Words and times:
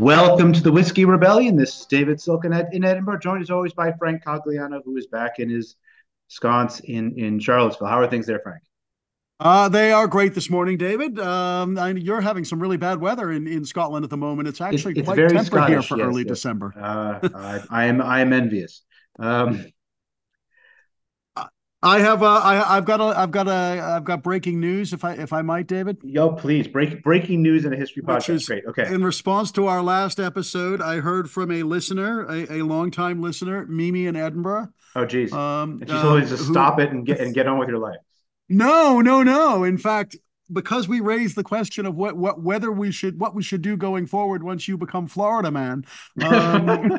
Welcome 0.00 0.52
to 0.52 0.60
the 0.60 0.72
Whiskey 0.72 1.04
Rebellion. 1.04 1.56
This 1.56 1.78
is 1.78 1.86
David 1.86 2.18
Silkenat 2.18 2.72
in 2.72 2.84
Edinburgh, 2.84 3.20
joined 3.20 3.42
as 3.42 3.50
always 3.50 3.72
by 3.72 3.92
Frank 3.92 4.24
Cogliano, 4.24 4.82
who 4.84 4.96
is 4.96 5.06
back 5.06 5.38
in 5.38 5.48
his 5.48 5.76
sconce 6.26 6.80
in, 6.80 7.16
in 7.16 7.38
Charlottesville. 7.38 7.86
How 7.86 8.00
are 8.00 8.08
things 8.08 8.26
there, 8.26 8.40
Frank? 8.40 8.60
Uh, 9.38 9.68
they 9.68 9.92
are 9.92 10.08
great 10.08 10.34
this 10.34 10.50
morning, 10.50 10.78
David. 10.78 11.20
Um, 11.20 11.78
I 11.78 11.90
you're 11.90 12.20
having 12.20 12.44
some 12.44 12.60
really 12.60 12.76
bad 12.76 13.00
weather 13.00 13.30
in, 13.30 13.46
in 13.46 13.64
Scotland 13.64 14.02
at 14.02 14.10
the 14.10 14.16
moment. 14.16 14.48
It's 14.48 14.60
actually 14.60 14.98
it's, 14.98 15.00
it's 15.00 15.06
quite 15.06 15.16
temperate 15.16 15.46
Scottish, 15.46 15.68
here 15.70 15.82
for 15.82 15.98
yes, 15.98 16.06
early 16.06 16.22
yes. 16.22 16.28
December. 16.28 16.74
Uh, 16.76 17.28
I, 17.32 17.62
I 17.70 17.84
am 17.84 18.02
I 18.02 18.20
am 18.20 18.32
envious. 18.32 18.82
Um, 19.20 19.64
I 21.84 22.00
have 22.00 22.22
uh, 22.22 22.26
I, 22.42 22.76
I've 22.76 22.84
got 22.84 23.00
a 23.00 23.18
I've 23.18 23.30
got 23.30 23.46
a 23.46 23.80
I've 23.82 24.04
got 24.04 24.22
breaking 24.22 24.58
news 24.58 24.92
if 24.92 25.04
I 25.04 25.12
if 25.14 25.32
I 25.32 25.42
might, 25.42 25.66
David. 25.66 25.98
yo, 26.02 26.30
please 26.32 26.66
break 26.66 27.02
breaking 27.02 27.42
news 27.42 27.64
in 27.64 27.72
a 27.72 27.76
history 27.76 28.02
podcast. 28.02 28.30
is- 28.30 28.46
Great. 28.46 28.64
Okay. 28.66 28.92
In 28.92 29.04
response 29.04 29.52
to 29.52 29.66
our 29.66 29.82
last 29.82 30.18
episode, 30.18 30.80
I 30.80 31.00
heard 31.00 31.30
from 31.30 31.50
a 31.50 31.62
listener, 31.62 32.24
a, 32.26 32.60
a 32.60 32.62
longtime 32.62 33.20
listener, 33.20 33.66
Mimi 33.66 34.06
in 34.06 34.16
Edinburgh. 34.16 34.68
Oh, 34.96 35.04
geez. 35.04 35.32
Um, 35.32 35.78
and 35.80 35.88
she's 35.90 35.98
um, 35.98 36.06
always 36.06 36.30
just 36.30 36.44
who- 36.46 36.52
stop 36.54 36.80
it 36.80 36.90
and 36.90 37.04
get 37.04 37.20
and 37.20 37.34
get 37.34 37.46
on 37.46 37.58
with 37.58 37.68
your 37.68 37.78
life. 37.78 37.98
No, 38.48 39.00
no, 39.00 39.22
no. 39.22 39.64
In 39.64 39.78
fact, 39.78 40.16
because 40.52 40.86
we 40.88 41.00
raised 41.00 41.36
the 41.36 41.44
question 41.44 41.86
of 41.86 41.94
what, 41.94 42.16
what 42.16 42.42
whether 42.42 42.70
we 42.70 42.92
should 42.92 43.18
what 43.20 43.34
we 43.34 43.42
should 43.42 43.62
do 43.62 43.76
going 43.76 44.06
forward 44.06 44.42
once 44.42 44.68
you 44.68 44.76
become 44.78 45.06
Florida 45.06 45.50
man, 45.50 45.84
um, 46.22 46.98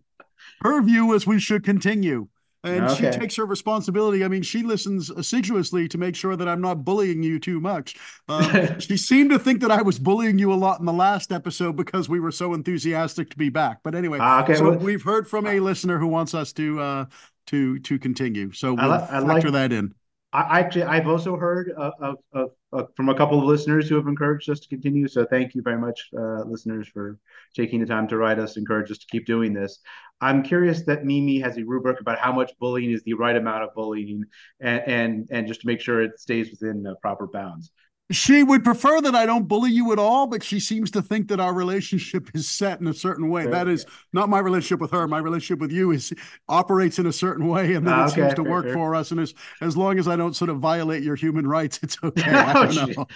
her 0.62 0.82
view 0.82 1.12
is 1.14 1.26
we 1.26 1.40
should 1.40 1.64
continue. 1.64 2.28
And 2.62 2.90
she 2.90 3.04
takes 3.10 3.36
her 3.36 3.46
responsibility. 3.46 4.22
I 4.22 4.28
mean, 4.28 4.42
she 4.42 4.62
listens 4.62 5.08
assiduously 5.08 5.88
to 5.88 5.96
make 5.98 6.14
sure 6.14 6.36
that 6.36 6.46
I'm 6.46 6.60
not 6.60 6.84
bullying 6.84 7.22
you 7.22 7.38
too 7.40 7.58
much. 7.60 7.96
Um, 8.28 8.78
she 8.80 8.96
seemed 8.98 9.30
to 9.30 9.38
think 9.38 9.60
that 9.62 9.70
I 9.70 9.80
was 9.80 9.98
bullying 9.98 10.38
you 10.38 10.52
a 10.52 10.54
lot 10.56 10.78
in 10.78 10.84
the 10.86 10.92
last 10.92 11.32
episode 11.32 11.76
because 11.76 12.08
we 12.08 12.20
were 12.20 12.32
so 12.32 12.52
enthusiastic 12.52 13.30
to 13.30 13.38
be 13.38 13.48
back. 13.48 13.78
But 13.82 13.94
anyway, 13.94 14.18
Ah, 14.20 14.42
okay, 14.42 14.56
so 14.56 14.70
well- 14.70 14.78
we've 14.78 15.02
heard 15.02 15.26
from 15.26 15.46
a 15.46 15.58
listener 15.60 15.98
who 15.98 16.06
wants 16.08 16.34
us 16.34 16.52
to 16.54 16.80
uh, 16.80 17.04
to 17.46 17.78
to 17.80 17.98
continue. 17.98 18.52
So 18.52 18.74
we'll 18.74 18.88
li- 18.88 18.94
I 18.94 19.20
factor 19.20 19.50
like- 19.50 19.52
that 19.52 19.72
in. 19.72 19.94
I 20.32 20.60
actually 20.60 20.84
I've 20.84 21.08
also 21.08 21.36
heard 21.36 21.72
of, 21.76 22.16
of, 22.32 22.50
of 22.72 22.88
from 22.94 23.08
a 23.08 23.14
couple 23.16 23.38
of 23.38 23.44
listeners 23.44 23.88
who 23.88 23.96
have 23.96 24.06
encouraged 24.06 24.48
us 24.48 24.60
to 24.60 24.68
continue. 24.68 25.08
So 25.08 25.24
thank 25.24 25.54
you 25.56 25.62
very 25.62 25.78
much, 25.78 26.08
uh, 26.16 26.44
listeners, 26.44 26.86
for 26.88 27.18
taking 27.56 27.80
the 27.80 27.86
time 27.86 28.06
to 28.08 28.16
write 28.16 28.38
us, 28.38 28.56
encourage 28.56 28.92
us 28.92 28.98
to 28.98 29.06
keep 29.10 29.26
doing 29.26 29.52
this. 29.52 29.80
I'm 30.20 30.42
curious 30.44 30.82
that 30.82 31.04
Mimi 31.04 31.40
has 31.40 31.58
a 31.58 31.64
rubric 31.64 32.00
about 32.00 32.18
how 32.18 32.32
much 32.32 32.52
bullying 32.60 32.92
is 32.92 33.02
the 33.02 33.14
right 33.14 33.36
amount 33.36 33.64
of 33.64 33.74
bullying, 33.74 34.24
and 34.60 34.82
and, 34.86 35.28
and 35.32 35.48
just 35.48 35.62
to 35.62 35.66
make 35.66 35.80
sure 35.80 36.00
it 36.00 36.20
stays 36.20 36.50
within 36.50 36.86
uh, 36.86 36.94
proper 37.02 37.26
bounds. 37.26 37.72
She 38.10 38.42
would 38.42 38.64
prefer 38.64 39.00
that 39.02 39.14
I 39.14 39.24
don't 39.24 39.46
bully 39.46 39.70
you 39.70 39.92
at 39.92 39.98
all, 39.98 40.26
but 40.26 40.42
she 40.42 40.58
seems 40.58 40.90
to 40.92 41.02
think 41.02 41.28
that 41.28 41.38
our 41.38 41.54
relationship 41.54 42.28
is 42.34 42.48
set 42.50 42.80
in 42.80 42.88
a 42.88 42.94
certain 42.94 43.28
way. 43.28 43.44
Fair, 43.44 43.52
that 43.52 43.68
is 43.68 43.86
not 44.12 44.28
my 44.28 44.40
relationship 44.40 44.80
with 44.80 44.90
her. 44.90 45.06
My 45.06 45.18
relationship 45.18 45.60
with 45.60 45.70
you 45.70 45.92
is 45.92 46.12
operates 46.48 46.98
in 46.98 47.06
a 47.06 47.12
certain 47.12 47.46
way, 47.46 47.74
and 47.74 47.86
then 47.86 47.94
Ah, 47.94 48.06
it 48.06 48.10
seems 48.10 48.34
to 48.34 48.42
fair, 48.42 48.50
work 48.50 48.72
for 48.72 48.94
us. 48.96 49.12
And 49.12 49.20
as 49.20 49.32
as 49.60 49.76
long 49.76 49.98
as 49.98 50.08
I 50.08 50.16
don't 50.16 50.34
sort 50.34 50.50
of 50.50 50.58
violate 50.58 51.02
your 51.04 51.14
human 51.14 51.46
rights, 51.46 51.78
it's 51.82 51.96
okay. 52.04 52.30
I 52.30 52.52
Oh, 52.52 52.66
don't 52.72 52.96
know. 52.96 53.06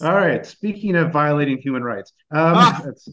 All 0.00 0.14
right. 0.14 0.46
Speaking 0.46 0.96
of 0.96 1.12
violating 1.12 1.58
human 1.58 1.82
rights, 1.84 2.12
um, 2.30 2.54
Ah. 2.56 2.80
that's 2.84 3.08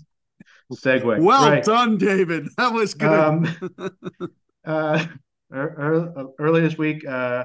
segue. 0.74 1.22
Well 1.22 1.50
Right. 1.50 1.64
done, 1.64 1.98
David. 1.98 2.48
That 2.58 2.72
was 2.74 2.94
good. 2.94 3.10
Um, 3.10 3.46
uh, 4.66 5.06
ear- 5.54 5.76
ear- 6.18 6.28
earlier 6.40 6.64
this 6.68 6.78
week, 6.78 7.06
uh, 7.08 7.44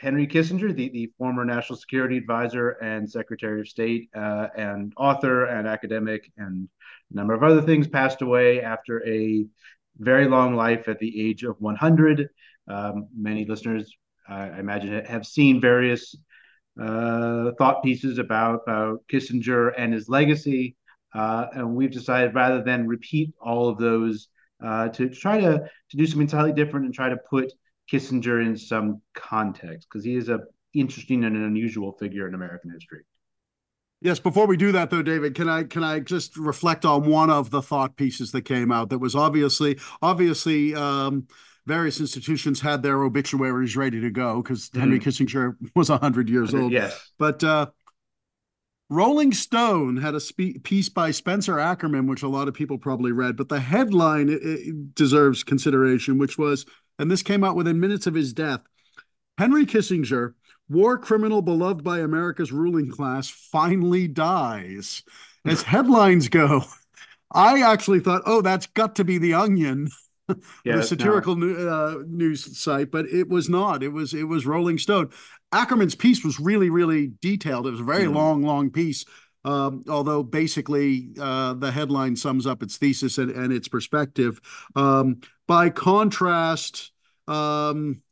Henry 0.00 0.26
Kissinger, 0.26 0.74
the, 0.74 0.88
the 0.88 1.12
former 1.18 1.44
national 1.44 1.78
security 1.78 2.16
advisor 2.16 2.70
and 2.70 3.10
secretary 3.10 3.60
of 3.60 3.68
state, 3.68 4.08
uh, 4.14 4.48
and 4.56 4.92
author 4.96 5.44
and 5.44 5.68
academic, 5.68 6.32
and 6.38 6.68
a 7.12 7.14
number 7.14 7.34
of 7.34 7.42
other 7.42 7.60
things, 7.60 7.86
passed 7.86 8.22
away 8.22 8.62
after 8.62 9.06
a 9.06 9.44
very 9.98 10.26
long 10.26 10.56
life 10.56 10.88
at 10.88 10.98
the 10.98 11.28
age 11.28 11.42
of 11.44 11.60
100. 11.60 12.28
Um, 12.66 13.08
many 13.14 13.44
listeners, 13.44 13.92
I 14.26 14.48
I 14.48 14.58
imagine, 14.58 15.04
have 15.04 15.26
seen 15.26 15.60
various 15.60 16.16
uh, 16.80 17.50
thought 17.58 17.82
pieces 17.82 18.18
about, 18.18 18.62
about 18.66 19.02
Kissinger 19.12 19.72
and 19.76 19.92
his 19.92 20.08
legacy. 20.08 20.76
Uh, 21.14 21.46
and 21.52 21.74
we've 21.74 21.90
decided 21.90 22.34
rather 22.34 22.62
than 22.62 22.86
repeat 22.86 23.34
all 23.40 23.68
of 23.68 23.76
those, 23.76 24.28
uh, 24.64 24.88
to 24.88 25.10
try 25.10 25.40
to, 25.40 25.68
to 25.90 25.96
do 25.96 26.06
something 26.06 26.22
entirely 26.22 26.52
different 26.52 26.86
and 26.86 26.94
try 26.94 27.10
to 27.10 27.18
put 27.28 27.52
Kissinger 27.90 28.44
in 28.44 28.56
some 28.56 29.00
context 29.14 29.88
because 29.90 30.04
he 30.04 30.14
is 30.14 30.28
a 30.28 30.40
interesting 30.74 31.24
and 31.24 31.36
an 31.36 31.44
unusual 31.44 31.92
figure 31.92 32.28
in 32.28 32.34
American 32.34 32.70
history. 32.70 33.02
Yes, 34.02 34.18
before 34.18 34.46
we 34.46 34.56
do 34.56 34.72
that 34.72 34.90
though, 34.90 35.02
David, 35.02 35.34
can 35.34 35.48
I 35.48 35.64
can 35.64 35.84
I 35.84 36.00
just 36.00 36.36
reflect 36.36 36.84
on 36.84 37.08
one 37.08 37.30
of 37.30 37.50
the 37.50 37.60
thought 37.60 37.96
pieces 37.96 38.32
that 38.32 38.42
came 38.42 38.72
out 38.72 38.90
that 38.90 38.98
was 38.98 39.14
obviously 39.14 39.78
obviously 40.00 40.74
um, 40.74 41.26
various 41.66 42.00
institutions 42.00 42.60
had 42.60 42.82
their 42.82 43.02
obituaries 43.02 43.76
ready 43.76 44.00
to 44.00 44.10
go 44.10 44.42
because 44.42 44.70
Henry 44.72 44.98
Kissinger 44.98 45.54
was 45.74 45.88
hundred 45.88 46.28
years 46.30 46.54
old. 46.54 46.72
Yes. 46.72 47.10
But 47.18 47.44
uh, 47.44 47.66
Rolling 48.88 49.32
Stone 49.32 49.98
had 49.98 50.14
a 50.16 50.20
spe- 50.20 50.62
piece 50.64 50.88
by 50.88 51.12
Spencer 51.12 51.60
Ackerman, 51.60 52.08
which 52.08 52.22
a 52.22 52.28
lot 52.28 52.48
of 52.48 52.54
people 52.54 52.76
probably 52.76 53.12
read, 53.12 53.36
but 53.36 53.48
the 53.48 53.60
headline 53.60 54.28
it, 54.28 54.40
it 54.42 54.94
deserves 54.96 55.44
consideration, 55.44 56.18
which 56.18 56.36
was, 56.36 56.66
and 57.00 57.10
this 57.10 57.22
came 57.24 57.44
out 57.44 57.56
within 57.56 57.80
minutes 57.80 58.06
of 58.06 58.14
his 58.14 58.32
death 58.32 58.62
Henry 59.38 59.64
Kissinger, 59.66 60.34
war 60.68 60.98
criminal 60.98 61.42
beloved 61.42 61.82
by 61.82 62.00
America's 62.00 62.52
ruling 62.52 62.90
class, 62.90 63.28
finally 63.28 64.06
dies. 64.06 65.02
As 65.46 65.62
headlines 65.64 66.28
go, 66.28 66.64
I 67.32 67.62
actually 67.62 68.00
thought, 68.00 68.22
oh, 68.26 68.42
that's 68.42 68.66
got 68.66 68.96
to 68.96 69.04
be 69.04 69.18
The 69.18 69.34
Onion 69.34 69.88
Yeah, 70.64 70.76
the 70.76 70.82
satirical 70.82 71.36
new, 71.36 71.56
uh, 71.68 72.02
news 72.06 72.58
site, 72.58 72.90
but 72.90 73.06
it 73.06 73.28
was 73.28 73.48
not. 73.48 73.82
It 73.82 73.88
was 73.88 74.14
it 74.14 74.24
was 74.24 74.46
Rolling 74.46 74.78
Stone. 74.78 75.10
Ackerman's 75.52 75.94
piece 75.94 76.24
was 76.24 76.38
really 76.38 76.70
really 76.70 77.12
detailed. 77.20 77.66
It 77.66 77.72
was 77.72 77.80
a 77.80 77.84
very 77.84 78.04
Mhm. 78.04 78.14
long 78.14 78.42
long 78.42 78.70
piece. 78.70 79.04
Um, 79.44 79.84
although 79.88 80.22
basically 80.22 81.10
uh, 81.18 81.54
the 81.54 81.70
headline 81.70 82.14
sums 82.14 82.46
up 82.46 82.62
its 82.62 82.76
thesis 82.76 83.16
and, 83.18 83.30
and 83.30 83.52
its 83.52 83.68
perspective. 83.68 84.40
Um, 84.76 85.20
by 85.46 85.70
contrast, 85.70 86.92
um, 87.26 88.02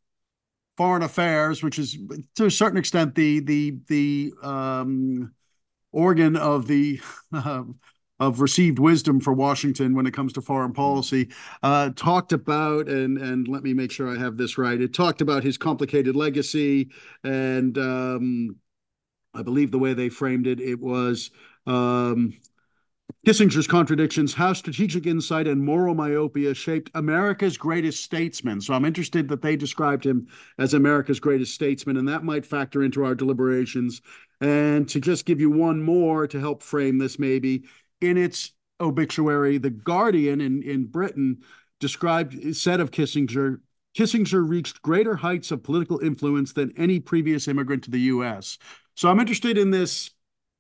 foreign 0.79 1.03
affairs, 1.03 1.63
which 1.63 1.79
is 1.79 1.99
to 2.37 2.47
a 2.47 2.51
certain 2.51 2.79
extent 2.79 3.15
the 3.15 3.41
the 3.41 3.75
the 3.89 4.33
um, 4.43 5.35
organ 5.93 6.37
of 6.37 6.67
the 6.67 7.01
of 8.21 8.41
received 8.41 8.79
wisdom 8.79 9.21
for 9.21 9.33
Washington 9.33 9.95
when 9.95 10.07
it 10.07 10.15
comes 10.15 10.33
to 10.33 10.41
foreign 10.41 10.73
policy, 10.73 11.29
uh, 11.63 11.91
talked 11.97 12.33
about 12.33 12.89
and 12.89 13.19
and 13.19 13.49
let 13.49 13.63
me 13.63 13.75
make 13.75 13.91
sure 13.91 14.09
I 14.09 14.19
have 14.19 14.37
this 14.37 14.57
right. 14.57 14.81
It 14.81 14.95
talked 14.95 15.21
about 15.21 15.45
his 15.45 15.59
complicated 15.59 16.17
legacy, 16.17 16.91
and 17.25 17.77
um, 17.77 18.57
I 19.35 19.43
believe 19.43 19.71
the 19.71 19.79
way 19.79 19.95
they 19.95 20.09
framed 20.09 20.47
it, 20.47 20.61
it 20.61 20.81
was. 20.81 21.31
Um, 21.67 22.35
Kissinger's 23.27 23.67
contradictions, 23.67 24.35
how 24.35 24.53
strategic 24.53 25.07
insight 25.07 25.47
and 25.47 25.65
moral 25.65 25.95
myopia 25.95 26.55
shaped 26.55 26.91
America's 26.95 27.57
greatest 27.57 28.05
statesman. 28.05 28.61
So 28.61 28.75
I'm 28.75 28.85
interested 28.85 29.29
that 29.29 29.43
they 29.43 29.57
described 29.57 30.05
him 30.05 30.29
as 30.59 30.75
America's 30.75 31.21
greatest 31.21 31.55
statesman, 31.55 31.97
and 31.97 32.09
that 32.09 32.25
might 32.25 32.47
factor 32.47 32.83
into 32.83 33.05
our 33.05 33.15
deliberations. 33.15 34.03
And 34.41 34.89
to 34.91 35.01
just 35.01 35.27
give 35.27 35.41
you 35.41 35.51
one 35.51 35.83
more 35.83 36.27
to 36.27 36.41
help 36.41 36.63
frame 36.63 36.99
this, 36.99 37.19
maybe 37.19 37.65
in 38.01 38.17
its 38.17 38.53
obituary, 38.81 39.59
The 39.59 39.71
Guardian 39.71 40.41
in, 40.41 40.63
in 40.63 40.87
Britain 40.87 41.43
described, 41.81 42.57
said 42.57 42.81
of 42.81 42.91
Kissinger, 42.91 43.61
Kissinger 43.97 44.49
reached 44.49 44.83
greater 44.83 45.17
heights 45.17 45.51
of 45.51 45.63
political 45.63 45.99
influence 45.99 46.53
than 46.53 46.73
any 46.77 47.01
previous 47.01 47.49
immigrant 47.49 47.83
to 47.85 47.91
the 47.91 48.01
US. 48.01 48.59
So 48.99 49.09
I'm 49.09 49.21
interested 49.21 49.57
in 49.57 49.71
this 49.71 50.11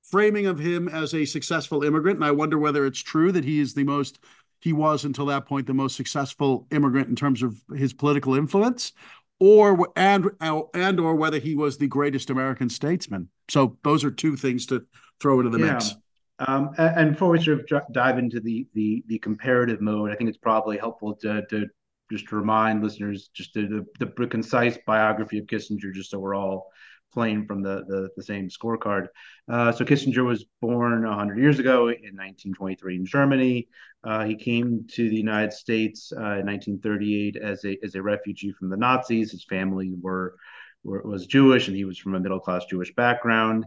framing 0.04 0.46
of 0.46 0.60
him 0.60 0.86
as 0.86 1.12
a 1.12 1.24
successful 1.24 1.82
immigrant, 1.82 2.18
and 2.18 2.24
I 2.24 2.30
wonder 2.30 2.56
whether 2.56 2.86
it's 2.86 3.00
true 3.00 3.32
that 3.32 3.44
he 3.44 3.58
is 3.58 3.74
the 3.74 3.82
most, 3.82 4.20
he 4.60 4.72
was 4.72 5.04
until 5.04 5.26
that 5.26 5.44
point 5.44 5.66
the 5.66 5.74
most 5.74 5.96
successful 5.96 6.68
immigrant 6.70 7.08
in 7.08 7.16
terms 7.16 7.42
of 7.42 7.60
his 7.74 7.92
political 7.92 8.36
influence, 8.36 8.92
or 9.40 9.88
and 9.96 10.30
and 10.40 11.00
or 11.00 11.16
whether 11.16 11.40
he 11.40 11.56
was 11.56 11.78
the 11.78 11.88
greatest 11.88 12.30
American 12.30 12.68
statesman. 12.68 13.28
So 13.48 13.76
those 13.82 14.04
are 14.04 14.10
two 14.12 14.36
things 14.36 14.66
to 14.66 14.86
throw 15.20 15.40
into 15.40 15.50
the 15.50 15.58
Yeah. 15.58 15.72
mix. 15.72 15.96
Um, 16.38 16.70
and 16.78 17.14
before 17.14 17.30
we 17.30 17.42
sort 17.42 17.68
of 17.72 17.82
dive 17.90 18.18
into 18.18 18.38
the, 18.38 18.68
the 18.72 19.02
the 19.08 19.18
comparative 19.18 19.80
mode, 19.80 20.12
I 20.12 20.14
think 20.14 20.28
it's 20.28 20.38
probably 20.38 20.78
helpful 20.78 21.16
to 21.22 21.44
to 21.50 21.66
just 22.08 22.30
remind 22.30 22.84
listeners 22.84 23.30
just 23.34 23.52
the, 23.54 23.84
the 23.98 24.06
the 24.06 24.26
concise 24.28 24.78
biography 24.86 25.38
of 25.38 25.46
Kissinger, 25.46 25.92
just 25.92 26.10
so 26.10 26.20
we're 26.20 26.36
all 26.36 26.68
playing 27.12 27.46
from 27.46 27.62
the 27.62 27.84
the, 27.86 28.08
the 28.16 28.22
same 28.22 28.48
scorecard. 28.48 29.06
Uh, 29.50 29.72
so 29.72 29.84
Kissinger 29.84 30.24
was 30.24 30.44
born 30.60 31.06
100 31.06 31.38
years 31.38 31.58
ago 31.58 31.88
in 31.88 32.14
1923 32.16 32.96
in 32.96 33.06
Germany. 33.06 33.68
Uh, 34.04 34.24
he 34.24 34.36
came 34.36 34.86
to 34.92 35.08
the 35.08 35.16
United 35.16 35.52
States 35.52 36.12
uh, 36.12 36.38
in 36.38 36.46
1938 36.46 37.36
as 37.36 37.64
a 37.64 37.78
as 37.82 37.94
a 37.94 38.02
refugee 38.02 38.52
from 38.52 38.70
the 38.70 38.76
Nazis. 38.76 39.32
His 39.32 39.44
family 39.44 39.94
were, 40.00 40.36
were 40.84 41.02
was 41.02 41.26
Jewish, 41.26 41.68
and 41.68 41.76
he 41.76 41.84
was 41.84 41.98
from 41.98 42.14
a 42.14 42.20
middle 42.20 42.40
class 42.40 42.64
Jewish 42.66 42.94
background. 42.94 43.64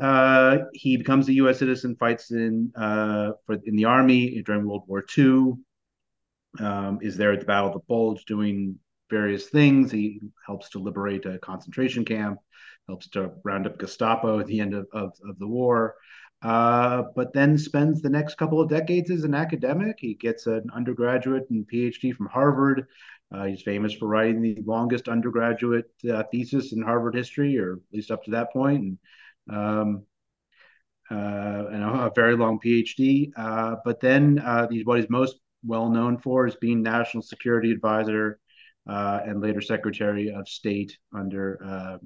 Uh, 0.00 0.58
he 0.72 0.96
becomes 0.96 1.28
a 1.28 1.34
U.S. 1.34 1.58
citizen, 1.58 1.96
fights 1.96 2.32
in 2.32 2.72
uh, 2.74 3.32
for 3.46 3.58
in 3.64 3.76
the 3.76 3.84
army 3.84 4.42
during 4.42 4.66
World 4.66 4.84
War 4.86 5.04
II. 5.16 5.54
Um, 6.60 7.00
is 7.02 7.16
there 7.16 7.32
at 7.32 7.40
the 7.40 7.46
Battle 7.46 7.68
of 7.68 7.74
the 7.74 7.80
Bulge 7.80 8.24
doing 8.24 8.78
various 9.10 9.48
things. 9.48 9.90
He 9.90 10.20
helps 10.46 10.70
to 10.70 10.78
liberate 10.78 11.26
a 11.26 11.38
concentration 11.38 12.04
camp, 12.04 12.38
helps 12.88 13.08
to 13.10 13.32
round 13.44 13.66
up 13.66 13.78
Gestapo 13.78 14.40
at 14.40 14.46
the 14.46 14.60
end 14.60 14.74
of, 14.74 14.86
of, 14.92 15.12
of 15.28 15.38
the 15.38 15.46
war. 15.46 15.94
Uh, 16.42 17.04
but 17.16 17.32
then 17.32 17.56
spends 17.56 18.02
the 18.02 18.10
next 18.10 18.34
couple 18.34 18.60
of 18.60 18.68
decades 18.68 19.10
as 19.10 19.24
an 19.24 19.34
academic. 19.34 19.96
He 19.98 20.14
gets 20.14 20.46
an 20.46 20.68
undergraduate 20.74 21.48
and 21.50 21.66
PhD 21.66 22.14
from 22.14 22.26
Harvard. 22.26 22.86
Uh, 23.32 23.44
he's 23.44 23.62
famous 23.62 23.94
for 23.94 24.06
writing 24.06 24.42
the 24.42 24.58
longest 24.66 25.08
undergraduate 25.08 25.90
uh, 26.12 26.22
thesis 26.30 26.72
in 26.72 26.82
Harvard 26.82 27.14
history, 27.14 27.58
or 27.58 27.74
at 27.74 27.78
least 27.92 28.10
up 28.10 28.22
to 28.24 28.32
that 28.32 28.52
point. 28.52 28.82
And 28.82 28.98
um, 29.56 30.06
uh, 31.10 31.66
and 31.70 31.82
a, 31.82 32.12
very 32.14 32.36
long 32.36 32.58
PhD. 32.64 33.30
Uh, 33.36 33.76
but 33.84 34.00
then 34.00 34.38
uh, 34.38 34.68
he's 34.68 34.84
what 34.84 34.98
he's 34.98 35.10
most 35.10 35.36
well 35.64 35.88
known 35.88 36.18
for 36.18 36.46
is 36.46 36.56
being 36.56 36.82
national 36.82 37.22
security 37.22 37.70
advisor 37.70 38.38
uh, 38.88 39.20
and 39.24 39.40
later 39.40 39.60
Secretary 39.60 40.30
of 40.30 40.48
State 40.48 40.96
under 41.16 41.58
uh, 41.64 41.98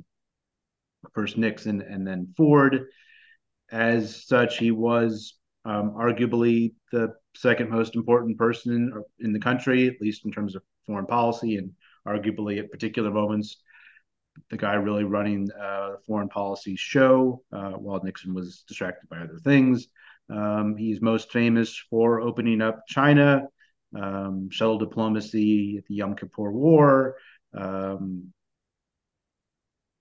first 1.12 1.36
Nixon 1.36 1.82
and 1.82 2.06
then 2.06 2.32
Ford. 2.36 2.86
As 3.70 4.26
such, 4.26 4.58
he 4.58 4.70
was 4.70 5.34
um, 5.64 5.90
arguably 5.90 6.72
the 6.92 7.14
second 7.36 7.70
most 7.70 7.96
important 7.96 8.38
person 8.38 8.72
in, 8.72 9.02
in 9.26 9.32
the 9.32 9.40
country, 9.40 9.86
at 9.86 10.00
least 10.00 10.24
in 10.24 10.32
terms 10.32 10.56
of 10.56 10.62
foreign 10.86 11.06
policy, 11.06 11.56
and 11.56 11.72
arguably 12.06 12.58
at 12.58 12.70
particular 12.70 13.10
moments 13.10 13.58
the 14.50 14.56
guy 14.56 14.74
really 14.74 15.04
running 15.04 15.48
uh, 15.52 15.90
the 15.90 15.98
foreign 16.06 16.28
policy 16.28 16.76
show 16.76 17.42
uh, 17.52 17.72
while 17.72 18.00
Nixon 18.02 18.34
was 18.34 18.64
distracted 18.66 19.08
by 19.08 19.18
other 19.18 19.38
things. 19.42 19.88
Um, 20.30 20.76
he's 20.76 21.00
most 21.00 21.32
famous 21.32 21.76
for 21.90 22.20
opening 22.20 22.60
up 22.60 22.86
China, 22.86 23.42
um, 23.94 24.48
shuttle 24.50 24.78
diplomacy, 24.78 25.76
at 25.78 25.86
the 25.86 25.94
Yom 25.94 26.14
Kippur 26.14 26.50
War, 26.50 27.16
um, 27.54 28.32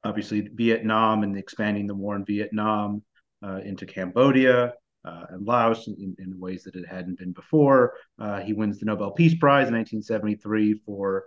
obviously 0.04 0.50
Vietnam 0.54 1.24
and 1.24 1.38
expanding 1.38 1.88
the 1.88 1.95
war 1.95 2.16
in 2.16 2.25
Vietnam 2.25 3.04
uh, 3.44 3.60
into 3.63 3.86
Cambodia. 3.86 4.74
Uh, 5.06 5.25
and 5.30 5.45
Laos 5.45 5.88
in, 5.88 6.13
in, 6.19 6.38
ways 6.38 6.63
that 6.63 6.75
it 6.75 6.86
hadn't 6.86 7.18
been 7.18 7.31
before. 7.31 7.94
Uh, 8.19 8.42
he 8.42 8.51
wins 8.51 8.78
the 8.78 8.86
Nobel 8.86 9.12
Peace 9.12 9.36
Prize 9.36 9.69
in 9.69 9.74
1973 9.74 10.81
for 10.86 11.24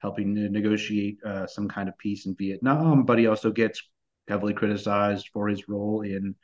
helping 0.00 0.34
to 0.34 0.50
negotiate 0.50 1.16
uh, 1.24 1.46
some 1.46 1.66
kind 1.66 1.88
of 1.88 1.96
peace 1.96 2.26
in 2.26 2.34
Vietnam, 2.36 3.04
but 3.04 3.18
he 3.18 3.26
also 3.26 3.50
gets 3.50 3.82
heavily 4.28 4.52
criticized 4.52 5.30
for 5.32 5.48
his 5.48 5.68
role 5.68 6.02
in 6.02 6.34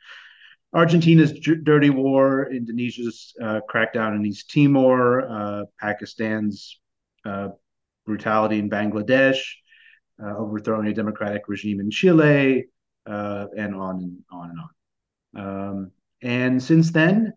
Argentina's 0.73 1.33
dirty 1.63 1.89
war, 1.89 2.51
Indonesia's 2.51 3.33
uh, 3.41 3.61
crackdown 3.69 4.15
in 4.15 4.25
East 4.25 4.49
Timor, 4.49 5.21
uh, 5.29 5.65
Pakistan's 5.79 6.79
uh, 7.25 7.49
brutality 8.05 8.57
in 8.57 8.69
Bangladesh, 8.69 9.39
uh, 10.23 10.35
overthrowing 10.35 10.87
a 10.87 10.93
democratic 10.93 11.47
regime 11.47 11.79
in 11.79 11.91
Chile, 11.91 12.65
uh, 13.05 13.45
and 13.55 13.75
on 13.75 13.97
and 13.97 14.17
on 14.31 14.49
and 14.49 14.59
on. 14.59 14.69
Um, 15.35 15.91
and 16.23 16.61
since 16.61 16.91
then, 16.91 17.33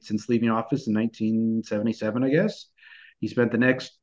since 0.00 0.28
leaving 0.28 0.50
office 0.50 0.86
in 0.86 0.94
1977, 0.94 2.24
I 2.24 2.30
guess, 2.30 2.66
he 3.20 3.28
spent 3.28 3.52
the 3.52 3.58
next 3.58 3.98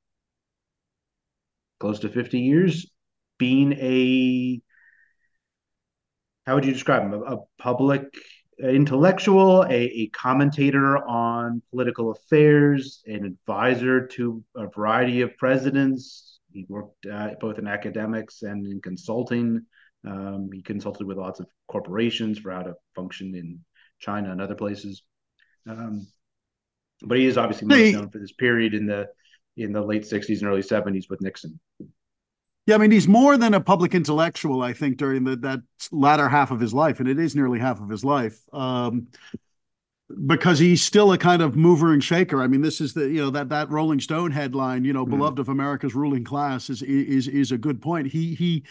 close 1.79 1.99
to 1.99 2.09
50 2.09 2.39
years 2.39 2.91
being 3.37 3.73
a 3.73 4.61
how 6.49 6.55
would 6.55 6.65
you 6.65 6.73
describe 6.73 7.03
him? 7.03 7.13
A, 7.13 7.35
a 7.35 7.37
public 7.59 8.11
intellectual, 8.59 9.61
a, 9.65 9.71
a, 9.71 10.07
commentator 10.07 10.97
on 10.97 11.61
political 11.69 12.09
affairs, 12.09 13.03
an 13.05 13.23
advisor 13.23 14.07
to 14.07 14.43
a 14.55 14.65
variety 14.65 15.21
of 15.21 15.37
presidents. 15.37 16.39
He 16.51 16.65
worked 16.67 17.05
uh, 17.05 17.35
both 17.39 17.59
in 17.59 17.67
academics 17.67 18.41
and 18.41 18.65
in 18.65 18.81
consulting. 18.81 19.63
Um, 20.07 20.49
he 20.51 20.63
consulted 20.63 21.05
with 21.05 21.17
lots 21.17 21.39
of 21.39 21.45
corporations 21.67 22.39
for 22.39 22.49
how 22.51 22.63
to 22.63 22.73
function 22.95 23.35
in 23.35 23.59
China 23.99 24.31
and 24.31 24.41
other 24.41 24.55
places. 24.55 25.03
Um, 25.67 26.07
but 27.03 27.19
he 27.19 27.27
is 27.27 27.37
obviously 27.37 27.67
most 27.67 27.93
known 27.93 28.09
for 28.09 28.17
this 28.17 28.33
period 28.33 28.73
in 28.73 28.87
the 28.87 29.07
in 29.55 29.71
the 29.71 29.81
late 29.81 30.01
60s 30.01 30.39
and 30.39 30.49
early 30.49 30.63
70s 30.63 31.11
with 31.11 31.21
Nixon. 31.21 31.59
Yeah, 32.69 32.75
I 32.75 32.77
mean, 32.77 32.91
he's 32.91 33.07
more 33.07 33.35
than 33.35 33.55
a 33.55 33.59
public 33.59 33.95
intellectual, 33.95 34.61
I 34.61 34.73
think, 34.73 34.97
during 34.97 35.23
the, 35.23 35.35
that 35.37 35.61
latter 35.91 36.29
half 36.29 36.51
of 36.51 36.59
his 36.59 36.71
life, 36.71 36.99
and 36.99 37.09
it 37.09 37.17
is 37.17 37.35
nearly 37.35 37.57
half 37.57 37.81
of 37.81 37.89
his 37.89 38.05
life. 38.05 38.37
Um, 38.53 39.07
because 40.27 40.59
he's 40.59 40.83
still 40.83 41.11
a 41.11 41.17
kind 41.17 41.41
of 41.41 41.55
mover 41.55 41.93
and 41.93 42.03
shaker. 42.03 42.43
I 42.43 42.45
mean, 42.45 42.61
this 42.61 42.79
is 42.79 42.93
the 42.93 43.09
you 43.09 43.21
know 43.23 43.31
that 43.31 43.49
that 43.49 43.71
Rolling 43.71 43.99
Stone 43.99 44.29
headline, 44.29 44.85
you 44.85 44.93
know, 44.93 45.03
mm. 45.03 45.09
beloved 45.09 45.39
of 45.39 45.49
America's 45.49 45.95
ruling 45.95 46.23
class 46.23 46.69
is 46.69 46.83
is 46.83 47.27
is 47.27 47.51
a 47.51 47.57
good 47.57 47.81
point. 47.81 48.05
He 48.05 48.35
he 48.35 48.63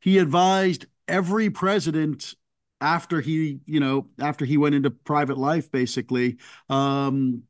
he 0.00 0.18
advised 0.18 0.84
every 1.08 1.48
president 1.48 2.34
after 2.82 3.22
he 3.22 3.60
you 3.64 3.80
know 3.80 4.08
after 4.20 4.44
he 4.44 4.58
went 4.58 4.74
into 4.74 4.90
private 4.90 5.38
life, 5.38 5.72
basically, 5.72 6.36
um, 6.68 7.44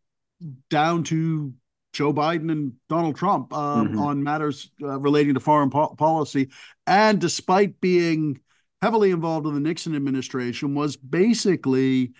down 0.70 1.02
to 1.02 1.52
Joe 1.96 2.12
Biden 2.12 2.52
and 2.52 2.74
Donald 2.90 3.16
Trump 3.16 3.54
um, 3.54 3.88
mm-hmm. 3.88 3.98
on 3.98 4.22
matters 4.22 4.70
uh, 4.82 5.00
relating 5.00 5.32
to 5.32 5.40
foreign 5.40 5.70
po- 5.70 5.94
policy. 5.94 6.50
And 6.86 7.18
despite 7.18 7.80
being 7.80 8.40
heavily 8.82 9.12
involved 9.12 9.46
in 9.46 9.54
the 9.54 9.60
Nixon 9.60 9.96
administration, 9.96 10.74
was 10.74 10.94
basically 10.94 12.12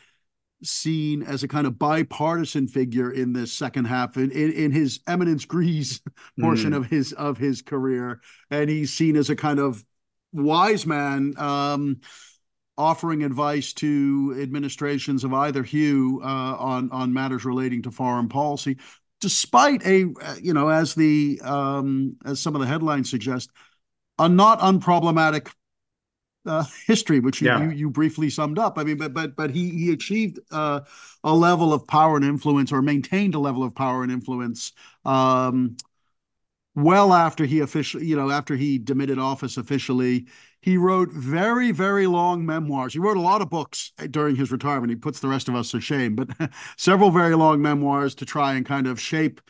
seen 0.63 1.23
as 1.23 1.43
a 1.43 1.49
kind 1.49 1.67
of 1.67 1.79
bipartisan 1.79 2.67
figure 2.67 3.11
in 3.11 3.35
this 3.35 3.53
second 3.53 3.85
half 3.85 4.17
in, 4.17 4.31
in, 4.31 4.51
in 4.53 4.73
his 4.73 5.01
eminence 5.07 5.45
grise 5.45 6.01
portion 6.41 6.71
mm. 6.71 6.77
of 6.77 6.87
his 6.87 7.13
of 7.13 7.37
his 7.37 7.61
career 7.61 8.23
and 8.51 8.71
he's 8.71 8.91
seen 8.91 9.17
as 9.17 9.29
a 9.29 9.37
kind 9.37 9.59
of 9.59 9.85
wise 10.33 10.87
man 10.87 11.35
um, 11.37 12.01
offering 12.79 13.23
advice 13.23 13.75
to 13.75 14.35
administrations 14.41 15.25
of 15.25 15.35
either 15.35 15.63
hue 15.63 16.23
uh, 16.25 16.57
on 16.59 16.91
on 16.91 17.13
matters 17.13 17.45
relating 17.45 17.83
to 17.83 17.91
foreign 17.91 18.31
policy 18.31 18.79
despite 19.21 19.85
a 19.87 20.13
you 20.41 20.55
know 20.55 20.69
as 20.69 20.95
the 20.95 21.41
um, 21.43 22.17
as 22.25 22.41
some 22.41 22.55
of 22.55 22.61
the 22.61 22.67
headlines 22.67 23.11
suggest, 23.11 23.51
a 24.19 24.29
not 24.29 24.61
unproblematic 24.61 25.51
uh, 26.47 26.65
history, 26.87 27.21
which 27.21 27.41
you, 27.41 27.49
yeah. 27.49 27.65
you, 27.65 27.71
you 27.71 27.91
briefly 27.91 28.31
summed 28.31 28.59
up. 28.59 28.79
I 28.79 28.85
mean, 28.85 28.97
but 28.97 29.13
but 29.13 29.37
but 29.37 29.51
he 29.51 29.71
he 29.71 29.93
achieved 29.93 30.39
uh, 30.51 30.81
a 31.25 31.35
level 31.35 31.73
of 31.73 31.87
power 31.87 32.17
and 32.17 32.25
influence, 32.25 32.73
or 32.73 32.83
maintained 32.83 33.35
a 33.35 33.41
level 33.41 33.63
of 33.63 33.75
power 33.75 34.03
and 34.03 34.13
influence. 34.13 34.73
Um, 35.05 35.77
well 36.75 37.15
after 37.15 37.47
he 37.47 37.61
officially, 37.61 38.07
you 38.07 38.17
know, 38.17 38.31
after 38.31 38.55
he 38.55 38.79
demitted 38.79 39.19
office 39.19 39.57
officially, 39.57 40.27
he 40.67 40.77
wrote 40.77 41.13
very, 41.13 41.71
very 41.71 42.09
long 42.09 42.45
memoirs. 42.45 42.93
He 42.93 42.99
wrote 42.99 43.17
a 43.17 43.21
lot 43.21 43.41
of 43.41 43.49
books 43.49 43.93
during 44.11 44.35
his 44.35 44.51
retirement. 44.51 44.91
He 44.91 44.97
puts 44.97 45.21
the 45.21 45.29
rest 45.29 45.49
of 45.49 45.55
us 45.55 45.71
to 45.71 45.81
shame, 45.81 46.17
but 46.17 46.29
several 46.77 47.13
very 47.13 47.37
long 47.37 47.63
memoirs 47.63 48.17
to 48.17 48.27
try 48.27 48.55
and 48.55 48.67
kind 48.67 48.89
of 48.89 49.01
shape 49.01 49.41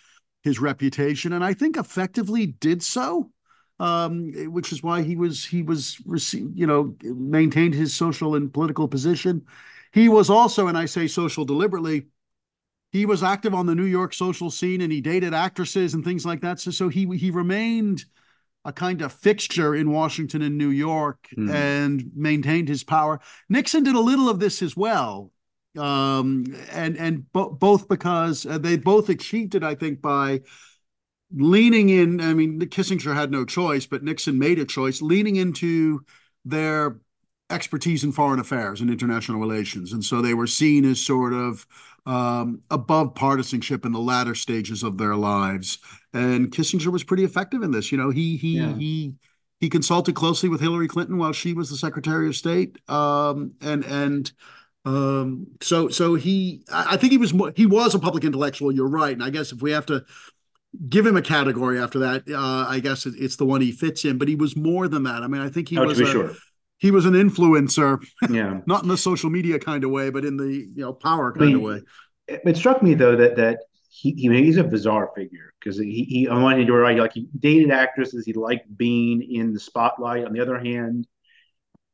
his 0.42 0.60
reputation, 0.60 1.32
and 1.32 1.42
I 1.42 1.54
think 1.54 1.78
effectively 1.78 2.46
did 2.46 2.82
so. 2.82 3.30
Um, 3.78 4.32
which 4.52 4.72
is 4.72 4.82
why 4.82 5.02
he 5.02 5.16
was 5.16 5.44
he 5.44 5.62
was 5.62 5.98
received, 6.06 6.58
you 6.58 6.66
know, 6.66 6.94
maintained 7.02 7.74
his 7.74 7.94
social 7.94 8.34
and 8.34 8.52
political 8.52 8.88
position. 8.88 9.44
He 9.92 10.08
was 10.08 10.30
also, 10.30 10.68
and 10.68 10.78
I 10.78 10.86
say 10.86 11.06
social 11.06 11.44
deliberately, 11.44 12.06
he 12.90 13.04
was 13.04 13.22
active 13.22 13.52
on 13.52 13.66
the 13.66 13.74
New 13.74 13.84
York 13.84 14.14
social 14.14 14.50
scene 14.50 14.80
and 14.80 14.90
he 14.90 15.02
dated 15.02 15.34
actresses 15.34 15.92
and 15.92 16.02
things 16.02 16.24
like 16.24 16.40
that. 16.40 16.58
So, 16.58 16.70
so 16.70 16.88
he 16.88 17.06
he 17.18 17.30
remained 17.30 18.06
a 18.66 18.72
kind 18.72 19.00
of 19.00 19.12
fixture 19.12 19.76
in 19.76 19.92
Washington 19.92 20.42
and 20.42 20.58
New 20.58 20.70
York 20.70 21.28
mm. 21.38 21.48
and 21.54 22.10
maintained 22.14 22.68
his 22.68 22.82
power. 22.82 23.20
Nixon 23.48 23.84
did 23.84 23.94
a 23.94 24.00
little 24.00 24.28
of 24.28 24.40
this 24.40 24.60
as 24.60 24.76
well. 24.76 25.30
Um, 25.78 26.44
and 26.72 26.96
and 26.96 27.30
bo- 27.32 27.50
both 27.50 27.86
because 27.86 28.44
uh, 28.44 28.58
they 28.58 28.76
both 28.76 29.08
achieved 29.08 29.54
it, 29.54 29.62
I 29.62 29.74
think, 29.74 30.00
by 30.00 30.40
leaning 31.32 31.90
in. 31.90 32.20
I 32.20 32.34
mean, 32.34 32.58
Kissinger 32.60 33.14
had 33.14 33.30
no 33.30 33.44
choice, 33.44 33.86
but 33.86 34.02
Nixon 34.02 34.38
made 34.38 34.58
a 34.58 34.64
choice, 34.64 35.00
leaning 35.00 35.36
into 35.36 36.04
their 36.44 36.98
expertise 37.50 38.04
in 38.04 38.12
foreign 38.12 38.40
affairs 38.40 38.80
and 38.80 38.90
international 38.90 39.40
relations. 39.40 39.92
And 39.92 40.04
so 40.04 40.20
they 40.20 40.34
were 40.34 40.46
seen 40.46 40.84
as 40.84 41.00
sort 41.00 41.32
of 41.32 41.66
um, 42.06 42.62
above 42.70 43.14
partisanship 43.14 43.84
in 43.84 43.92
the 43.92 44.00
latter 44.00 44.34
stages 44.34 44.82
of 44.82 44.98
their 44.98 45.16
lives. 45.16 45.78
And 46.12 46.50
Kissinger 46.50 46.88
was 46.88 47.04
pretty 47.04 47.24
effective 47.24 47.62
in 47.62 47.70
this. 47.70 47.90
You 47.92 47.98
know, 47.98 48.10
he 48.10 48.36
he 48.36 48.58
yeah. 48.58 48.74
he 48.74 49.14
he 49.60 49.68
consulted 49.68 50.14
closely 50.14 50.48
with 50.48 50.60
Hillary 50.60 50.88
Clinton 50.88 51.18
while 51.18 51.32
she 51.32 51.52
was 51.52 51.70
the 51.70 51.76
Secretary 51.76 52.28
of 52.28 52.36
State. 52.36 52.78
Um, 52.88 53.54
and 53.60 53.84
and 53.84 54.32
um, 54.84 55.46
so 55.60 55.88
so 55.88 56.14
he 56.14 56.64
I 56.72 56.96
think 56.96 57.12
he 57.12 57.18
was 57.18 57.32
he 57.56 57.66
was 57.66 57.94
a 57.94 57.98
public 57.98 58.24
intellectual. 58.24 58.72
You're 58.72 58.88
right. 58.88 59.12
And 59.12 59.24
I 59.24 59.30
guess 59.30 59.52
if 59.52 59.60
we 59.62 59.72
have 59.72 59.86
to 59.86 60.04
give 60.88 61.06
him 61.06 61.16
a 61.16 61.22
category 61.22 61.80
after 61.80 62.00
that, 62.00 62.24
uh, 62.28 62.66
I 62.68 62.80
guess 62.80 63.06
it's 63.06 63.36
the 63.36 63.46
one 63.46 63.60
he 63.60 63.72
fits 63.72 64.04
in. 64.04 64.18
But 64.18 64.28
he 64.28 64.36
was 64.36 64.56
more 64.56 64.88
than 64.88 65.04
that. 65.04 65.22
I 65.22 65.26
mean, 65.26 65.40
I 65.40 65.48
think 65.48 65.68
he 65.68 65.78
oh, 65.78 65.84
was 65.84 66.00
a, 66.00 66.06
sure 66.06 66.34
he 66.78 66.90
was 66.90 67.06
an 67.06 67.14
influencer. 67.14 68.04
Yeah, 68.28 68.60
not 68.66 68.82
in 68.82 68.88
the 68.88 68.96
social 68.98 69.30
media 69.30 69.58
kind 69.58 69.84
of 69.84 69.90
way, 69.90 70.10
but 70.10 70.24
in 70.24 70.36
the 70.36 70.46
you 70.46 70.82
know 70.82 70.92
power 70.92 71.32
kind 71.32 71.42
I 71.42 71.46
mean, 71.46 71.56
of 71.56 71.62
way. 71.62 71.82
It, 72.28 72.42
it 72.44 72.56
struck 72.56 72.82
me 72.82 72.94
though 72.94 73.16
that 73.16 73.36
that 73.36 73.60
he, 73.96 74.12
he 74.12 74.28
he's 74.44 74.58
a 74.58 74.64
bizarre 74.64 75.10
figure 75.16 75.54
because 75.58 75.78
he, 75.78 76.04
he 76.04 76.28
on 76.28 76.42
one 76.42 76.56
hand 76.56 76.68
you're 76.68 76.80
right 76.80 76.98
like 76.98 77.14
he 77.14 77.28
dated 77.38 77.70
actresses 77.70 78.26
he 78.26 78.34
liked 78.34 78.76
being 78.76 79.22
in 79.22 79.54
the 79.54 79.60
spotlight 79.60 80.26
on 80.26 80.34
the 80.34 80.40
other 80.40 80.58
hand 80.58 81.06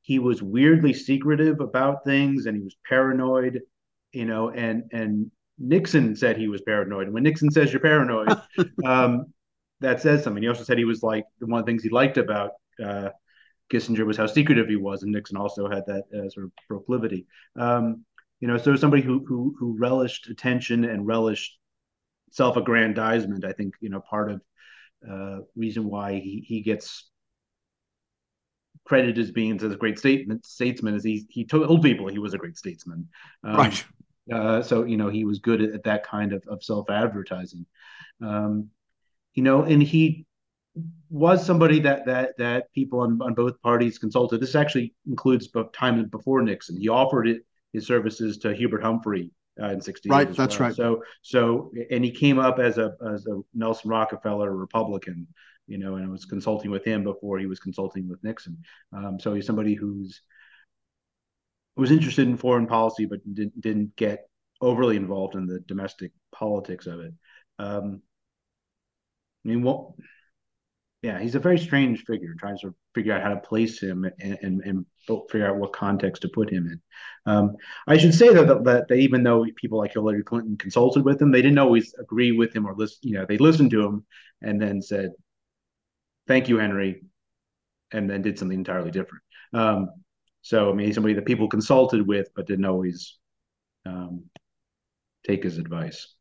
he 0.00 0.18
was 0.18 0.42
weirdly 0.42 0.92
secretive 0.92 1.60
about 1.60 2.02
things 2.04 2.46
and 2.46 2.56
he 2.56 2.62
was 2.62 2.74
paranoid 2.88 3.60
you 4.12 4.24
know 4.24 4.50
and 4.50 4.84
and 4.92 5.30
Nixon 5.58 6.16
said 6.16 6.36
he 6.36 6.48
was 6.48 6.60
paranoid 6.62 7.04
and 7.04 7.14
when 7.14 7.22
Nixon 7.22 7.52
says 7.52 7.72
you're 7.72 7.80
paranoid 7.80 8.36
um, 8.84 9.26
that 9.80 10.02
says 10.02 10.24
something 10.24 10.42
he 10.42 10.48
also 10.48 10.64
said 10.64 10.78
he 10.78 10.84
was 10.84 11.04
like 11.04 11.24
one 11.38 11.60
of 11.60 11.66
the 11.66 11.70
things 11.70 11.84
he 11.84 11.88
liked 11.88 12.18
about 12.18 12.52
uh, 12.84 13.10
Kissinger 13.72 14.06
was 14.06 14.16
how 14.16 14.26
secretive 14.26 14.68
he 14.68 14.76
was 14.76 15.02
and 15.02 15.12
Nixon 15.12 15.36
also 15.36 15.68
had 15.68 15.84
that 15.86 16.04
uh, 16.14 16.28
sort 16.28 16.46
of 16.46 16.52
proclivity 16.68 17.26
um, 17.56 18.04
you 18.40 18.48
know 18.48 18.58
so 18.58 18.76
somebody 18.76 19.02
who 19.02 19.24
who 19.26 19.54
who 19.58 19.76
relished 19.78 20.28
attention 20.28 20.84
and 20.84 21.06
relished 21.06 21.58
self-aggrandizement. 22.32 23.44
I 23.44 23.52
think 23.52 23.74
you 23.80 23.90
know 23.90 24.00
part 24.00 24.32
of 24.32 24.40
uh, 25.08 25.38
reason 25.54 25.84
why 25.84 26.14
he 26.14 26.44
he 26.46 26.60
gets 26.62 27.08
credited 28.84 29.18
as 29.18 29.30
being 29.30 29.56
as 29.56 29.62
a 29.62 29.76
great 29.76 29.98
statement 29.98 30.44
statesman 30.44 30.96
is 30.96 31.04
he 31.04 31.24
he 31.30 31.44
told 31.44 31.82
people 31.82 32.08
he 32.08 32.18
was 32.18 32.34
a 32.34 32.38
great 32.38 32.56
statesman. 32.56 33.08
Um, 33.44 33.56
right. 33.56 33.84
Uh, 34.32 34.62
so 34.62 34.84
you 34.84 34.96
know 34.96 35.08
he 35.08 35.24
was 35.24 35.38
good 35.38 35.62
at, 35.62 35.70
at 35.70 35.84
that 35.84 36.04
kind 36.04 36.32
of, 36.32 36.42
of 36.48 36.62
self-advertising. 36.62 37.66
Um, 38.20 38.70
you 39.34 39.42
know, 39.42 39.62
and 39.62 39.82
he 39.82 40.26
was 41.10 41.44
somebody 41.44 41.80
that 41.80 42.06
that 42.06 42.36
that 42.38 42.72
people 42.72 43.00
on, 43.00 43.20
on 43.22 43.34
both 43.34 43.60
parties 43.62 43.98
consulted. 43.98 44.40
This 44.40 44.54
actually 44.54 44.94
includes 45.06 45.48
both 45.48 45.72
time 45.72 46.04
before 46.06 46.42
Nixon. 46.42 46.76
He 46.76 46.88
offered 46.88 47.28
it 47.28 47.42
his 47.72 47.86
services 47.86 48.38
to 48.38 48.54
Hubert 48.54 48.82
Humphrey 48.82 49.30
uh, 49.60 49.68
in 49.68 49.80
60 49.80 50.08
right 50.08 50.34
that's 50.34 50.58
well. 50.58 50.68
right 50.68 50.76
so 50.76 51.02
so 51.20 51.70
and 51.90 52.04
he 52.04 52.10
came 52.10 52.38
up 52.38 52.58
as 52.58 52.78
a 52.78 52.94
as 53.12 53.26
a 53.26 53.40
nelson 53.54 53.90
rockefeller 53.90 54.54
republican 54.54 55.26
you 55.66 55.78
know 55.78 55.96
and 55.96 56.10
was 56.10 56.24
consulting 56.24 56.70
with 56.70 56.84
him 56.84 57.04
before 57.04 57.38
he 57.38 57.46
was 57.46 57.60
consulting 57.60 58.08
with 58.08 58.22
nixon 58.24 58.56
um, 58.92 59.18
so 59.20 59.34
he's 59.34 59.46
somebody 59.46 59.74
who's 59.74 60.22
was 61.76 61.90
interested 61.90 62.26
in 62.26 62.36
foreign 62.36 62.66
policy 62.66 63.04
but 63.04 63.20
didn't 63.34 63.60
didn't 63.60 63.94
get 63.96 64.26
overly 64.60 64.96
involved 64.96 65.34
in 65.34 65.46
the 65.46 65.60
domestic 65.60 66.12
politics 66.34 66.86
of 66.86 67.00
it 67.00 67.12
um, 67.58 68.00
i 69.44 69.48
mean 69.48 69.62
what 69.62 69.90
yeah, 71.02 71.18
he's 71.18 71.34
a 71.34 71.40
very 71.40 71.58
strange 71.58 72.04
figure. 72.04 72.34
Trying 72.38 72.58
to 72.58 72.72
figure 72.94 73.12
out 73.12 73.22
how 73.22 73.30
to 73.30 73.40
place 73.40 73.80
him 73.80 74.04
and, 74.20 74.38
and, 74.40 74.60
and 74.60 74.86
figure 75.30 75.48
out 75.48 75.56
what 75.56 75.72
context 75.72 76.22
to 76.22 76.28
put 76.28 76.48
him 76.48 76.66
in. 76.66 76.80
Um, 77.26 77.56
I 77.88 77.98
should 77.98 78.14
say 78.14 78.32
that, 78.32 78.46
that, 78.46 78.86
that, 78.88 78.94
even 78.94 79.24
though 79.24 79.44
people 79.56 79.78
like 79.78 79.94
Hillary 79.94 80.22
Clinton 80.22 80.56
consulted 80.56 81.04
with 81.04 81.20
him, 81.20 81.32
they 81.32 81.42
didn't 81.42 81.58
always 81.58 81.92
agree 81.98 82.30
with 82.30 82.54
him 82.54 82.66
or 82.66 82.74
listen. 82.76 82.98
You 83.02 83.14
know, 83.14 83.26
they 83.28 83.36
listened 83.36 83.72
to 83.72 83.84
him 83.84 84.06
and 84.40 84.62
then 84.62 84.80
said, 84.80 85.10
"Thank 86.28 86.48
you, 86.48 86.58
Henry," 86.58 87.02
and 87.90 88.08
then 88.08 88.22
did 88.22 88.38
something 88.38 88.58
entirely 88.58 88.92
different. 88.92 89.24
Um, 89.52 89.90
so 90.42 90.70
I 90.70 90.72
mean, 90.72 90.86
he's 90.86 90.94
somebody 90.94 91.14
that 91.14 91.26
people 91.26 91.48
consulted 91.48 92.06
with, 92.06 92.28
but 92.36 92.46
didn't 92.46 92.64
always 92.64 93.18
um, 93.86 94.24
take 95.26 95.42
his 95.42 95.58
advice. 95.58 96.14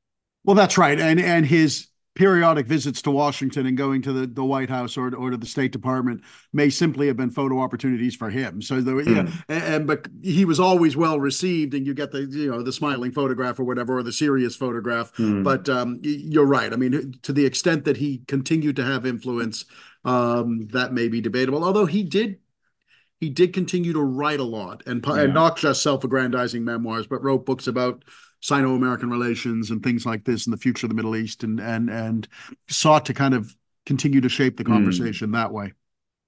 Well, 0.44 0.56
that's 0.56 0.80
right, 0.80 1.00
and 1.00 1.20
and 1.20 1.46
his 1.46 1.88
periodic 2.14 2.68
visits 2.68 3.02
to 3.02 3.12
Washington 3.12 3.66
and 3.66 3.78
going 3.78 4.02
to 4.02 4.12
the, 4.12 4.28
the 4.28 4.44
White 4.44 4.70
House 4.70 4.98
or, 4.98 5.16
or 5.16 5.32
to 5.32 5.38
the 5.38 5.46
State 5.46 5.72
Department 5.72 6.22
may 6.52 6.70
simply 6.70 7.08
have 7.08 7.16
been 7.16 7.30
photo 7.30 7.60
opportunities 7.62 8.16
for 8.16 8.30
him. 8.30 8.62
So 8.62 8.82
the, 8.82 8.92
mm. 8.92 9.16
yeah, 9.16 9.32
and, 9.48 9.64
and, 9.64 9.88
but 9.88 10.08
he 10.22 10.44
was 10.44 10.60
always 10.60 10.98
well 10.98 11.20
received, 11.20 11.74
and 11.74 11.86
you 11.86 11.94
get 11.94 12.12
the 12.12 12.24
you 12.26 12.52
know 12.52 12.62
the 12.62 12.74
smiling 12.74 13.12
photograph 13.12 13.60
or 13.60 13.64
whatever 13.64 13.98
or 13.98 14.04
the 14.04 14.12
serious 14.12 14.56
photograph. 14.56 15.14
Mm. 15.14 15.44
But 15.44 15.70
um, 15.70 16.00
you're 16.04 16.46
right. 16.46 16.74
I 16.74 16.76
mean, 16.76 17.14
to 17.22 17.34
the 17.34 17.46
extent 17.46 17.86
that 17.86 17.98
he 17.98 18.24
continued 18.28 18.76
to 18.76 18.84
have 18.84 19.06
influence, 19.06 19.66
um, 20.04 20.68
that 20.72 20.94
may 20.94 21.08
be 21.08 21.22
debatable. 21.22 21.64
Although 21.64 21.86
he 21.86 22.04
did 22.04 22.40
he 23.22 23.30
did 23.30 23.54
continue 23.54 23.94
to 23.94 24.02
write 24.02 24.40
a 24.40 24.44
lot 24.44 24.82
and, 24.88 25.06
yeah. 25.08 25.22
and 25.22 25.34
not 25.34 25.56
just 25.56 25.84
self-aggrandizing 25.84 26.66
memoirs, 26.66 27.06
but 27.06 27.24
wrote 27.24 27.46
books 27.46 27.68
about 27.68 28.04
Sino-American 28.42 29.10
relations 29.10 29.72
and 29.72 29.82
things 29.82 30.06
like 30.06 30.26
this 30.26 30.48
in 30.48 30.52
the 30.52 30.58
future 30.58 30.86
of 30.86 30.90
the 30.90 30.96
Middle 30.96 31.16
East, 31.16 31.44
and 31.44 31.60
and 31.60 31.90
and 31.90 32.28
sought 32.68 33.06
to 33.06 33.14
kind 33.14 33.34
of 33.34 33.56
continue 33.86 34.22
to 34.22 34.30
shape 34.30 34.58
the 34.58 34.64
hmm. 34.64 34.74
conversation 34.74 35.30
mm. 35.30 35.34
that 35.34 35.52
way. 35.52 35.74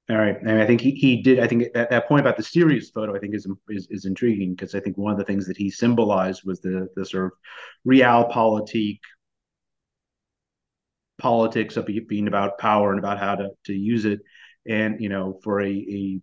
All 0.10 0.18
right, 0.18 0.38
and 0.42 0.62
I 0.62 0.66
think 0.66 0.82
he, 0.82 0.92
he 0.92 1.22
did. 1.22 1.40
I 1.40 1.48
think 1.48 1.72
that, 1.74 1.90
that 1.90 2.08
point 2.08 2.22
about 2.22 2.36
the 2.36 2.44
serious 2.44 2.90
photo, 2.90 3.16
I 3.16 3.20
think 3.20 3.34
is 3.34 3.48
is, 3.70 3.88
is 3.90 4.06
intriguing 4.06 4.54
because 4.54 4.76
I 4.76 4.82
think 4.82 4.98
one 4.98 5.14
of 5.14 5.18
the 5.18 5.24
things 5.24 5.48
that 5.48 5.56
he 5.58 5.70
symbolized 5.70 6.42
was 6.44 6.60
the 6.60 6.90
the 6.96 7.06
sort 7.06 7.26
of 7.26 7.32
realpolitik 7.88 9.00
politics 11.20 11.78
of 11.78 11.88
being 12.08 12.28
about 12.28 12.58
power 12.58 12.90
and 12.90 13.00
about 13.00 13.18
how 13.18 13.36
to 13.36 13.52
to 13.66 13.74
use 13.74 14.04
it, 14.04 14.20
and 14.68 15.00
you 15.00 15.08
know, 15.08 15.40
for 15.42 15.62
a, 15.62 15.70
a 15.70 16.20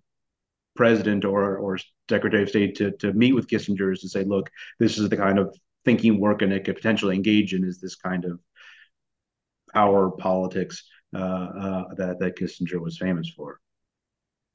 president 0.76 1.24
or 1.24 1.56
or 1.56 1.78
secretary 2.10 2.42
of 2.42 2.50
state 2.50 2.76
to 2.76 2.90
to 2.98 3.14
meet 3.14 3.32
with 3.32 3.48
Kissinger 3.48 3.94
is 3.94 4.00
to 4.00 4.10
say, 4.10 4.24
look, 4.24 4.50
this 4.78 4.98
is 4.98 5.08
the 5.08 5.16
kind 5.16 5.38
of 5.38 5.56
thinking 5.84 6.20
work 6.20 6.42
and 6.42 6.52
it 6.52 6.64
could 6.64 6.76
potentially 6.76 7.16
engage 7.16 7.54
in 7.54 7.64
is 7.64 7.80
this 7.80 7.96
kind 7.96 8.24
of 8.24 8.40
power 9.72 10.10
politics 10.10 10.84
uh, 11.14 11.18
uh, 11.18 11.94
that 11.96 12.18
that 12.20 12.36
Kissinger 12.36 12.80
was 12.80 12.98
famous 12.98 13.28
for. 13.30 13.60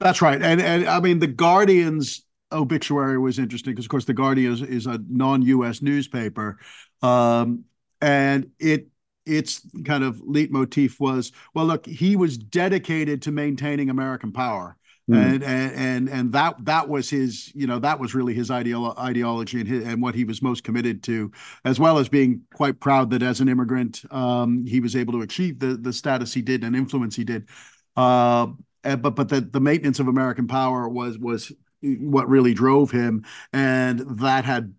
That's 0.00 0.22
right, 0.22 0.40
and 0.40 0.60
and 0.60 0.86
I 0.86 1.00
mean 1.00 1.18
the 1.18 1.26
Guardian's 1.26 2.22
obituary 2.52 3.18
was 3.18 3.38
interesting 3.38 3.72
because 3.72 3.86
of 3.86 3.90
course 3.90 4.04
the 4.04 4.14
Guardian 4.14 4.52
is, 4.52 4.62
is 4.62 4.86
a 4.86 5.00
non-U.S. 5.08 5.82
newspaper, 5.82 6.58
um, 7.02 7.64
and 8.00 8.50
it 8.58 8.88
its 9.24 9.60
kind 9.84 10.04
of 10.04 10.20
leitmotif 10.20 11.00
was 11.00 11.32
well 11.52 11.66
look 11.66 11.84
he 11.84 12.14
was 12.14 12.38
dedicated 12.38 13.22
to 13.22 13.32
maintaining 13.32 13.90
American 13.90 14.32
power 14.32 14.76
Mm. 15.08 15.34
And, 15.34 15.44
and 15.44 15.74
and 15.74 16.08
and 16.08 16.32
that 16.32 16.56
that 16.64 16.88
was 16.88 17.08
his 17.08 17.54
you 17.54 17.68
know 17.68 17.78
that 17.78 18.00
was 18.00 18.12
really 18.12 18.34
his 18.34 18.50
ideolo- 18.50 18.98
ideology 18.98 19.60
and 19.60 19.68
his, 19.68 19.86
and 19.86 20.02
what 20.02 20.16
he 20.16 20.24
was 20.24 20.42
most 20.42 20.64
committed 20.64 21.04
to 21.04 21.30
as 21.64 21.78
well 21.78 21.98
as 21.98 22.08
being 22.08 22.42
quite 22.54 22.80
proud 22.80 23.10
that 23.10 23.22
as 23.22 23.40
an 23.40 23.48
immigrant 23.48 24.02
um, 24.10 24.66
he 24.66 24.80
was 24.80 24.96
able 24.96 25.12
to 25.12 25.22
achieve 25.22 25.60
the 25.60 25.76
the 25.76 25.92
status 25.92 26.34
he 26.34 26.42
did 26.42 26.64
and 26.64 26.74
influence 26.74 27.14
he 27.14 27.22
did 27.22 27.48
uh, 27.96 28.48
but 28.82 29.14
but 29.14 29.28
the 29.28 29.42
the 29.42 29.60
maintenance 29.60 30.00
of 30.00 30.08
American 30.08 30.48
power 30.48 30.88
was 30.88 31.16
was 31.18 31.52
what 31.82 32.28
really 32.28 32.52
drove 32.52 32.90
him 32.90 33.24
and 33.52 34.00
that 34.18 34.44
had 34.44 34.74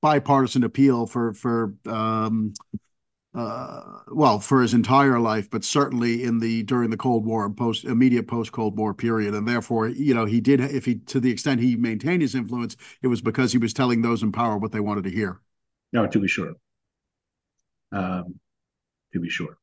bipartisan 0.00 0.64
appeal 0.64 1.06
for 1.06 1.34
for 1.34 1.74
um, 1.86 2.52
uh, 3.32 4.00
well, 4.08 4.40
for 4.40 4.60
his 4.60 4.74
entire 4.74 5.20
life, 5.20 5.48
but 5.50 5.64
certainly 5.64 6.24
in 6.24 6.40
the 6.40 6.64
during 6.64 6.90
the 6.90 6.96
Cold 6.96 7.24
War 7.24 7.46
and 7.46 7.56
post 7.56 7.84
immediate 7.84 8.26
post 8.26 8.50
Cold 8.50 8.76
War 8.76 8.92
period, 8.92 9.34
and 9.34 9.46
therefore, 9.46 9.88
you 9.88 10.14
know, 10.14 10.24
he 10.24 10.40
did 10.40 10.60
if 10.60 10.84
he 10.84 10.96
to 10.96 11.20
the 11.20 11.30
extent 11.30 11.60
he 11.60 11.76
maintained 11.76 12.22
his 12.22 12.34
influence, 12.34 12.76
it 13.02 13.06
was 13.06 13.20
because 13.20 13.52
he 13.52 13.58
was 13.58 13.72
telling 13.72 14.02
those 14.02 14.22
in 14.22 14.32
power 14.32 14.58
what 14.58 14.72
they 14.72 14.80
wanted 14.80 15.04
to 15.04 15.10
hear. 15.10 15.40
No, 15.92 16.06
to 16.08 16.18
be 16.18 16.26
sure. 16.26 16.54
Um, 17.92 18.40
to 19.12 19.20
be 19.20 19.30
sure. 19.30 19.56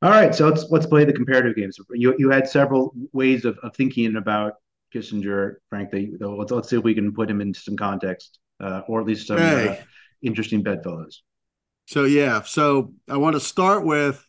All 0.00 0.10
right, 0.10 0.32
so 0.32 0.48
let's 0.48 0.66
let's 0.70 0.86
play 0.86 1.04
the 1.04 1.12
comparative 1.12 1.56
games. 1.56 1.78
You 1.90 2.14
you 2.16 2.30
had 2.30 2.48
several 2.48 2.94
ways 3.12 3.44
of, 3.44 3.58
of 3.64 3.74
thinking 3.74 4.14
about 4.14 4.54
Kissinger, 4.94 5.56
frankly. 5.68 6.12
Though 6.18 6.36
let's 6.36 6.52
let's 6.52 6.68
see 6.68 6.76
if 6.76 6.84
we 6.84 6.94
can 6.94 7.12
put 7.12 7.28
him 7.28 7.40
into 7.40 7.58
some 7.58 7.76
context, 7.76 8.38
uh, 8.60 8.82
or 8.86 9.00
at 9.00 9.06
least 9.06 9.26
some 9.26 9.38
hey. 9.38 9.68
uh, 9.68 9.76
interesting 10.22 10.62
bedfellows. 10.62 11.24
So 11.88 12.04
yeah, 12.04 12.42
so 12.42 12.92
I 13.08 13.16
want 13.16 13.32
to 13.32 13.40
start 13.40 13.82
with 13.82 14.22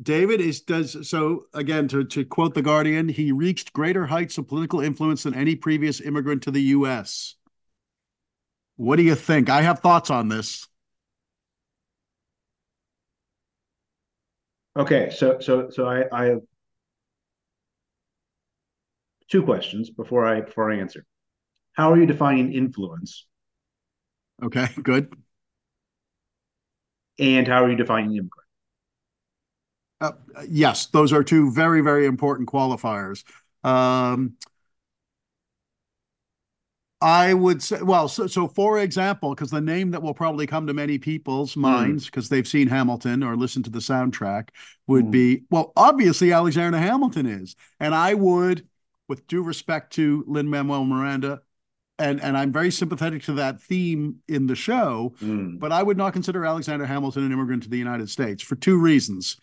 David 0.00 0.40
is 0.40 0.62
does 0.62 1.06
so 1.06 1.44
again 1.52 1.86
to, 1.88 2.02
to 2.02 2.24
quote 2.24 2.54
the 2.54 2.62
Guardian, 2.62 3.10
he 3.10 3.30
reached 3.30 3.74
greater 3.74 4.06
heights 4.06 4.38
of 4.38 4.48
political 4.48 4.80
influence 4.80 5.24
than 5.24 5.34
any 5.34 5.54
previous 5.54 6.00
immigrant 6.00 6.42
to 6.44 6.50
the 6.50 6.62
US. 6.62 7.34
What 8.76 8.96
do 8.96 9.02
you 9.02 9.14
think? 9.14 9.50
I 9.50 9.60
have 9.60 9.80
thoughts 9.80 10.08
on 10.08 10.28
this. 10.28 10.66
Okay, 14.78 15.10
so 15.10 15.40
so 15.40 15.68
so 15.68 15.86
I, 15.86 16.04
I 16.10 16.24
have 16.24 16.40
two 19.28 19.42
questions 19.42 19.90
before 19.90 20.24
I 20.26 20.40
before 20.40 20.72
I 20.72 20.78
answer. 20.78 21.04
How 21.74 21.92
are 21.92 21.98
you 21.98 22.06
defining 22.06 22.54
influence? 22.54 23.26
Okay, 24.42 24.68
good 24.82 25.14
and 27.18 27.46
how 27.46 27.64
are 27.64 27.70
you 27.70 27.76
defining 27.76 28.10
immigrant? 28.10 28.30
Uh, 30.00 30.12
yes, 30.48 30.86
those 30.86 31.12
are 31.12 31.24
two 31.24 31.50
very, 31.52 31.80
very 31.80 32.06
important 32.06 32.48
qualifiers. 32.48 33.24
Um, 33.62 34.34
I 37.00 37.34
would 37.34 37.62
say, 37.62 37.82
well, 37.82 38.08
so, 38.08 38.26
so 38.26 38.48
for 38.48 38.78
example, 38.78 39.34
because 39.34 39.50
the 39.50 39.60
name 39.60 39.90
that 39.90 40.02
will 40.02 40.14
probably 40.14 40.46
come 40.46 40.66
to 40.66 40.74
many 40.74 40.98
people's 40.98 41.54
hmm. 41.54 41.60
minds 41.60 42.06
because 42.06 42.26
mm. 42.26 42.30
they've 42.30 42.48
seen 42.48 42.66
Hamilton 42.66 43.22
or 43.22 43.36
listened 43.36 43.66
to 43.66 43.70
the 43.70 43.78
soundtrack 43.78 44.48
would 44.86 45.06
mm. 45.06 45.10
be, 45.10 45.42
well, 45.50 45.72
obviously 45.76 46.32
Alexander 46.32 46.78
Hamilton 46.78 47.26
is. 47.26 47.56
And 47.78 47.94
I 47.94 48.14
would 48.14 48.66
with 49.08 49.26
due 49.26 49.42
respect 49.42 49.92
to 49.94 50.24
Lin 50.26 50.48
Manuel 50.48 50.84
Miranda, 50.84 51.42
and 51.98 52.20
and 52.22 52.36
I'm 52.36 52.52
very 52.52 52.70
sympathetic 52.70 53.22
to 53.24 53.34
that 53.34 53.60
theme 53.60 54.16
in 54.28 54.46
the 54.46 54.56
show, 54.56 55.14
mm. 55.22 55.58
but 55.58 55.72
I 55.72 55.82
would 55.82 55.96
not 55.96 56.12
consider 56.12 56.44
Alexander 56.44 56.86
Hamilton 56.86 57.24
an 57.24 57.32
immigrant 57.32 57.62
to 57.64 57.68
the 57.68 57.78
United 57.78 58.10
States 58.10 58.42
for 58.42 58.56
two 58.56 58.78
reasons. 58.78 59.36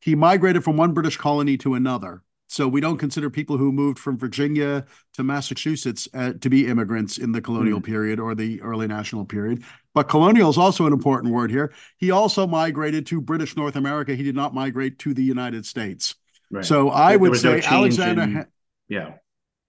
He 0.00 0.14
migrated 0.14 0.62
from 0.62 0.76
one 0.76 0.92
British 0.92 1.16
colony 1.16 1.56
to 1.58 1.74
another. 1.74 2.22
So 2.48 2.68
we 2.68 2.80
don't 2.80 2.98
consider 2.98 3.28
people 3.28 3.56
who 3.56 3.72
moved 3.72 3.98
from 3.98 4.16
Virginia 4.16 4.86
to 5.14 5.24
Massachusetts 5.24 6.06
uh, 6.14 6.34
to 6.40 6.48
be 6.48 6.68
immigrants 6.68 7.18
in 7.18 7.32
the 7.32 7.40
colonial 7.40 7.80
mm. 7.80 7.84
period 7.84 8.20
or 8.20 8.36
the 8.36 8.62
early 8.62 8.86
national 8.86 9.24
period. 9.24 9.64
But 9.94 10.08
colonial 10.08 10.48
is 10.48 10.56
also 10.56 10.86
an 10.86 10.92
important 10.92 11.32
word 11.32 11.50
here. 11.50 11.72
He 11.96 12.12
also 12.12 12.46
migrated 12.46 13.04
to 13.06 13.20
British 13.20 13.56
North 13.56 13.74
America. 13.74 14.14
He 14.14 14.22
did 14.22 14.36
not 14.36 14.54
migrate 14.54 15.00
to 15.00 15.12
the 15.12 15.24
United 15.24 15.66
States. 15.66 16.14
Right. 16.50 16.64
So 16.64 16.90
I 16.90 17.12
there 17.12 17.18
would 17.18 17.36
say 17.36 17.60
no 17.60 17.66
Alexander. 17.66 18.22
In, 18.22 18.46
yeah. 18.88 19.14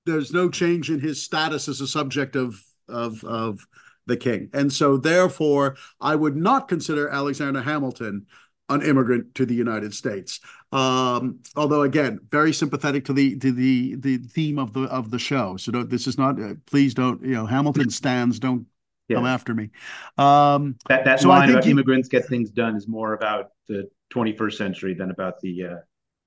There's 0.07 0.33
no 0.33 0.49
change 0.49 0.89
in 0.89 0.99
his 0.99 1.21
status 1.21 1.67
as 1.67 1.81
a 1.81 1.87
subject 1.87 2.35
of 2.35 2.59
of 2.87 3.23
of 3.23 3.67
the 4.05 4.17
king, 4.17 4.49
and 4.53 4.71
so 4.71 4.97
therefore 4.97 5.77
I 6.01 6.15
would 6.15 6.35
not 6.35 6.67
consider 6.67 7.09
Alexander 7.09 7.61
Hamilton 7.61 8.25
an 8.69 8.81
immigrant 8.81 9.33
to 9.35 9.45
the 9.45 9.55
United 9.55 9.93
States. 9.93 10.39
Um, 10.71 11.39
although 11.55 11.83
again, 11.83 12.19
very 12.29 12.53
sympathetic 12.53 13.05
to 13.05 13.13
the 13.13 13.37
to 13.39 13.51
the 13.51 13.95
the 13.95 14.17
theme 14.17 14.59
of 14.59 14.73
the 14.73 14.83
of 14.83 15.11
the 15.11 15.19
show. 15.19 15.57
So 15.57 15.71
don't, 15.71 15.89
this 15.89 16.07
is 16.07 16.17
not. 16.17 16.41
Uh, 16.41 16.55
please 16.65 16.93
don't. 16.93 17.21
You 17.21 17.33
know, 17.33 17.45
Hamilton 17.45 17.89
stands. 17.89 18.39
Don't 18.39 18.65
yeah. 19.07 19.17
come 19.17 19.25
after 19.25 19.53
me. 19.53 19.69
Um, 20.17 20.75
that 20.89 21.05
that 21.05 21.21
so 21.21 21.29
line 21.29 21.49
about 21.49 21.65
immigrants 21.65 22.09
get 22.09 22.25
things 22.25 22.49
done 22.49 22.75
is 22.75 22.87
more 22.87 23.13
about 23.13 23.51
the 23.67 23.89
21st 24.13 24.53
century 24.53 24.93
than 24.93 25.11
about 25.11 25.39
the 25.41 25.65
uh, 25.65 25.75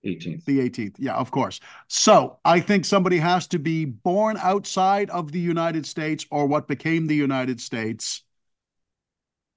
18th. 0.04 0.44
The 0.44 0.60
18th. 0.60 0.96
Yeah, 0.98 1.14
of 1.14 1.30
course. 1.30 1.60
So 1.88 2.38
I 2.44 2.60
think 2.60 2.84
somebody 2.84 3.18
has 3.18 3.46
to 3.48 3.58
be 3.58 3.84
born 3.84 4.38
outside 4.40 5.10
of 5.10 5.32
the 5.32 5.40
United 5.40 5.84
States 5.84 6.26
or 6.30 6.46
what 6.46 6.68
became 6.68 7.06
the 7.06 7.16
United 7.16 7.60
States 7.60 8.22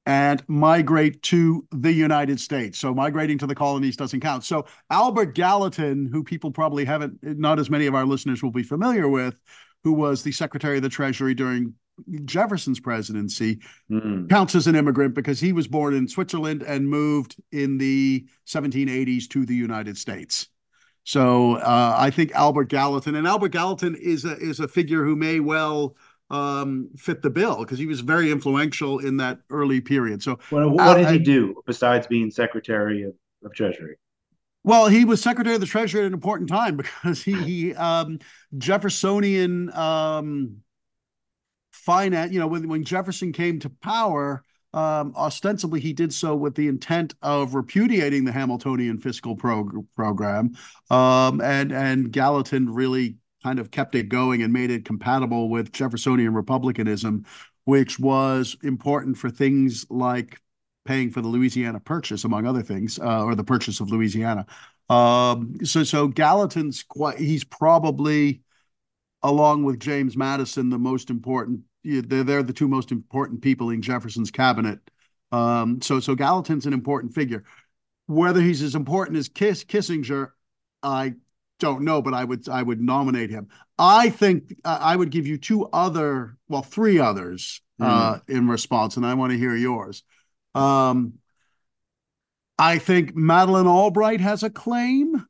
and 0.06 0.44
migrate 0.50 1.22
to 1.24 1.66
the 1.72 1.92
United 1.92 2.40
States. 2.40 2.78
So 2.78 2.94
migrating 2.94 3.38
to 3.38 3.48
the 3.48 3.56
colonies 3.56 3.96
doesn't 3.96 4.20
count. 4.20 4.44
So 4.44 4.66
Albert 4.90 5.34
Gallatin, 5.34 6.10
who 6.12 6.24
people 6.24 6.52
probably 6.52 6.84
haven't, 6.84 7.20
not 7.22 7.58
as 7.58 7.70
many 7.70 7.86
of 7.86 7.96
our 7.96 8.06
listeners 8.06 8.44
will 8.44 8.52
be 8.52 8.64
familiar 8.64 9.08
with, 9.08 9.40
who 9.84 9.94
was 9.94 10.24
the 10.24 10.32
Secretary 10.32 10.78
of 10.78 10.84
the 10.84 10.90
Treasury 10.90 11.34
during 11.34 11.74
Jefferson's 12.26 12.80
presidency 12.80 13.60
mm. 13.90 14.30
counts 14.30 14.56
as 14.56 14.68
an 14.68 14.76
immigrant 14.76 15.14
because 15.14 15.40
he 15.40 15.54
was 15.54 15.68
born 15.68 15.94
in 15.94 16.08
Switzerland 16.08 16.64
and 16.64 16.90
moved 16.90 17.36
in 17.52 17.78
the 17.78 18.26
1780s 18.48 19.28
to 19.30 19.46
the 19.46 19.56
United 19.56 19.98
States. 19.98 20.48
So 21.04 21.56
uh, 21.56 21.96
I 21.98 22.10
think 22.10 22.32
Albert 22.34 22.70
Gallatin 22.70 23.16
and 23.16 23.28
Albert 23.28 23.50
Gallatin 23.50 23.96
is 23.96 24.26
a 24.26 24.38
is 24.38 24.60
a 24.60 24.68
figure 24.68 25.04
who 25.04 25.16
may 25.16 25.40
well 25.42 25.96
um, 26.30 26.90
fit 26.98 27.22
the 27.22 27.30
bill 27.30 27.60
because 27.60 27.78
he 27.78 27.86
was 27.86 28.00
very 28.00 28.32
influential 28.32 29.00
in 29.00 29.18
that 29.18 29.40
early 29.50 29.82
period. 29.82 30.24
So 30.24 30.40
well, 30.50 30.70
what 30.70 30.98
did 30.98 31.10
he 31.10 31.20
do 31.20 31.62
besides 31.66 32.08
being 32.08 32.32
Secretary 32.32 33.04
of, 33.04 33.14
of 33.44 33.54
Treasury? 33.54 33.98
Well, 34.64 34.88
he 34.88 35.04
was 35.04 35.22
Secretary 35.22 35.56
of 35.56 35.62
the 35.62 35.68
Treasury 35.68 36.02
at 36.02 36.08
an 36.08 36.14
important 36.14 36.50
time 36.50 36.78
because 36.78 37.22
he, 37.22 37.34
he 37.44 37.76
um, 37.76 38.20
Jeffersonian 38.58 39.74
um, 39.74 40.58
finance, 41.86 42.32
you 42.32 42.40
know, 42.40 42.48
when, 42.48 42.68
when 42.68 42.84
Jefferson 42.84 43.34
came 43.34 43.60
to 43.60 43.70
power, 43.70 44.44
um, 44.74 45.13
ostensibly 45.16 45.80
he 45.80 45.94
did 45.94 46.13
so 46.13 46.36
with 46.36 46.56
the 46.56 46.68
intent 46.68 47.13
of 47.22 47.54
repudiating 47.54 48.25
the 48.25 48.32
Hamiltonian 48.32 48.98
fiscal 48.98 49.36
prog- 49.36 49.86
program, 49.96 50.56
um, 50.90 51.42
and 51.42 51.72
and 51.72 52.12
Gallatin 52.12 52.74
really 52.74 53.17
kind 53.43 53.60
of 53.60 53.69
kept 53.69 53.93
it 53.93 54.10
going 54.10 54.41
and 54.41 54.54
made 54.54 54.72
it 54.72 54.86
compatible 54.86 55.50
with 55.50 55.74
Jeffersonian 55.74 56.34
republicanism, 56.34 57.26
which 57.65 58.00
was 58.00 58.56
important 58.63 59.17
for 59.17 59.30
things 59.30 59.86
like 59.89 60.41
paying 60.86 61.12
for 61.12 61.22
the 61.22 61.28
Louisiana 61.28 61.80
Purchase, 61.80 62.24
among 62.24 62.48
other 62.48 62.63
things, 62.63 62.98
uh, 63.00 63.24
or 63.24 63.36
the 63.36 63.43
purchase 63.43 63.80
of 63.80 63.91
Louisiana. 63.91 64.46
Um, 64.89 65.58
so 65.63 65.84
so 65.84 66.08
Gallatin's 66.08 66.82
quite 66.84 67.19
he's 67.19 67.43
probably 67.43 68.41
along 69.22 69.63
with 69.63 69.80
James 69.80 70.17
Madison 70.17 70.69
the 70.69 70.80
most 70.80 71.10
important 71.10 71.62
they're, 71.84 72.24
they're 72.24 72.43
the 72.43 72.54
two 72.54 72.67
most 72.67 72.91
important 72.91 73.41
people 73.41 73.69
in 73.69 73.82
Jefferson's 73.82 74.32
cabinet. 74.32 74.80
Um, 75.32 75.82
so 75.82 76.00
so 76.00 76.15
Gallatin's 76.15 76.65
an 76.65 76.74
important 76.74 77.13
figure. 77.13 77.43
Whether 78.08 78.41
he's 78.41 78.62
as 78.62 78.76
important 78.76 79.17
as 79.17 79.30
Kiss, 79.30 79.63
Kissinger, 79.63 80.32
I 80.82 81.13
don't 81.60 81.84
know, 81.84 82.02
but 82.02 82.13
I 82.13 82.24
would 82.24 82.48
I 82.50 82.62
would 82.62 82.82
nominate 82.82 83.30
him. 83.30 83.48
I 83.80 84.10
think 84.10 84.56
uh, 84.63 84.78
I 84.82 84.96
would 84.96 85.10
give 85.10 85.26
you 85.26 85.38
two 85.38 85.67
other, 85.67 86.38
well, 86.48 86.62
three 86.62 87.00
others 87.00 87.62
mm. 87.82 87.86
uh, 87.86 88.19
in 88.28 88.48
response, 88.48 88.98
and 88.98 89.06
I 89.06 89.13
want 89.13 89.32
to 89.32 89.38
hear 89.38 89.56
yours. 89.56 90.04
Um, 90.54 91.13
I 92.60 92.78
think 92.78 93.15
Madeleine 93.15 93.67
Albright 93.67 94.22
has 94.22 94.43
a 94.43 94.50
claim. 94.50 95.26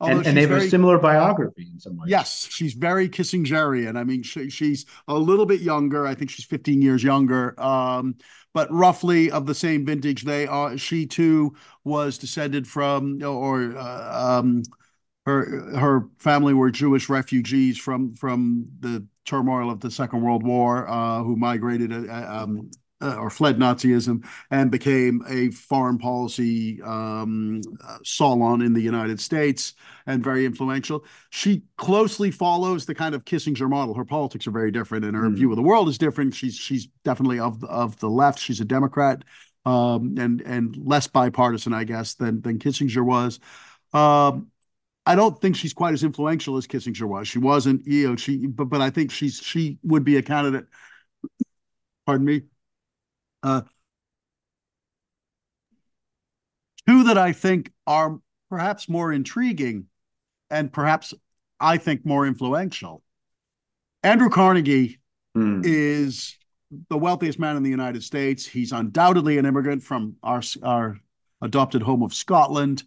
And, 0.00 0.24
and, 0.26 0.36
they 0.36 0.42
have 0.42 0.50
very, 0.50 0.66
a 0.66 0.70
similar 0.70 0.96
biography 0.96 1.68
in 1.72 1.80
some 1.80 1.96
ways. 1.96 2.08
Yes, 2.08 2.46
she's 2.50 2.74
very 2.74 3.08
Kissingerian. 3.08 3.96
I 3.96 4.04
mean, 4.04 4.22
she, 4.22 4.48
she's 4.48 4.86
a 5.08 5.14
little 5.14 5.44
bit 5.44 5.60
younger. 5.60 6.06
I 6.06 6.14
think 6.14 6.30
she's 6.30 6.44
15 6.44 6.80
years 6.80 7.02
younger, 7.02 7.60
um, 7.60 8.14
but 8.54 8.72
roughly 8.72 9.30
of 9.32 9.46
the 9.46 9.56
same 9.56 9.84
vintage. 9.84 10.22
They 10.22 10.46
are. 10.46 10.78
She 10.78 11.06
too 11.06 11.56
was 11.82 12.16
descended 12.16 12.68
from, 12.68 13.20
or 13.24 13.76
uh, 13.76 14.38
um, 14.38 14.62
her 15.26 15.76
her 15.76 16.08
family 16.18 16.54
were 16.54 16.70
Jewish 16.70 17.08
refugees 17.08 17.76
from 17.76 18.14
from 18.14 18.68
the 18.78 19.04
turmoil 19.26 19.68
of 19.68 19.80
the 19.80 19.90
Second 19.90 20.22
World 20.22 20.44
War, 20.44 20.88
uh, 20.88 21.24
who 21.24 21.34
migrated 21.34 21.92
uh, 21.92 22.26
um, 22.28 22.70
uh, 23.00 23.16
or 23.16 23.30
fled 23.30 23.58
Nazism 23.58 24.24
and 24.50 24.70
became 24.70 25.22
a 25.28 25.50
foreign 25.50 25.98
policy 25.98 26.80
um, 26.82 27.60
uh, 27.86 27.98
salon 28.04 28.62
in 28.62 28.72
the 28.72 28.80
United 28.80 29.20
States 29.20 29.74
and 30.06 30.22
very 30.22 30.44
influential. 30.44 31.04
She 31.30 31.62
closely 31.76 32.30
follows 32.30 32.86
the 32.86 32.94
kind 32.94 33.14
of 33.14 33.24
Kissinger 33.24 33.68
model. 33.68 33.94
Her 33.94 34.04
politics 34.04 34.46
are 34.46 34.52
very 34.52 34.70
different, 34.70 35.04
and 35.04 35.16
her 35.16 35.28
mm. 35.28 35.34
view 35.34 35.50
of 35.50 35.56
the 35.56 35.62
world 35.62 35.88
is 35.88 35.98
different. 35.98 36.34
She's 36.34 36.56
she's 36.56 36.88
definitely 37.04 37.38
of 37.38 37.62
of 37.64 37.98
the 38.00 38.10
left. 38.10 38.38
She's 38.38 38.60
a 38.60 38.64
Democrat 38.64 39.24
um, 39.64 40.16
and 40.18 40.40
and 40.42 40.76
less 40.76 41.06
bipartisan, 41.06 41.72
I 41.72 41.84
guess, 41.84 42.14
than 42.14 42.40
than 42.42 42.58
Kissinger 42.58 43.04
was. 43.04 43.38
Um, 43.92 44.48
I 45.06 45.14
don't 45.14 45.40
think 45.40 45.56
she's 45.56 45.72
quite 45.72 45.94
as 45.94 46.04
influential 46.04 46.58
as 46.58 46.66
Kissinger 46.66 47.08
was. 47.08 47.28
She 47.28 47.38
wasn't, 47.38 47.86
you 47.86 48.08
know, 48.08 48.16
she 48.16 48.46
but 48.46 48.66
but 48.66 48.80
I 48.80 48.90
think 48.90 49.12
she's 49.12 49.40
she 49.40 49.78
would 49.84 50.04
be 50.04 50.16
a 50.16 50.22
candidate. 50.22 50.66
Pardon 52.04 52.26
me 52.26 52.42
uh, 53.42 53.62
two 56.86 57.04
that 57.04 57.18
I 57.18 57.32
think 57.32 57.72
are 57.86 58.18
perhaps 58.48 58.88
more 58.88 59.12
intriguing 59.12 59.86
and 60.50 60.72
perhaps 60.72 61.12
I 61.60 61.76
think 61.76 62.06
more 62.06 62.26
influential. 62.26 63.02
Andrew 64.02 64.30
Carnegie 64.30 64.98
mm. 65.36 65.62
is 65.64 66.36
the 66.88 66.98
wealthiest 66.98 67.38
man 67.38 67.56
in 67.56 67.62
the 67.62 67.70
United 67.70 68.02
States. 68.02 68.46
He's 68.46 68.72
undoubtedly 68.72 69.38
an 69.38 69.46
immigrant 69.46 69.82
from 69.82 70.16
our, 70.22 70.42
our 70.62 70.98
adopted 71.42 71.82
home 71.82 72.02
of 72.02 72.14
Scotland. 72.14 72.84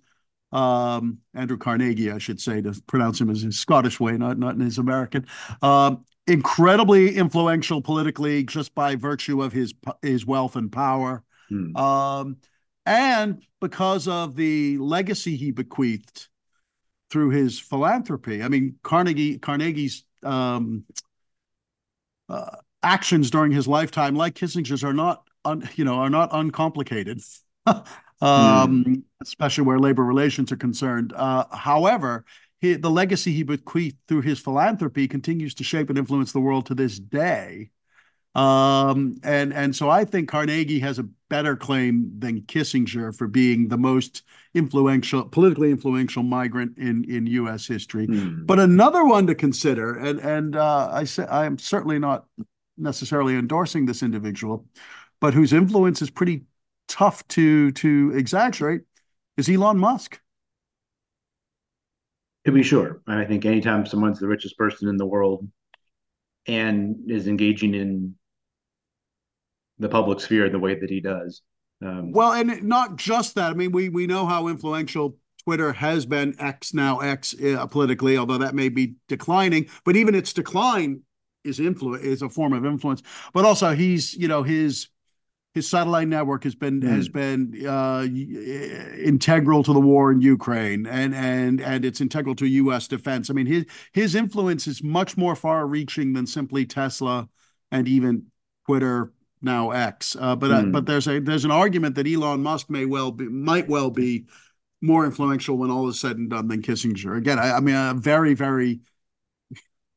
Um, 0.51 1.19
Andrew 1.33 1.57
Carnegie, 1.57 2.11
I 2.11 2.17
should 2.17 2.39
say, 2.41 2.61
to 2.61 2.79
pronounce 2.87 3.21
him 3.21 3.29
as 3.29 3.41
his 3.41 3.59
Scottish 3.59 3.99
way, 3.99 4.17
not 4.17 4.37
not 4.37 4.55
in 4.55 4.59
his 4.61 4.79
American. 4.79 5.25
Um, 5.61 6.05
incredibly 6.27 7.15
influential 7.15 7.81
politically 7.81 8.43
just 8.43 8.73
by 8.75 8.95
virtue 8.95 9.41
of 9.41 9.53
his 9.53 9.73
his 10.01 10.25
wealth 10.25 10.55
and 10.55 10.71
power, 10.71 11.23
hmm. 11.49 11.75
um, 11.75 12.37
and 12.85 13.43
because 13.59 14.07
of 14.07 14.35
the 14.35 14.77
legacy 14.77 15.35
he 15.35 15.51
bequeathed 15.51 16.27
through 17.09 17.29
his 17.29 17.59
philanthropy. 17.59 18.41
I 18.41 18.47
mean, 18.47 18.75
Carnegie 18.83 19.37
Carnegie's 19.37 20.05
um, 20.23 20.85
uh, 22.29 22.57
actions 22.81 23.29
during 23.29 23.51
his 23.51 23.67
lifetime, 23.67 24.15
like 24.15 24.35
Kissinger's, 24.35 24.83
are 24.83 24.93
not 24.93 25.27
un, 25.45 25.67
you 25.75 25.85
know 25.85 25.95
are 25.95 26.09
not 26.09 26.29
uncomplicated. 26.31 27.21
um, 28.21 28.83
hmm. 28.83 28.93
especially 29.21 29.63
where 29.65 29.79
labor 29.79 30.03
relations 30.03 30.51
are 30.51 30.57
concerned. 30.57 31.13
Uh, 31.15 31.45
however, 31.51 32.25
he, 32.61 32.75
the 32.75 32.91
legacy 32.91 33.33
he 33.33 33.43
bequeathed 33.43 33.97
through 34.07 34.21
his 34.21 34.39
philanthropy 34.39 35.07
continues 35.07 35.55
to 35.55 35.63
shape 35.63 35.89
and 35.89 35.97
influence 35.97 36.31
the 36.31 36.39
world 36.39 36.67
to 36.67 36.75
this 36.75 36.99
day. 36.99 37.71
Um, 38.33 39.19
and 39.23 39.53
and 39.53 39.75
so 39.75 39.89
I 39.89 40.05
think 40.05 40.29
Carnegie 40.29 40.79
has 40.79 40.99
a 40.99 41.07
better 41.29 41.57
claim 41.57 42.13
than 42.17 42.43
Kissinger 42.43 43.13
for 43.17 43.27
being 43.27 43.67
the 43.67 43.77
most 43.77 44.23
influential, 44.53 45.25
politically 45.25 45.71
influential 45.71 46.23
migrant 46.23 46.77
in 46.77 47.03
in 47.09 47.27
U.S. 47.27 47.67
history. 47.67 48.07
Mm. 48.07 48.45
But 48.45 48.59
another 48.59 49.03
one 49.03 49.27
to 49.27 49.35
consider, 49.35 49.97
and 49.97 50.19
and 50.19 50.55
uh, 50.55 50.89
I 50.93 51.03
say 51.03 51.25
I 51.25 51.45
am 51.45 51.57
certainly 51.57 51.99
not 51.99 52.25
necessarily 52.77 53.35
endorsing 53.35 53.85
this 53.85 54.01
individual, 54.01 54.65
but 55.19 55.33
whose 55.33 55.51
influence 55.51 56.01
is 56.01 56.09
pretty 56.09 56.45
tough 56.87 57.27
to 57.29 57.71
to 57.73 58.13
exaggerate, 58.15 58.83
is 59.35 59.49
Elon 59.49 59.77
Musk. 59.77 60.21
To 62.45 62.51
be 62.51 62.63
sure, 62.63 63.01
I 63.07 63.25
think 63.25 63.45
anytime 63.45 63.85
someone's 63.85 64.19
the 64.19 64.27
richest 64.27 64.57
person 64.57 64.87
in 64.87 64.97
the 64.97 65.05
world 65.05 65.47
and 66.47 66.95
is 67.07 67.27
engaging 67.27 67.75
in 67.75 68.15
the 69.77 69.89
public 69.89 70.19
sphere 70.19 70.49
the 70.49 70.59
way 70.59 70.79
that 70.79 70.89
he 70.89 71.01
does. 71.01 71.41
Um, 71.83 72.11
well, 72.11 72.33
and 72.33 72.63
not 72.63 72.95
just 72.95 73.35
that. 73.35 73.51
I 73.51 73.53
mean, 73.53 73.71
we 73.71 73.89
we 73.89 74.07
know 74.07 74.25
how 74.25 74.47
influential 74.47 75.17
Twitter 75.43 75.73
has 75.73 76.05
been 76.05 76.35
X 76.39 76.73
now 76.73 76.99
X 76.99 77.35
uh, 77.41 77.65
politically, 77.67 78.17
although 78.17 78.37
that 78.37 78.55
may 78.55 78.69
be 78.69 78.95
declining. 79.07 79.67
But 79.85 79.95
even 79.95 80.13
its 80.13 80.33
decline 80.33 81.01
is 81.43 81.59
influence 81.59 82.03
is 82.03 82.21
a 82.21 82.29
form 82.29 82.53
of 82.53 82.65
influence. 82.65 83.01
But 83.33 83.45
also, 83.45 83.73
he's 83.73 84.13
you 84.13 84.27
know 84.27 84.43
his 84.43 84.87
his 85.53 85.67
satellite 85.67 86.07
network 86.07 86.43
has 86.45 86.55
been 86.55 86.81
mm. 86.81 86.87
has 86.87 87.09
been 87.09 87.65
uh, 87.67 88.07
integral 89.03 89.63
to 89.63 89.73
the 89.73 89.81
war 89.81 90.11
in 90.11 90.21
Ukraine, 90.21 90.85
and 90.87 91.13
and 91.13 91.59
and 91.59 91.83
it's 91.83 91.99
integral 91.99 92.35
to 92.35 92.45
U.S. 92.47 92.87
defense. 92.87 93.29
I 93.29 93.33
mean, 93.33 93.47
his 93.47 93.65
his 93.91 94.15
influence 94.15 94.67
is 94.67 94.81
much 94.81 95.17
more 95.17 95.35
far-reaching 95.35 96.13
than 96.13 96.25
simply 96.25 96.65
Tesla 96.65 97.27
and 97.71 97.87
even 97.87 98.27
Twitter 98.65 99.11
now 99.41 99.71
X. 99.71 100.15
Uh, 100.17 100.35
but 100.35 100.51
mm. 100.51 100.69
uh, 100.69 100.71
but 100.71 100.85
there's 100.85 101.07
a 101.07 101.19
there's 101.19 101.45
an 101.45 101.51
argument 101.51 101.95
that 101.95 102.07
Elon 102.07 102.41
Musk 102.41 102.69
may 102.69 102.85
well 102.85 103.11
be 103.11 103.25
might 103.25 103.67
well 103.67 103.89
be 103.89 104.25
more 104.81 105.05
influential 105.05 105.57
when 105.57 105.69
all 105.69 105.87
is 105.89 105.99
said 105.99 106.17
and 106.17 106.29
done 106.29 106.47
than 106.47 106.61
Kissinger. 106.61 107.17
Again, 107.17 107.39
I, 107.39 107.57
I 107.57 107.59
mean, 107.59 107.75
a 107.75 107.93
very 107.93 108.33
very 108.33 108.79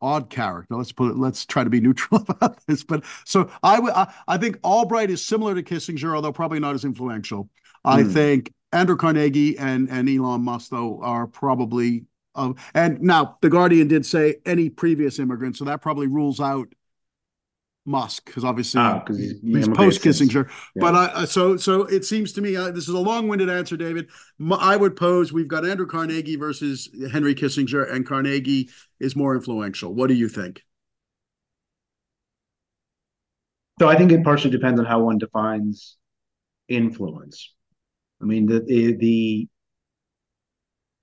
odd 0.01 0.31
character. 0.31 0.75
Let's 0.75 0.93
put 0.93 1.13
it. 1.13 1.17
Let's 1.17 1.47
try 1.47 1.65
to 1.65 1.71
be 1.71 1.81
neutral 1.83 2.25
about 2.29 2.61
this. 2.67 2.85
But 2.85 3.05
so 3.25 3.51
I 3.63 3.79
I, 3.79 4.13
I 4.29 4.39
think 4.39 4.59
Albright 4.65 5.11
is 5.11 5.25
similar 5.25 5.55
to 5.55 5.63
Kissinger, 5.63 6.15
although 6.15 6.33
probably 6.33 6.61
not 6.61 6.75
as 6.75 6.85
influential. 6.85 7.45
Mm. 7.45 7.49
I 7.85 8.03
hmm. 8.03 8.11
think 8.11 8.53
Andrew 8.73 8.97
Carnegie 8.97 9.59
and 9.59 9.89
and 9.91 10.09
Elon 10.09 10.43
Musk 10.43 10.71
though 10.71 11.01
are 11.03 11.27
probably. 11.27 12.05
Um, 12.37 12.57
and 12.75 13.01
now 13.01 13.39
the 13.43 13.49
Guardian 13.49 13.87
did 13.87 14.05
say 14.05 14.37
any 14.45 14.69
previous 14.69 15.21
immigrant, 15.21 15.57
so 15.57 15.67
that 15.67 15.81
probably 15.81 16.09
rules 16.09 16.41
out 16.41 16.67
Musk 17.87 18.25
because 18.25 18.45
obviously 18.45 18.81
ah, 18.81 19.03
he's, 19.07 19.41
he's 19.43 19.69
post 19.69 20.03
Kissinger. 20.03 20.49
Yeah. 20.75 20.81
But 20.81 20.95
I, 20.95 21.25
so 21.27 21.57
so 21.57 21.83
it 21.83 22.05
seems 22.05 22.33
to 22.33 22.41
me 22.41 22.57
uh, 22.57 22.71
this 22.71 22.89
is 22.89 22.95
a 22.95 22.99
long 22.99 23.29
winded 23.29 23.51
answer, 23.51 23.77
David. 23.77 24.09
I 24.51 24.77
would 24.77 24.97
pose 24.97 25.33
we've 25.33 25.49
got 25.49 25.67
Andrew 25.67 25.87
Carnegie 25.87 26.37
versus 26.37 26.89
Henry 27.13 27.35
Kissinger, 27.35 27.93
and 27.93 28.07
Carnegie 28.07 28.71
is 29.01 29.15
more 29.15 29.35
influential. 29.35 29.95
What 29.95 30.09
do 30.09 30.15
you 30.15 30.29
think? 30.29 30.63
So 33.81 33.89
I 33.89 33.97
think 33.97 34.13
it 34.13 34.25
partially 34.25 34.51
depends 34.51 34.81
on 34.81 34.87
how 34.87 35.01
one 35.01 35.19
defines 35.19 35.97
influence. 36.69 37.53
I 38.23 38.25
mean 38.25 38.47
the 38.47 38.61
the, 38.61 38.93
the 38.93 39.49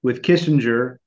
with 0.03 0.23
Kissinger, 0.23 0.97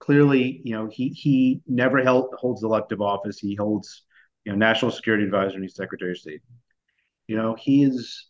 clearly, 0.00 0.60
you 0.64 0.74
know, 0.74 0.88
he 0.90 1.10
he 1.10 1.60
never 1.68 2.02
held 2.02 2.34
holds 2.36 2.64
elective 2.64 3.00
office. 3.00 3.38
He 3.38 3.54
holds 3.54 4.02
you 4.44 4.52
know, 4.52 4.58
national 4.58 4.90
security 4.90 5.24
advisor 5.24 5.54
and 5.54 5.64
he's 5.64 5.74
secretary 5.74 6.12
of 6.12 6.18
state. 6.18 6.42
You 7.26 7.36
know, 7.36 7.56
his 7.58 8.26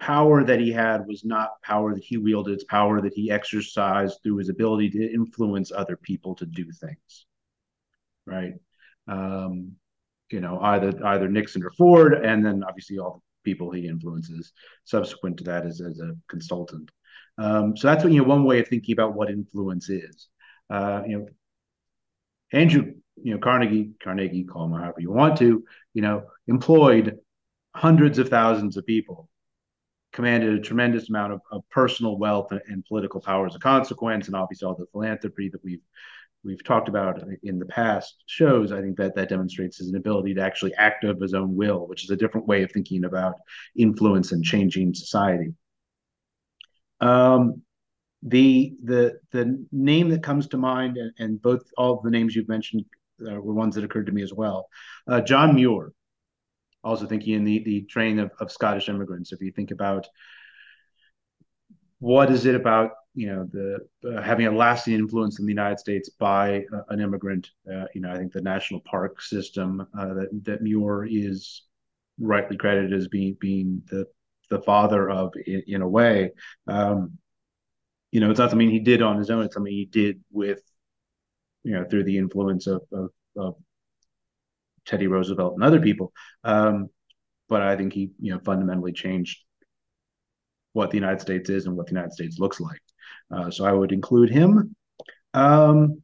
power 0.00 0.44
that 0.44 0.60
he 0.60 0.72
had 0.72 1.06
was 1.06 1.24
not 1.24 1.62
power 1.62 1.94
that 1.94 2.04
he 2.04 2.16
wielded, 2.16 2.54
it's 2.54 2.64
power 2.64 3.00
that 3.00 3.14
he 3.14 3.30
exercised 3.30 4.18
through 4.22 4.38
his 4.38 4.48
ability 4.48 4.90
to 4.90 5.12
influence 5.12 5.70
other 5.72 5.96
people 5.96 6.34
to 6.36 6.46
do 6.46 6.66
things. 6.72 7.26
Right. 8.26 8.54
Um, 9.08 9.72
you 10.30 10.40
know, 10.40 10.58
either 10.60 10.92
either 11.04 11.28
Nixon 11.28 11.62
or 11.62 11.70
Ford, 11.72 12.14
and 12.14 12.44
then 12.44 12.64
obviously 12.66 12.98
all 12.98 13.14
the 13.44 13.50
people 13.50 13.70
he 13.70 13.86
influences 13.86 14.52
subsequent 14.84 15.36
to 15.38 15.44
that 15.44 15.66
as, 15.66 15.80
as 15.80 16.00
a 16.00 16.14
consultant. 16.28 16.90
Um, 17.38 17.76
so 17.76 17.88
that's 17.88 18.04
what, 18.04 18.12
you 18.12 18.22
know, 18.22 18.28
one 18.28 18.44
way 18.44 18.60
of 18.60 18.68
thinking 18.68 18.92
about 18.92 19.14
what 19.14 19.30
influence 19.30 19.88
is. 19.88 20.28
Uh, 20.70 21.02
you 21.06 21.18
know, 21.18 21.26
Andrew 22.52 22.94
you 23.22 23.32
know, 23.32 23.38
Carnegie, 23.38 23.92
Carnegie, 24.02 24.44
call 24.44 24.68
them 24.68 24.78
however 24.78 25.00
you 25.00 25.10
want 25.10 25.38
to, 25.38 25.64
you 25.94 26.02
know, 26.02 26.24
employed 26.48 27.18
hundreds 27.74 28.18
of 28.18 28.28
thousands 28.28 28.76
of 28.76 28.86
people, 28.86 29.28
commanded 30.12 30.54
a 30.54 30.60
tremendous 30.60 31.08
amount 31.08 31.32
of, 31.32 31.40
of 31.50 31.62
personal 31.70 32.18
wealth 32.18 32.50
and, 32.50 32.60
and, 32.66 32.84
political 32.84 33.20
power 33.20 33.46
as 33.46 33.54
a 33.54 33.58
consequence, 33.58 34.26
and 34.26 34.36
obviously 34.36 34.66
all 34.66 34.74
the 34.74 34.86
philanthropy 34.92 35.48
that 35.48 35.62
we've 35.64 35.80
we've 36.44 36.64
talked 36.64 36.88
about 36.88 37.22
in 37.44 37.60
the 37.60 37.66
past 37.66 38.24
shows. 38.26 38.72
I 38.72 38.80
think 38.80 38.96
that 38.96 39.14
that 39.14 39.28
demonstrates 39.28 39.78
his 39.78 39.94
ability 39.94 40.34
to 40.34 40.42
actually 40.42 40.74
act 40.74 41.04
of 41.04 41.20
his 41.20 41.34
own 41.34 41.54
will, 41.54 41.86
which 41.86 42.02
is 42.02 42.10
a 42.10 42.16
different 42.16 42.48
way 42.48 42.64
of 42.64 42.72
thinking 42.72 43.04
about 43.04 43.36
influence 43.76 44.32
and 44.32 44.44
changing 44.44 44.92
society. 44.94 45.54
Um, 47.00 47.62
the 48.22 48.74
the 48.82 49.18
the 49.30 49.66
name 49.70 50.08
that 50.10 50.22
comes 50.22 50.48
to 50.48 50.56
mind, 50.56 50.96
and, 50.96 51.12
and 51.18 51.42
both 51.42 51.62
all 51.76 51.96
of 51.96 52.02
the 52.02 52.10
names 52.10 52.34
you've 52.34 52.48
mentioned 52.48 52.84
uh, 53.20 53.40
were 53.40 53.54
ones 53.54 53.74
that 53.74 53.84
occurred 53.84 54.06
to 54.06 54.12
me 54.12 54.22
as 54.22 54.32
well. 54.32 54.68
Uh, 55.06 55.20
John 55.20 55.54
Muir, 55.54 55.92
also 56.84 57.06
thinking 57.06 57.34
in 57.34 57.44
the 57.44 57.62
the 57.64 57.82
train 57.82 58.18
of, 58.18 58.30
of 58.40 58.52
Scottish 58.52 58.88
immigrants. 58.88 59.32
If 59.32 59.40
you 59.40 59.52
think 59.52 59.70
about 59.70 60.06
what 61.98 62.30
is 62.30 62.46
it 62.46 62.54
about 62.54 62.92
you 63.14 63.26
know 63.28 63.48
the 63.52 63.78
uh, 64.08 64.22
having 64.22 64.46
a 64.46 64.50
lasting 64.50 64.94
influence 64.94 65.38
in 65.38 65.46
the 65.46 65.52
United 65.52 65.78
States 65.78 66.08
by 66.08 66.64
uh, 66.74 66.82
an 66.88 67.00
immigrant, 67.00 67.50
uh, 67.72 67.84
you 67.94 68.00
know 68.00 68.10
I 68.10 68.18
think 68.18 68.32
the 68.32 68.40
national 68.40 68.80
park 68.80 69.20
system 69.22 69.86
that 69.94 70.28
that 70.44 70.62
Muir 70.62 71.06
is 71.08 71.62
rightly 72.18 72.56
credited 72.56 72.92
as 72.92 73.08
being 73.08 73.36
being 73.40 73.82
the 73.90 74.06
the 74.50 74.60
father 74.60 75.10
of 75.10 75.32
in, 75.46 75.62
in 75.66 75.82
a 75.82 75.88
way. 75.88 76.32
Um, 76.66 77.18
you 78.12 78.20
know, 78.20 78.30
it's 78.30 78.38
not 78.38 78.50
something 78.50 78.70
he 78.70 78.78
did 78.78 79.02
on 79.02 79.18
his 79.18 79.30
own. 79.30 79.42
It's 79.42 79.54
something 79.54 79.72
he 79.72 79.86
did 79.86 80.22
with 80.30 80.60
you 81.64 81.72
know 81.72 81.84
through 81.84 82.04
the 82.04 82.18
influence 82.18 82.66
of, 82.66 82.82
of, 82.92 83.10
of 83.36 83.56
Teddy 84.86 85.06
Roosevelt 85.06 85.54
and 85.54 85.64
other 85.64 85.80
people. 85.80 86.12
Um, 86.44 86.88
but 87.48 87.62
I 87.62 87.76
think 87.76 87.92
he 87.92 88.10
you 88.20 88.32
know 88.32 88.40
fundamentally 88.44 88.92
changed 88.92 89.38
what 90.72 90.90
the 90.90 90.96
United 90.96 91.20
States 91.20 91.50
is 91.50 91.66
and 91.66 91.76
what 91.76 91.86
the 91.86 91.92
United 91.92 92.12
States 92.12 92.38
looks 92.38 92.60
like. 92.60 92.80
Uh, 93.30 93.50
so 93.50 93.64
I 93.64 93.72
would 93.72 93.92
include 93.92 94.30
him. 94.30 94.74
Um, 95.34 96.02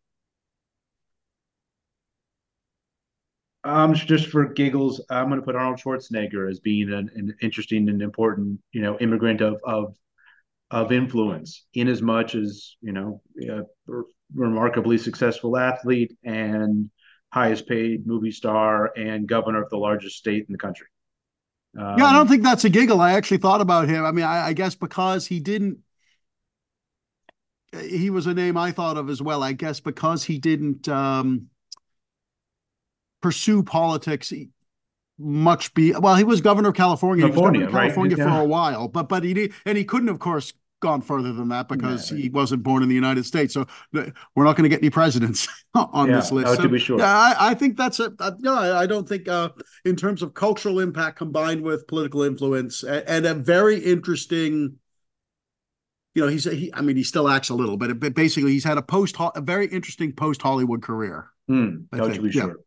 um, 3.64 3.94
just 3.94 4.26
for 4.26 4.44
giggles, 4.46 5.00
I'm 5.10 5.28
going 5.28 5.40
to 5.40 5.44
put 5.44 5.56
Arnold 5.56 5.80
Schwarzenegger 5.80 6.50
as 6.50 6.60
being 6.60 6.92
an, 6.92 7.10
an 7.14 7.34
interesting 7.42 7.88
and 7.88 8.02
important, 8.02 8.60
you 8.72 8.82
know, 8.82 8.98
immigrant 8.98 9.40
of 9.40 9.58
of 9.64 9.96
of 10.70 10.92
influence, 10.92 11.64
in 11.74 11.88
as 11.88 12.02
much 12.02 12.34
as 12.34 12.76
you 12.80 12.92
know, 12.92 13.22
uh, 13.50 13.62
remarkably 14.34 14.98
successful 14.98 15.56
athlete 15.56 16.16
and 16.24 16.90
highest 17.32 17.66
paid 17.66 18.06
movie 18.06 18.30
star 18.30 18.92
and 18.96 19.26
governor 19.26 19.62
of 19.62 19.70
the 19.70 19.76
largest 19.76 20.16
state 20.16 20.44
in 20.48 20.52
the 20.52 20.58
country. 20.58 20.86
Um, 21.78 21.98
yeah, 21.98 22.06
I 22.06 22.12
don't 22.12 22.28
think 22.28 22.42
that's 22.42 22.64
a 22.64 22.70
giggle. 22.70 23.00
I 23.00 23.12
actually 23.12 23.38
thought 23.38 23.60
about 23.60 23.88
him. 23.88 24.04
I 24.04 24.12
mean, 24.12 24.24
I, 24.24 24.48
I, 24.48 24.52
guess 24.54 24.74
because 24.74 25.26
he 25.26 25.38
didn't, 25.38 25.78
he 27.82 28.08
was 28.08 28.26
a 28.26 28.32
name 28.32 28.56
I 28.56 28.72
thought 28.72 28.96
of 28.96 29.10
as 29.10 29.20
well. 29.20 29.42
I 29.42 29.52
guess 29.52 29.78
because 29.78 30.24
he 30.24 30.38
didn't 30.38 30.88
um, 30.88 31.48
pursue 33.20 33.62
politics 33.62 34.32
much 35.18 35.74
be 35.74 35.92
well 35.92 36.14
he 36.14 36.22
was 36.22 36.40
governor 36.40 36.68
of 36.68 36.76
california, 36.76 37.24
california 37.24 37.60
he 37.60 37.64
was 37.64 37.72
governor 37.72 37.88
of 37.88 37.92
california 37.92 38.16
right? 38.16 38.24
for 38.24 38.36
yeah. 38.36 38.40
a 38.40 38.44
while 38.44 38.86
but 38.86 39.08
but 39.08 39.24
he 39.24 39.34
did 39.34 39.52
and 39.66 39.76
he 39.76 39.84
couldn't 39.84 40.08
of 40.08 40.20
course 40.20 40.52
gone 40.80 41.00
further 41.00 41.32
than 41.32 41.48
that 41.48 41.68
because 41.68 42.10
yeah. 42.10 42.18
he 42.18 42.28
wasn't 42.28 42.62
born 42.62 42.82
in 42.82 42.88
the 42.88 42.94
United 42.94 43.24
States. 43.24 43.54
So 43.54 43.66
we're 43.92 44.44
not 44.44 44.56
going 44.56 44.62
to 44.62 44.68
get 44.68 44.80
any 44.80 44.90
presidents 44.90 45.48
on 45.74 46.08
yeah, 46.08 46.16
this 46.16 46.32
list. 46.32 46.56
So, 46.56 46.62
to 46.62 46.68
be 46.68 46.78
sure. 46.78 46.98
Yeah, 46.98 47.06
I, 47.06 47.50
I 47.50 47.54
think 47.54 47.76
that's 47.76 48.00
a, 48.00 48.12
no. 48.38 48.54
I, 48.54 48.82
I 48.82 48.86
don't 48.86 49.08
think 49.08 49.28
uh, 49.28 49.50
in 49.84 49.96
terms 49.96 50.22
of 50.22 50.34
cultural 50.34 50.80
impact 50.80 51.18
combined 51.18 51.62
with 51.62 51.86
political 51.86 52.22
influence 52.22 52.82
and, 52.82 53.04
and 53.08 53.26
a 53.26 53.34
very 53.34 53.78
interesting. 53.78 54.76
You 56.14 56.24
know, 56.24 56.28
he's 56.28 56.44
he. 56.44 56.72
I 56.74 56.80
mean, 56.80 56.96
he 56.96 57.04
still 57.04 57.28
acts 57.28 57.48
a 57.48 57.54
little, 57.54 57.76
but, 57.76 58.00
but 58.00 58.14
basically, 58.14 58.52
he's 58.52 58.64
had 58.64 58.78
a 58.78 58.82
post 58.82 59.16
a 59.20 59.40
very 59.40 59.66
interesting 59.66 60.12
post 60.12 60.42
Hollywood 60.42 60.82
career. 60.82 61.28
Mm, 61.48 61.88
to 61.92 62.22
be 62.22 62.32
sure. 62.32 62.58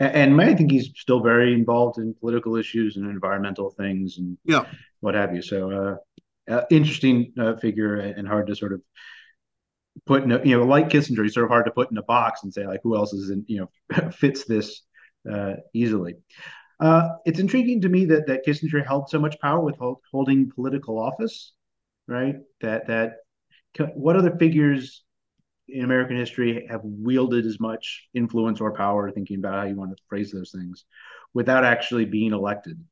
And, 0.00 0.32
and 0.32 0.40
I 0.40 0.54
think 0.54 0.72
he's 0.72 0.90
still 0.96 1.20
very 1.20 1.52
involved 1.52 1.98
in 1.98 2.14
political 2.14 2.56
issues 2.56 2.96
and 2.96 3.08
environmental 3.08 3.70
things 3.70 4.18
and 4.18 4.36
yeah. 4.44 4.64
what 5.00 5.14
have 5.14 5.34
you. 5.34 5.42
So 5.42 5.70
uh, 5.70 5.96
uh, 6.50 6.64
interesting 6.70 7.32
uh, 7.38 7.56
figure 7.56 7.96
and 7.96 8.26
hard 8.26 8.46
to 8.48 8.56
sort 8.56 8.72
of 8.72 8.82
put 10.06 10.22
in 10.22 10.32
a, 10.32 10.44
you 10.44 10.56
know 10.56 10.64
like 10.64 10.88
Kissinger 10.88 11.22
he's 11.22 11.34
sort 11.34 11.44
of 11.44 11.50
hard 11.50 11.66
to 11.66 11.72
put 11.72 11.90
in 11.90 11.98
a 11.98 12.02
box 12.02 12.42
and 12.42 12.52
say 12.52 12.66
like 12.66 12.80
who 12.82 12.96
else 12.96 13.12
is 13.12 13.30
in 13.30 13.44
you 13.48 13.68
know 13.90 14.10
fits 14.10 14.44
this 14.44 14.82
uh, 15.30 15.54
easily. 15.74 16.14
Uh, 16.78 17.10
it's 17.26 17.38
intriguing 17.38 17.82
to 17.82 17.88
me 17.88 18.06
that 18.06 18.26
that 18.26 18.44
Kissinger 18.46 18.86
held 18.86 19.10
so 19.10 19.18
much 19.18 19.38
power 19.40 19.60
with 19.60 19.76
hold, 19.76 19.98
holding 20.10 20.50
political 20.50 20.98
office, 20.98 21.52
right? 22.08 22.36
That 22.62 22.86
that 22.86 23.16
what 23.94 24.16
other 24.16 24.36
figures 24.36 25.04
in 25.68 25.84
American 25.84 26.16
history 26.16 26.66
have 26.68 26.80
wielded 26.82 27.46
as 27.46 27.60
much 27.60 28.08
influence 28.14 28.60
or 28.60 28.72
power, 28.72 29.10
thinking 29.10 29.38
about 29.38 29.54
how 29.54 29.64
you 29.64 29.76
want 29.76 29.96
to 29.96 30.02
phrase 30.08 30.32
those 30.32 30.50
things, 30.50 30.84
without 31.34 31.64
actually 31.64 32.06
being 32.06 32.32
elected. 32.32 32.82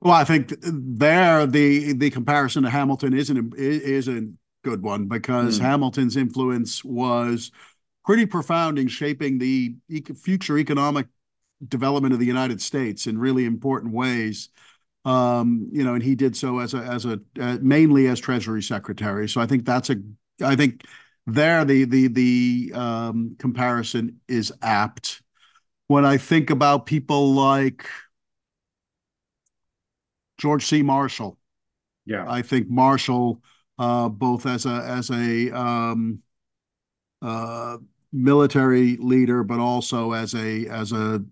Well, 0.00 0.14
I 0.14 0.24
think 0.24 0.54
there 0.62 1.46
the 1.46 1.92
the 1.92 2.10
comparison 2.10 2.62
to 2.62 2.70
Hamilton 2.70 3.14
isn't 3.14 3.54
is 3.56 4.08
an 4.08 4.38
good 4.62 4.82
one 4.82 5.06
because 5.06 5.58
mm. 5.58 5.62
Hamilton's 5.62 6.16
influence 6.16 6.84
was 6.84 7.50
pretty 8.04 8.26
profound 8.26 8.78
in 8.78 8.88
shaping 8.88 9.38
the 9.38 9.74
future 10.16 10.58
economic 10.58 11.06
development 11.66 12.14
of 12.14 12.20
the 12.20 12.26
United 12.26 12.60
States 12.62 13.06
in 13.06 13.18
really 13.18 13.44
important 13.44 13.92
ways. 13.92 14.50
Um, 15.04 15.68
you 15.72 15.84
know, 15.84 15.94
and 15.94 16.02
he 16.02 16.14
did 16.14 16.36
so 16.36 16.58
as 16.58 16.74
a 16.74 16.78
as 16.78 17.04
a 17.04 17.20
uh, 17.40 17.58
mainly 17.60 18.08
as 18.08 18.20
Treasury 18.20 18.62
Secretary. 18.62 19.28
So 19.28 19.40
I 19.40 19.46
think 19.46 19.64
that's 19.64 19.90
a 19.90 19.96
I 20.44 20.54
think 20.54 20.84
there 21.26 21.64
the 21.64 21.84
the 21.84 22.08
the 22.08 22.72
um, 22.74 23.36
comparison 23.38 24.20
is 24.28 24.52
apt. 24.62 25.22
When 25.86 26.04
I 26.04 26.18
think 26.18 26.50
about 26.50 26.86
people 26.86 27.32
like 27.32 27.88
George 30.38 30.64
C. 30.64 30.82
Marshall, 30.82 31.38
yeah, 32.06 32.24
I 32.28 32.42
think 32.42 32.68
Marshall, 32.70 33.42
uh, 33.78 34.08
both 34.08 34.46
as 34.46 34.66
a 34.66 34.70
as 34.70 35.10
a 35.10 35.50
um, 35.50 36.20
uh, 37.20 37.78
military 38.12 38.96
leader, 38.96 39.42
but 39.42 39.60
also 39.60 40.12
as 40.12 40.34
a 40.34 40.66
as 40.68 40.92
a 40.92 41.22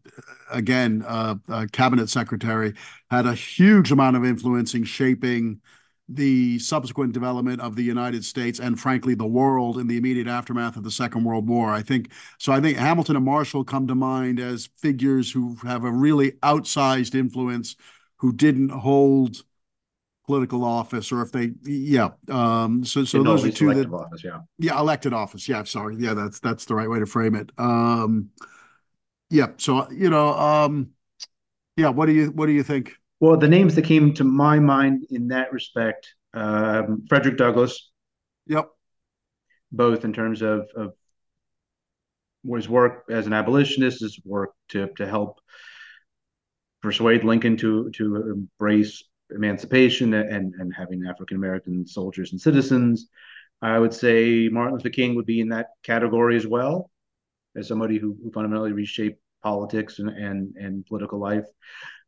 again 0.51 1.05
uh, 1.07 1.37
a 1.49 1.66
cabinet 1.69 2.09
secretary, 2.11 2.75
had 3.11 3.27
a 3.27 3.35
huge 3.35 3.92
amount 3.92 4.16
of 4.16 4.25
influence 4.25 4.75
in 4.75 4.85
shaping 4.85 5.61
the 6.09 6.59
subsequent 6.61 7.12
development 7.12 7.61
of 7.61 7.75
the 7.75 7.83
United 7.83 8.25
States 8.25 8.61
and 8.61 8.79
frankly 8.79 9.14
the 9.14 9.27
world 9.27 9.79
in 9.79 9.88
the 9.88 9.97
immediate 9.97 10.29
aftermath 10.29 10.77
of 10.77 10.85
the 10.85 10.90
Second 10.90 11.25
World 11.25 11.49
War. 11.49 11.71
I 11.73 11.83
think 11.83 12.12
so. 12.38 12.53
I 12.53 12.61
think 12.61 12.79
Hamilton 12.79 13.16
and 13.16 13.25
Marshall 13.25 13.64
come 13.64 13.88
to 13.88 13.95
mind 13.95 14.38
as 14.38 14.69
figures 14.77 15.31
who 15.33 15.57
have 15.64 15.85
a 15.85 15.90
really 15.90 16.33
outsized 16.42 17.14
influence, 17.14 17.75
who 18.27 18.33
didn't 18.33 18.71
hold 18.71 19.45
political 20.27 20.65
office 20.65 21.12
or 21.12 21.23
if 21.23 21.31
they 21.31 21.53
yeah 21.62 22.09
um 22.29 22.85
so 22.85 23.05
so 23.05 23.23
those 23.23 23.45
are 23.45 23.53
two 23.53 23.73
that 23.73 23.89
office 23.93 24.25
yeah. 24.25 24.41
Yeah 24.59 24.77
elected 24.81 25.12
office. 25.12 25.49
Yeah 25.49 25.62
sorry. 25.62 25.95
Yeah 25.99 26.15
that's 26.15 26.41
that's 26.41 26.65
the 26.65 26.75
right 26.75 26.91
way 26.91 26.99
to 26.99 27.07
frame 27.07 27.37
it. 27.37 27.51
Um 27.57 28.31
yeah 29.31 29.51
so 29.59 29.89
you 29.93 30.11
know 30.11 30.31
um 30.31 30.89
yeah 31.77 31.91
what 31.91 32.07
do 32.07 32.12
you 32.12 32.33
what 32.33 32.47
do 32.47 32.53
you 32.53 32.65
think? 32.65 32.95
Well 33.21 33.37
the 33.37 33.47
names 33.47 33.77
that 33.77 33.83
came 33.83 34.12
to 34.15 34.25
my 34.25 34.59
mind 34.59 35.07
in 35.11 35.29
that 35.29 35.53
respect 35.53 36.12
um 36.35 37.05
frederick 37.09 37.37
douglass. 37.37 37.93
Yep. 38.49 38.69
Both 39.71 40.05
in 40.05 40.12
terms 40.12 40.43
of 40.43 40.67
of 40.75 40.95
his 42.45 42.69
work 42.69 43.05
as 43.09 43.29
an 43.29 43.33
abolitionist 43.33 44.01
his 44.01 44.19
work 44.25 44.51
to 44.71 44.89
to 44.97 45.07
help 45.07 45.39
persuade 46.87 47.25
lincoln 47.25 47.57
to 47.57 47.90
to 47.90 48.16
embrace 48.31 49.03
emancipation 49.31 50.14
and, 50.14 50.55
and 50.55 50.72
having 50.72 51.05
African 51.05 51.37
American 51.37 51.85
soldiers 51.85 52.31
and 52.31 52.40
citizens. 52.40 53.09
I 53.61 53.77
would 53.77 53.92
say 53.92 54.49
Martin 54.49 54.75
Luther 54.75 54.90
King 54.90 55.16
would 55.16 55.27
be 55.27 55.40
in 55.40 55.49
that 55.49 55.70
category 55.83 56.37
as 56.37 56.46
well, 56.46 56.90
as 57.57 57.66
somebody 57.66 57.99
who, 57.99 58.16
who 58.22 58.31
fundamentally 58.31 58.72
reshaped 58.72 59.20
politics 59.42 59.99
and, 59.99 60.11
and, 60.11 60.55
and 60.57 60.87
political 60.87 61.18
life. 61.18 61.46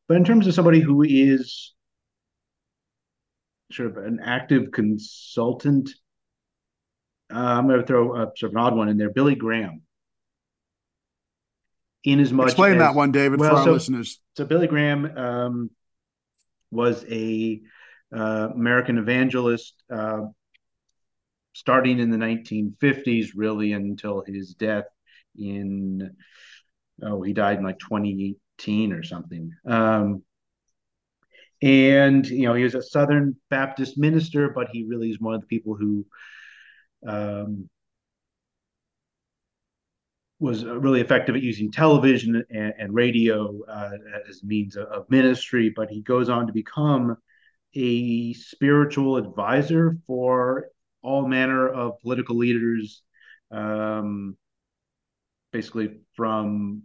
But 0.07 0.17
in 0.17 0.25
terms 0.25 0.47
of 0.47 0.55
somebody 0.55 0.79
who 0.79 1.03
is 1.03 1.75
sort 3.73 3.91
of 3.91 3.97
an 3.97 4.21
active 4.23 4.71
consultant, 4.71 5.91
uh, 7.35 7.39
I'm 7.39 7.67
going 7.67 7.81
to 7.81 7.87
throw 7.87 8.15
a 8.15 8.31
sort 8.37 8.53
of 8.53 8.57
an 8.57 8.63
odd 8.63 8.77
one 8.77 8.89
in 8.89 8.97
there 8.97 9.11
Billy 9.11 9.35
Graham. 9.35 9.83
In 12.09 12.21
as 12.21 12.33
much 12.33 12.47
explain 12.47 12.75
as, 12.75 12.79
that 12.79 12.95
one, 12.95 13.13
David, 13.13 13.39
well, 13.39 13.51
for 13.51 13.57
our 13.57 13.65
so, 13.65 13.73
listeners. 13.73 14.19
So 14.35 14.47
Billy 14.47 14.67
Graham 14.67 15.05
um, 15.15 15.71
was 16.71 17.05
a 17.11 17.61
uh, 18.17 18.49
American 18.55 18.97
evangelist 18.97 19.75
uh, 19.93 20.23
starting 21.53 21.99
in 21.99 22.09
the 22.11 22.17
1950s, 22.17 23.33
really 23.35 23.73
until 23.73 24.25
his 24.27 24.55
death 24.55 24.87
in 25.37 26.17
oh 27.03 27.21
he 27.21 27.35
died 27.35 27.59
in 27.59 27.65
like 27.65 27.79
2018 27.79 28.95
or 28.95 29.03
something. 29.03 29.51
Um, 29.67 30.23
and 31.61 32.27
you 32.27 32.47
know 32.47 32.55
he 32.55 32.65
was 32.65 32.75
a 32.75 32.81
Southern 32.81 33.37
Baptist 33.51 33.99
minister, 33.99 34.49
but 34.49 34.69
he 34.73 34.87
really 34.89 35.11
is 35.11 35.21
one 35.21 35.35
of 35.35 35.43
the 35.43 35.47
people 35.47 35.75
who 35.75 36.07
um, 37.07 37.69
was 40.41 40.65
really 40.65 41.01
effective 41.01 41.35
at 41.35 41.43
using 41.43 41.71
television 41.71 42.45
and, 42.51 42.75
and 42.79 42.95
radio 42.95 43.61
uh, 43.69 43.91
as 44.29 44.43
means 44.45 44.77
of, 44.77 44.87
of, 44.87 45.11
ministry, 45.11 45.73
but 45.75 45.91
he 45.91 46.01
goes 46.01 46.29
on 46.29 46.47
to 46.47 46.53
become 46.53 47.17
a 47.75 48.33
spiritual 48.35 49.17
advisor 49.17 49.97
for 50.07 50.69
all 51.03 51.27
manner 51.27 51.69
of 51.69 52.01
political 52.01 52.37
leaders, 52.37 53.03
um, 53.51 54.37
basically 55.53 55.97
from 56.15 56.83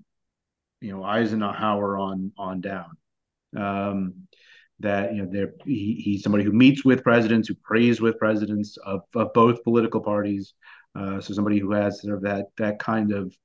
you 0.82 0.92
know 0.92 1.04
Eisenhower 1.04 1.98
on 1.98 2.32
on 2.38 2.62
down. 2.62 2.98
Um, 3.56 4.28
that 4.80 5.14
you 5.14 5.26
know 5.26 5.48
he, 5.66 6.02
he's 6.04 6.24
somebody 6.24 6.44
who 6.44 6.52
meets 6.52 6.84
with 6.84 7.04
presidents, 7.04 7.48
who 7.48 7.56
prays 7.56 8.02
with 8.02 8.18
presidents 8.18 8.78
of, 8.78 9.02
of 9.16 9.34
both 9.34 9.64
political 9.64 10.02
parties. 10.02 10.54
Uh, 10.96 11.20
so 11.20 11.34
somebody 11.34 11.60
who 11.60 11.72
has 11.72 12.02
sort 12.02 12.16
of 12.16 12.22
that 12.24 12.46
that 12.58 12.80
kind 12.80 13.12
of 13.12 13.36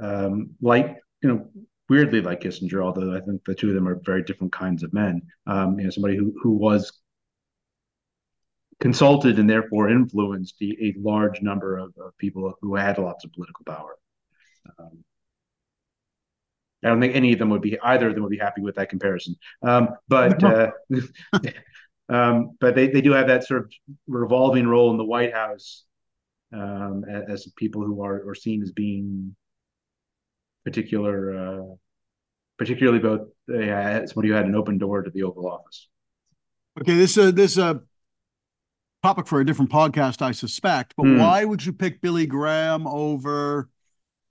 um, 0.00 0.50
like 0.60 0.96
you 1.22 1.28
know 1.28 1.46
weirdly 1.88 2.20
like 2.20 2.40
Kissinger, 2.40 2.82
although 2.82 3.14
I 3.14 3.20
think 3.20 3.44
the 3.44 3.54
two 3.54 3.68
of 3.68 3.74
them 3.74 3.86
are 3.86 4.00
very 4.04 4.22
different 4.22 4.52
kinds 4.52 4.82
of 4.82 4.92
men. 4.92 5.22
Um, 5.46 5.78
you 5.78 5.84
know, 5.84 5.90
somebody 5.90 6.16
who 6.16 6.34
who 6.42 6.52
was 6.52 6.92
consulted 8.80 9.38
and 9.38 9.48
therefore 9.48 9.88
influenced 9.88 10.56
a, 10.60 10.86
a 10.86 10.94
large 10.98 11.40
number 11.40 11.76
of, 11.76 11.94
of, 12.04 12.18
people 12.18 12.52
who 12.62 12.74
had 12.74 12.98
lots 12.98 13.24
of 13.24 13.32
political 13.32 13.64
power. 13.64 13.96
Um, 14.76 15.04
I 16.82 16.88
don't 16.88 17.00
think 17.00 17.14
any 17.14 17.32
of 17.32 17.38
them 17.38 17.50
would 17.50 17.62
be 17.62 17.78
either 17.80 18.08
of 18.08 18.14
them 18.14 18.24
would 18.24 18.30
be 18.30 18.38
happy 18.38 18.60
with 18.60 18.74
that 18.74 18.88
comparison. 18.88 19.36
Um, 19.62 19.90
but 20.08 20.42
uh, 20.52 20.70
um, 22.08 22.56
but 22.60 22.74
they, 22.74 22.88
they 22.88 23.02
do 23.02 23.12
have 23.12 23.28
that 23.28 23.44
sort 23.44 23.60
of 23.60 23.72
revolving 24.08 24.66
role 24.66 24.90
in 24.90 24.96
the 24.96 25.04
White 25.04 25.32
House 25.32 25.84
um, 26.52 27.04
as, 27.10 27.46
as, 27.46 27.52
people 27.56 27.82
who 27.82 28.02
are, 28.02 28.28
are 28.28 28.34
seen 28.34 28.62
as 28.62 28.72
being 28.72 29.34
particular, 30.64 31.36
uh, 31.36 31.74
particularly 32.58 32.98
both 32.98 33.28
uh, 33.52 34.06
somebody 34.06 34.28
who 34.28 34.34
had 34.34 34.46
an 34.46 34.54
open 34.54 34.78
door 34.78 35.02
to 35.02 35.10
the 35.10 35.22
Oval 35.22 35.48
Office. 35.48 35.88
Okay, 36.80 36.94
this 36.94 37.18
uh, 37.18 37.30
this 37.30 37.58
uh, 37.58 37.74
topic 39.02 39.26
for 39.26 39.40
a 39.40 39.46
different 39.46 39.70
podcast, 39.70 40.22
I 40.22 40.32
suspect. 40.32 40.94
But 40.96 41.06
mm. 41.06 41.18
why 41.18 41.44
would 41.44 41.64
you 41.64 41.72
pick 41.72 42.00
Billy 42.00 42.26
Graham 42.26 42.86
over 42.86 43.68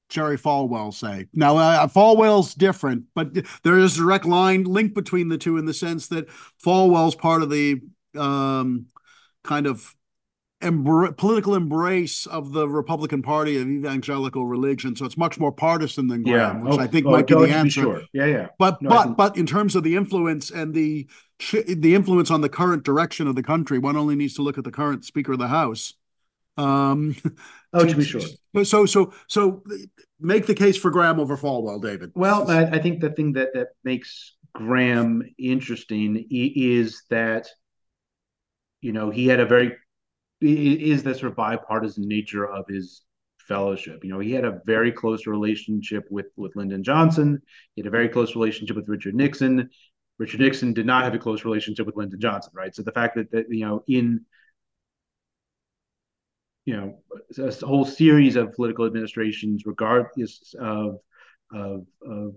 Jerry 0.09 0.37
Falwell? 0.37 0.93
Say 0.93 1.27
now, 1.33 1.57
uh, 1.57 1.87
Falwell's 1.87 2.55
different, 2.55 3.05
but 3.13 3.33
there 3.63 3.77
is 3.77 3.95
a 3.95 4.01
direct 4.01 4.25
line 4.25 4.63
link 4.63 4.95
between 4.95 5.29
the 5.29 5.37
two 5.37 5.57
in 5.57 5.65
the 5.65 5.73
sense 5.73 6.07
that 6.07 6.27
Falwell's 6.63 7.15
part 7.15 7.43
of 7.43 7.49
the 7.49 7.81
um, 8.17 8.87
kind 9.43 9.67
of 9.67 9.95
embr- 10.61 11.15
political 11.17 11.55
embrace 11.55 12.25
of 12.25 12.53
the 12.53 12.67
Republican 12.67 13.21
Party 13.21 13.57
of 13.59 13.67
evangelical 13.67 14.45
religion. 14.45 14.95
So 14.95 15.05
it's 15.05 15.17
much 15.17 15.39
more 15.39 15.51
partisan 15.51 16.07
than 16.07 16.23
Graham, 16.23 16.57
yeah. 16.57 16.69
which 16.69 16.79
oh, 16.79 16.81
I 16.81 16.87
think 16.87 17.05
oh, 17.05 17.11
might 17.11 17.27
be 17.27 17.35
the 17.35 17.49
answer. 17.49 17.81
Sure. 17.81 18.01
Yeah, 18.13 18.25
yeah. 18.25 18.47
But 18.57 18.81
no, 18.81 18.89
but 18.89 19.17
but 19.17 19.37
in 19.37 19.45
terms 19.45 19.75
of 19.75 19.83
the 19.83 19.95
influence 19.95 20.49
and 20.51 20.73
the 20.73 21.07
the 21.67 21.95
influence 21.95 22.31
on 22.31 22.41
the 22.41 22.49
current 22.49 22.83
direction 22.83 23.27
of 23.27 23.35
the 23.35 23.43
country, 23.43 23.79
one 23.79 23.97
only 23.97 24.15
needs 24.15 24.35
to 24.35 24.41
look 24.41 24.57
at 24.57 24.63
the 24.63 24.71
current 24.71 25.05
Speaker 25.05 25.33
of 25.33 25.39
the 25.39 25.47
House. 25.47 25.93
Um, 26.57 27.15
oh, 27.73 27.85
to 27.85 27.95
be 27.95 28.03
sure. 28.03 28.21
So 28.63 28.85
so 28.85 29.13
so 29.27 29.63
make 30.19 30.45
the 30.45 30.55
case 30.55 30.77
for 30.77 30.91
Graham 30.91 31.19
over 31.19 31.37
Falwell, 31.37 31.81
David. 31.81 32.11
Well, 32.15 32.49
I, 32.49 32.63
I 32.63 32.79
think 32.79 33.01
the 33.01 33.09
thing 33.09 33.33
that 33.33 33.53
that 33.53 33.69
makes 33.83 34.35
Graham 34.53 35.23
interesting 35.37 36.27
is 36.29 37.03
that 37.09 37.47
you 38.81 38.91
know 38.91 39.09
he 39.09 39.27
had 39.27 39.39
a 39.39 39.45
very 39.45 39.75
is 40.41 41.03
the 41.03 41.13
sort 41.13 41.31
of 41.31 41.35
bipartisan 41.35 42.07
nature 42.07 42.45
of 42.45 42.65
his 42.67 43.03
fellowship. 43.47 44.03
You 44.03 44.09
know, 44.11 44.19
he 44.19 44.31
had 44.31 44.45
a 44.45 44.61
very 44.65 44.91
close 44.91 45.27
relationship 45.27 46.05
with 46.09 46.27
with 46.35 46.55
Lyndon 46.55 46.83
Johnson. 46.83 47.41
He 47.75 47.81
had 47.81 47.87
a 47.87 47.91
very 47.91 48.09
close 48.09 48.35
relationship 48.35 48.75
with 48.75 48.89
Richard 48.89 49.15
Nixon. 49.15 49.69
Richard 50.17 50.39
Nixon 50.39 50.73
did 50.73 50.85
not 50.85 51.03
have 51.03 51.13
a 51.13 51.19
close 51.19 51.45
relationship 51.45 51.85
with 51.85 51.95
Lyndon 51.97 52.19
Johnson, 52.19 52.51
right? 52.55 52.73
So 52.73 52.83
the 52.83 52.91
fact 52.91 53.15
that 53.15 53.31
that 53.31 53.45
you 53.49 53.65
know 53.65 53.83
in 53.87 54.25
you 56.65 56.77
know 56.77 56.99
a 57.37 57.65
whole 57.65 57.85
series 57.85 58.35
of 58.35 58.53
political 58.53 58.85
administrations, 58.85 59.63
regardless 59.65 60.53
of 60.59 60.99
of, 61.51 61.85
of 62.07 62.35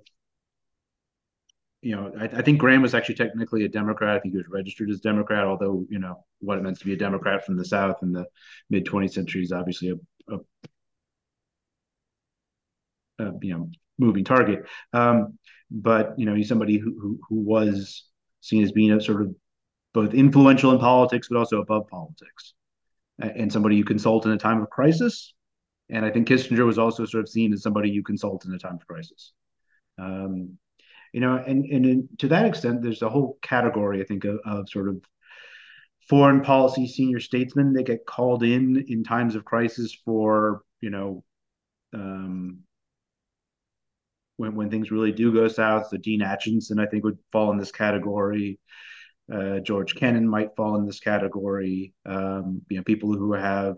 you 1.84 1.94
know, 1.94 2.10
I, 2.18 2.24
I, 2.24 2.42
think 2.42 2.58
Graham 2.58 2.80
was 2.80 2.94
actually 2.94 3.16
technically 3.16 3.64
a 3.64 3.68
Democrat. 3.68 4.16
I 4.16 4.20
think 4.20 4.32
he 4.32 4.38
was 4.38 4.48
registered 4.48 4.88
as 4.88 5.00
Democrat, 5.00 5.44
although 5.44 5.84
you 5.90 5.98
know 5.98 6.24
what 6.40 6.56
it 6.56 6.62
meant 6.62 6.78
to 6.78 6.84
be 6.86 6.94
a 6.94 6.96
Democrat 6.96 7.44
from 7.44 7.56
the 7.56 7.64
South 7.64 8.02
in 8.02 8.10
the 8.10 8.24
mid 8.70 8.86
20th 8.86 9.12
century 9.12 9.42
is 9.42 9.52
obviously 9.52 9.90
a, 9.90 10.34
a, 10.34 10.38
a, 13.26 13.32
you 13.42 13.52
know 13.52 13.70
moving 13.98 14.24
target. 14.24 14.64
Um, 14.94 15.38
but 15.70 16.18
you 16.18 16.24
know, 16.24 16.34
he's 16.34 16.48
somebody 16.48 16.78
who, 16.78 16.98
who 16.98 17.20
who 17.28 17.36
was 17.36 18.04
seen 18.40 18.62
as 18.62 18.72
being 18.72 18.92
a 18.92 19.00
sort 19.00 19.20
of 19.20 19.34
both 19.92 20.14
influential 20.14 20.72
in 20.72 20.78
politics, 20.78 21.28
but 21.30 21.38
also 21.38 21.60
above 21.60 21.86
politics. 21.88 22.54
and 23.18 23.52
somebody 23.52 23.76
you 23.76 23.84
consult 23.84 24.24
in 24.24 24.32
a 24.32 24.38
time 24.38 24.62
of 24.62 24.70
crisis. 24.70 25.34
And 25.90 26.04
I 26.04 26.10
think 26.10 26.28
Kissinger 26.28 26.64
was 26.64 26.78
also 26.78 27.04
sort 27.04 27.24
of 27.24 27.28
seen 27.28 27.52
as 27.52 27.62
somebody 27.62 27.90
you 27.90 28.02
consult 28.02 28.46
in 28.46 28.54
a 28.54 28.58
time 28.58 28.76
of 28.76 28.86
crisis. 28.86 29.32
Um, 29.98 30.58
you 31.14 31.20
know, 31.20 31.37
and 31.37 31.64
and 31.66 31.87
in, 31.87 32.09
to 32.18 32.29
that 32.29 32.44
extent, 32.44 32.83
there's 32.83 33.03
a 33.03 33.09
whole 33.09 33.38
category 33.40 34.00
I 34.00 34.05
think 34.05 34.24
of, 34.24 34.40
of 34.44 34.68
sort 34.68 34.88
of 34.88 35.00
foreign 36.09 36.40
policy 36.40 36.88
senior 36.88 37.20
statesmen 37.20 37.72
that 37.74 37.85
get 37.85 38.05
called 38.05 38.42
in 38.42 38.85
in 38.88 39.05
times 39.05 39.37
of 39.37 39.44
crisis 39.44 39.96
for 40.05 40.62
you 40.81 40.90
know 40.90 41.22
um, 41.94 42.64
when 44.38 44.57
when 44.57 44.70
things 44.70 44.90
really 44.90 45.12
do 45.12 45.33
go 45.33 45.46
south. 45.46 45.87
So 45.88 45.98
Dean 45.98 46.20
Acheson, 46.20 46.81
I 46.81 46.87
think, 46.87 47.05
would 47.05 47.18
fall 47.31 47.53
in 47.53 47.59
this 47.59 47.70
category. 47.70 48.59
Uh, 49.33 49.61
George 49.61 49.94
Kennan 49.94 50.29
might 50.29 50.57
fall 50.57 50.74
in 50.74 50.85
this 50.85 50.98
category. 50.98 51.94
Um, 52.05 52.62
you 52.68 52.79
know, 52.79 52.83
people 52.83 53.12
who 53.12 53.35
have 53.35 53.77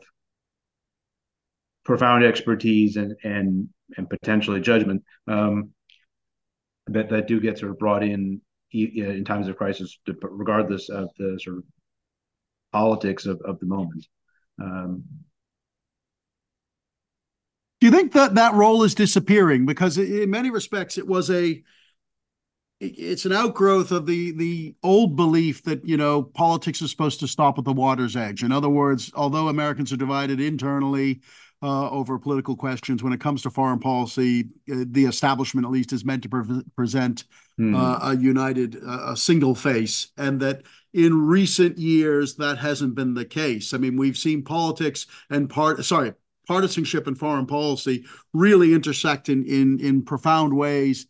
profound 1.84 2.24
expertise 2.24 2.96
and 2.96 3.14
and 3.24 3.68
and 3.98 4.08
potentially 4.08 4.62
judgment 4.62 5.04
um, 5.28 5.74
that 6.88 7.08
that 7.10 7.26
do 7.26 7.40
get 7.40 7.58
sort 7.58 7.72
of 7.72 7.78
brought 7.78 8.02
in 8.02 8.40
in 8.72 9.24
times 9.24 9.48
of 9.48 9.56
crisis, 9.56 9.98
regardless 10.22 10.88
of 10.88 11.08
the 11.18 11.38
sort 11.42 11.58
of 11.58 11.64
politics 12.72 13.26
of, 13.26 13.40
of 13.44 13.58
the 13.60 13.66
moment. 13.66 14.06
Um, 14.60 15.04
do 17.80 17.86
you 17.86 17.90
think 17.90 18.12
that 18.12 18.34
that 18.34 18.54
role 18.54 18.82
is 18.82 18.94
disappearing? 18.94 19.66
Because 19.66 19.98
in 19.98 20.30
many 20.30 20.50
respects, 20.50 20.98
it 20.98 21.06
was 21.06 21.30
a 21.30 21.62
it's 22.78 23.24
an 23.24 23.32
outgrowth 23.32 23.90
of 23.90 24.06
the 24.06 24.32
the 24.32 24.74
old 24.82 25.16
belief 25.16 25.62
that 25.64 25.86
you 25.86 25.96
know 25.96 26.22
politics 26.22 26.82
is 26.82 26.90
supposed 26.90 27.20
to 27.20 27.28
stop 27.28 27.58
at 27.58 27.64
the 27.64 27.72
water's 27.72 28.16
edge. 28.16 28.42
In 28.42 28.52
other 28.52 28.68
words, 28.68 29.10
although 29.14 29.48
Americans 29.48 29.92
are 29.92 29.98
divided 29.98 30.40
internally 30.40 31.20
over 31.68 32.18
political 32.18 32.56
questions, 32.56 33.02
when 33.02 33.12
it 33.12 33.20
comes 33.20 33.42
to 33.42 33.50
foreign 33.50 33.78
policy, 33.78 34.48
uh, 34.70 34.84
the 34.90 35.04
establishment 35.04 35.66
at 35.66 35.70
least 35.70 35.92
is 35.92 36.04
meant 36.04 36.22
to 36.22 36.28
pre- 36.28 36.62
present 36.74 37.24
mm. 37.58 37.76
uh, 37.76 38.10
a 38.10 38.16
united, 38.16 38.76
a 38.86 39.16
single 39.16 39.54
face, 39.54 40.08
and 40.16 40.40
that 40.40 40.62
in 40.92 41.26
recent 41.26 41.78
years 41.78 42.36
that 42.36 42.58
hasn't 42.58 42.94
been 42.94 43.14
the 43.14 43.24
case. 43.24 43.74
I 43.74 43.78
mean, 43.78 43.96
we've 43.96 44.16
seen 44.16 44.42
politics 44.42 45.06
and 45.30 45.48
part 45.48 45.84
sorry 45.84 46.12
partisanship 46.46 47.08
and 47.08 47.18
foreign 47.18 47.46
policy 47.46 48.04
really 48.32 48.72
intersect 48.72 49.28
in 49.28 49.44
in 49.44 49.80
in 49.80 50.02
profound 50.02 50.56
ways 50.56 51.06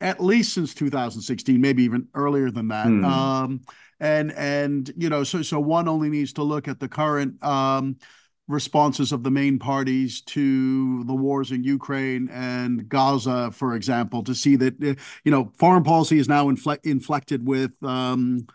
at 0.00 0.22
least 0.22 0.52
since 0.52 0.74
2016, 0.74 1.60
maybe 1.60 1.82
even 1.82 2.06
earlier 2.14 2.50
than 2.50 2.68
that. 2.68 2.86
Hmm. 2.86 3.04
Um, 3.04 3.60
and 4.00 4.32
and 4.32 4.92
you 4.96 5.08
know, 5.08 5.24
so 5.24 5.42
so 5.42 5.58
one 5.60 5.88
only 5.88 6.10
needs 6.10 6.34
to 6.34 6.42
look 6.42 6.68
at 6.68 6.78
the 6.78 6.88
current 6.88 7.42
um, 7.42 7.96
responses 8.46 9.12
of 9.12 9.22
the 9.22 9.30
main 9.30 9.58
parties 9.58 10.20
to 10.20 11.04
the 11.04 11.14
wars 11.14 11.50
in 11.50 11.64
Ukraine 11.64 12.28
and 12.30 12.88
Gaza, 12.88 13.50
for 13.50 13.74
example, 13.74 14.22
to 14.24 14.34
see 14.34 14.56
that 14.56 14.74
uh, 14.82 14.94
you 15.24 15.30
know 15.30 15.52
foreign 15.58 15.84
policy 15.84 16.18
is 16.18 16.28
now 16.28 16.46
infle- 16.46 16.84
inflected 16.84 17.46
with. 17.46 17.72
Um, 17.82 18.46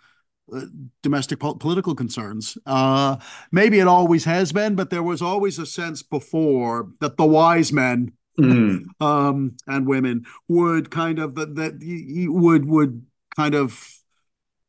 uh, 0.51 0.61
domestic 1.03 1.39
po- 1.39 1.53
political 1.53 1.93
concerns. 1.93 2.57
Uh, 2.65 3.17
maybe 3.51 3.77
it 3.77 3.87
always 3.87 4.25
has 4.25 4.51
been, 4.51 4.73
but 4.73 4.89
there 4.89 5.03
was 5.03 5.21
always 5.21 5.59
a 5.59 5.65
sense 5.67 6.01
before 6.01 6.89
that 7.01 7.17
the 7.17 7.25
wise 7.25 7.71
men 7.71 8.13
mm. 8.39 8.83
um, 8.99 9.55
and 9.67 9.87
women 9.87 10.25
would 10.47 10.89
kind 10.89 11.19
of 11.19 11.35
that 11.35 11.55
that 11.55 12.27
would 12.29 12.65
would 12.65 13.05
kind 13.35 13.55
of 13.55 13.98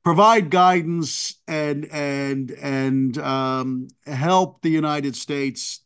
provide 0.05 0.51
guidance 0.51 1.35
and 1.47 1.87
and 1.87 2.51
and 2.51 3.19
um, 3.19 3.89
help 4.07 4.63
the 4.63 4.71
United 4.71 5.17
States 5.17 5.81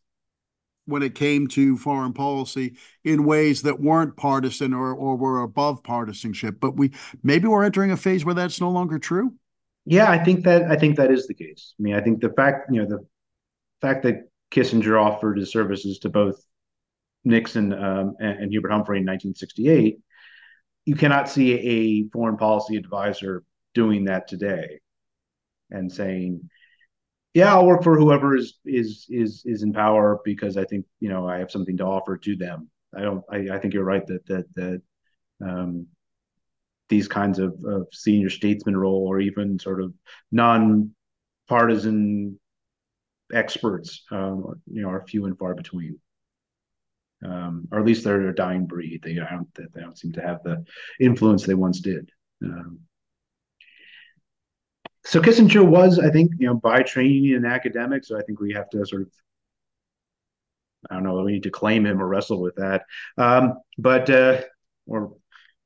when 0.86 1.02
it 1.02 1.14
came 1.14 1.48
to 1.48 1.78
foreign 1.78 2.12
policy 2.12 2.76
in 3.04 3.24
ways 3.24 3.62
that 3.62 3.80
weren't 3.80 4.16
partisan 4.16 4.74
or 4.74 4.92
or 4.92 5.16
were 5.16 5.42
above 5.42 5.82
partisanship. 5.82 6.56
But 6.60 6.76
we 6.76 6.92
maybe 7.22 7.48
we're 7.48 7.64
entering 7.64 7.90
a 7.90 7.96
phase 7.96 8.24
where 8.24 8.34
that's 8.34 8.60
no 8.60 8.70
longer 8.70 8.98
true. 8.98 9.34
Yeah, 9.86 10.10
I 10.10 10.22
think 10.22 10.44
that 10.44 10.70
I 10.70 10.76
think 10.76 10.96
that 10.96 11.10
is 11.10 11.26
the 11.26 11.34
case. 11.34 11.74
I 11.78 11.82
mean, 11.82 11.94
I 11.94 12.00
think 12.00 12.20
the 12.20 12.30
fact 12.30 12.70
you 12.70 12.82
know 12.82 12.88
the 12.88 13.06
fact 13.80 14.04
that 14.04 14.28
Kissinger 14.50 15.00
offered 15.00 15.38
his 15.38 15.50
services 15.50 15.98
to 16.00 16.08
both 16.08 16.42
Nixon 17.24 17.72
um, 17.72 18.14
and, 18.20 18.42
and, 18.44 18.52
Hubert 18.52 18.70
Humphrey 18.70 18.98
in 18.98 19.04
1968, 19.04 19.98
you 20.84 20.94
cannot 20.94 21.28
see 21.28 21.54
a 21.54 22.08
foreign 22.10 22.36
policy 22.36 22.76
advisor 22.76 23.42
doing 23.74 24.04
that 24.04 24.28
today 24.28 24.80
and 25.70 25.92
saying, 25.92 26.48
"Yeah, 27.34 27.54
I'll 27.54 27.66
work 27.66 27.82
for 27.82 27.98
whoever 27.98 28.36
is 28.36 28.58
is 28.64 29.06
is 29.08 29.42
is 29.44 29.62
in 29.62 29.72
power 29.72 30.20
because 30.24 30.56
I 30.56 30.64
think 30.64 30.86
you 31.00 31.08
know 31.08 31.28
I 31.28 31.38
have 31.38 31.50
something 31.50 31.76
to 31.78 31.84
offer 31.84 32.16
to 32.18 32.36
them." 32.36 32.70
I 32.96 33.02
don't. 33.02 33.24
I, 33.30 33.48
I 33.54 33.58
think 33.58 33.74
you're 33.74 33.84
right 33.84 34.06
that 34.06 34.26
that 34.26 34.54
that 34.54 34.82
um, 35.40 35.86
these 36.88 37.08
kinds 37.08 37.38
of, 37.38 37.54
of 37.64 37.88
senior 37.92 38.30
statesman 38.30 38.76
role 38.76 39.06
or 39.06 39.20
even 39.20 39.58
sort 39.58 39.80
of 39.80 39.92
non-partisan 40.30 42.38
experts, 43.32 44.04
um, 44.12 44.60
you 44.70 44.82
know, 44.82 44.90
are 44.90 45.06
few 45.06 45.24
and 45.24 45.38
far 45.38 45.54
between 45.54 45.98
um, 47.24 47.66
or 47.72 47.80
at 47.80 47.86
least 47.86 48.04
they're 48.04 48.28
a 48.28 48.34
dying 48.34 48.66
breed. 48.66 49.00
They 49.02 49.14
don't 49.14 49.48
they 49.54 49.80
don't 49.80 49.98
seem 49.98 50.12
to 50.12 50.22
have 50.22 50.42
the 50.42 50.64
influence 51.00 51.44
they 51.44 51.54
once 51.54 51.80
did. 51.80 52.10
Um, 52.42 52.80
so 55.04 55.20
Kissinger 55.20 55.66
was, 55.66 55.98
I 55.98 56.10
think, 56.10 56.32
you 56.38 56.46
know, 56.46 56.54
by 56.54 56.82
training 56.82 57.34
an 57.34 57.44
academic. 57.44 58.04
So 58.04 58.18
I 58.18 58.22
think 58.22 58.40
we 58.40 58.54
have 58.54 58.70
to 58.70 58.86
sort 58.86 59.02
of, 59.02 59.10
I 60.90 60.94
don't 60.94 61.04
know, 61.04 61.22
we 61.22 61.32
need 61.32 61.42
to 61.44 61.50
claim 61.50 61.84
him 61.84 62.00
or 62.00 62.08
wrestle 62.08 62.40
with 62.40 62.56
that. 62.56 62.84
Um, 63.18 63.60
but 63.78 64.08
uh, 64.08 64.42
or 64.86 65.14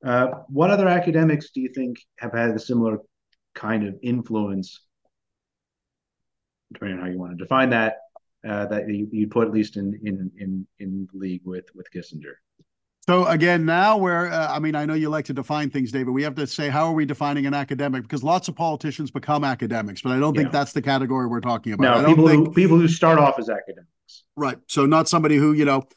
uh, 0.04 0.28
what 0.48 0.70
other 0.70 0.88
academics 0.88 1.50
do 1.50 1.60
you 1.60 1.70
think 1.74 1.98
have 2.18 2.32
had 2.32 2.50
a 2.50 2.58
similar 2.58 2.98
kind 3.54 3.86
of 3.86 3.96
influence? 4.02 4.80
Depending 6.72 6.98
on 6.98 7.04
how 7.04 7.10
you 7.10 7.18
want 7.18 7.38
to 7.38 7.42
define 7.42 7.70
that, 7.70 7.96
uh, 8.46 8.66
that 8.66 8.88
you, 8.88 9.08
you 9.10 9.28
put 9.28 9.48
at 9.48 9.54
least 9.54 9.76
in 9.76 9.98
in 10.04 10.30
in 10.38 10.66
in 10.78 11.08
league 11.14 11.42
with 11.44 11.64
with 11.74 11.90
Kissinger. 11.90 12.34
So 13.08 13.24
again, 13.24 13.64
now 13.64 13.96
where 13.96 14.30
uh, 14.30 14.54
I 14.54 14.58
mean, 14.58 14.74
I 14.74 14.84
know 14.84 14.92
you 14.92 15.08
like 15.08 15.24
to 15.24 15.32
define 15.32 15.70
things, 15.70 15.90
David. 15.90 16.10
We 16.10 16.22
have 16.24 16.34
to 16.34 16.46
say 16.46 16.68
how 16.68 16.84
are 16.84 16.92
we 16.92 17.06
defining 17.06 17.46
an 17.46 17.54
academic 17.54 18.02
because 18.02 18.22
lots 18.22 18.48
of 18.48 18.54
politicians 18.54 19.10
become 19.10 19.44
academics, 19.44 20.02
but 20.02 20.12
I 20.12 20.18
don't 20.18 20.34
yeah. 20.34 20.42
think 20.42 20.52
that's 20.52 20.74
the 20.74 20.82
category 20.82 21.26
we're 21.26 21.40
talking 21.40 21.72
about. 21.72 22.02
No, 22.02 22.06
people 22.06 22.28
think, 22.28 22.48
who 22.48 22.52
people 22.52 22.76
who 22.76 22.86
start 22.86 23.18
off 23.18 23.38
as 23.38 23.48
academics. 23.48 24.24
Right. 24.36 24.58
So 24.66 24.84
not 24.84 25.08
somebody 25.08 25.36
who 25.36 25.54
you 25.54 25.64
know 25.64 25.88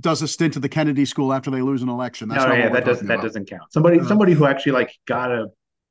does 0.00 0.22
a 0.22 0.28
stint 0.28 0.56
at 0.56 0.62
the 0.62 0.68
Kennedy 0.70 1.04
School 1.04 1.30
after 1.30 1.50
they 1.50 1.60
lose 1.60 1.82
an 1.82 1.90
election. 1.90 2.30
That's 2.30 2.46
no, 2.46 2.54
yeah, 2.54 2.70
that 2.70 2.86
doesn't 2.86 3.06
that 3.06 3.20
doesn't 3.20 3.46
count. 3.46 3.70
Somebody 3.70 4.00
uh, 4.00 4.06
somebody 4.06 4.32
who 4.32 4.46
actually 4.46 4.72
like 4.72 4.96
got 5.06 5.30
a 5.30 5.48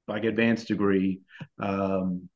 like 0.08 0.24
advanced 0.24 0.67
degree, 0.67 1.22
um, 1.60 2.28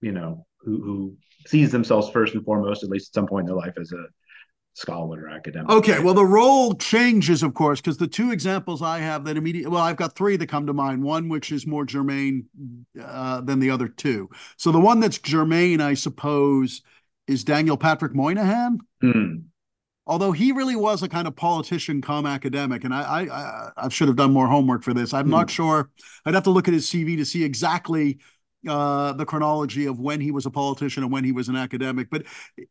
you 0.00 0.10
know, 0.10 0.44
who 0.58 0.82
who 0.82 1.16
sees 1.46 1.70
themselves 1.70 2.10
first 2.10 2.34
and 2.34 2.44
foremost, 2.44 2.82
at 2.82 2.90
least 2.90 3.10
at 3.10 3.14
some 3.14 3.28
point 3.28 3.44
in 3.44 3.46
their 3.46 3.64
life, 3.64 3.74
as 3.80 3.92
a 3.92 4.06
scholar 4.74 5.26
or 5.26 5.28
academic. 5.30 5.70
Okay, 5.70 6.00
well, 6.00 6.14
the 6.14 6.24
role 6.24 6.74
changes, 6.74 7.42
of 7.42 7.54
course, 7.54 7.80
because 7.80 7.96
the 7.96 8.08
two 8.08 8.32
examples 8.32 8.82
I 8.82 8.98
have 8.98 9.24
that 9.24 9.36
immediately, 9.36 9.70
well, 9.70 9.82
I've 9.82 9.96
got 9.96 10.14
three 10.14 10.36
that 10.36 10.48
come 10.48 10.66
to 10.66 10.72
mind. 10.72 11.02
One 11.02 11.28
which 11.28 11.52
is 11.52 11.66
more 11.66 11.84
germane 11.84 12.46
uh, 13.00 13.40
than 13.40 13.60
the 13.60 13.70
other 13.70 13.88
two. 13.88 14.28
So 14.56 14.72
the 14.72 14.80
one 14.80 15.00
that's 15.00 15.18
germane, 15.18 15.80
I 15.80 15.94
suppose, 15.94 16.82
is 17.26 17.44
Daniel 17.44 17.76
Patrick 17.76 18.14
Moynihan. 18.14 18.78
Mm. 19.02 19.44
Although 20.06 20.32
he 20.32 20.52
really 20.52 20.76
was 20.76 21.02
a 21.02 21.08
kind 21.08 21.26
of 21.26 21.34
politician, 21.34 22.02
come 22.02 22.26
academic, 22.26 22.84
and 22.84 22.92
I, 22.92 23.24
I, 23.24 23.70
I 23.86 23.88
should 23.88 24.08
have 24.08 24.18
done 24.18 24.32
more 24.32 24.48
homework 24.48 24.82
for 24.82 24.92
this. 24.92 25.14
I'm 25.14 25.28
mm. 25.28 25.30
not 25.30 25.48
sure. 25.48 25.90
I'd 26.26 26.34
have 26.34 26.44
to 26.44 26.50
look 26.50 26.68
at 26.68 26.74
his 26.74 26.86
CV 26.90 27.16
to 27.16 27.24
see 27.24 27.44
exactly 27.44 28.18
uh, 28.68 29.12
the 29.12 29.24
chronology 29.24 29.86
of 29.86 29.98
when 29.98 30.20
he 30.20 30.30
was 30.30 30.46
a 30.46 30.50
politician 30.50 31.02
and 31.02 31.12
when 31.12 31.24
he 31.24 31.32
was 31.32 31.48
an 31.48 31.56
academic. 31.56 32.08
But 32.10 32.24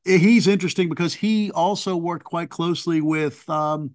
he's 0.05 0.47
interesting 0.47 0.89
because 0.89 1.13
he 1.13 1.51
also 1.51 1.95
worked 1.95 2.25
quite 2.25 2.49
closely 2.49 3.01
with, 3.01 3.47
um, 3.49 3.91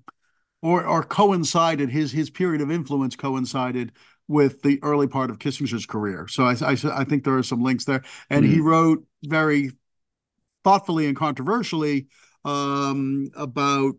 or 0.62 0.86
or 0.86 1.03
coincided 1.03 1.90
his 1.90 2.12
his 2.12 2.30
period 2.30 2.61
of 2.61 2.70
influence 2.70 3.16
coincided 3.16 3.92
with 4.26 4.61
the 4.62 4.78
early 4.82 5.07
part 5.07 5.30
of 5.30 5.38
Kissinger's 5.38 5.86
career. 5.86 6.26
So 6.28 6.44
I 6.44 6.55
I, 6.61 6.76
I 6.92 7.05
think 7.05 7.24
there 7.24 7.36
are 7.36 7.42
some 7.42 7.62
links 7.62 7.84
there, 7.84 8.03
and 8.30 8.44
mm-hmm. 8.44 8.55
he 8.55 8.61
wrote 8.61 9.05
very 9.24 9.70
thoughtfully 10.64 11.07
and 11.07 11.16
controversially 11.16 12.09
um, 12.44 13.30
about 13.36 13.94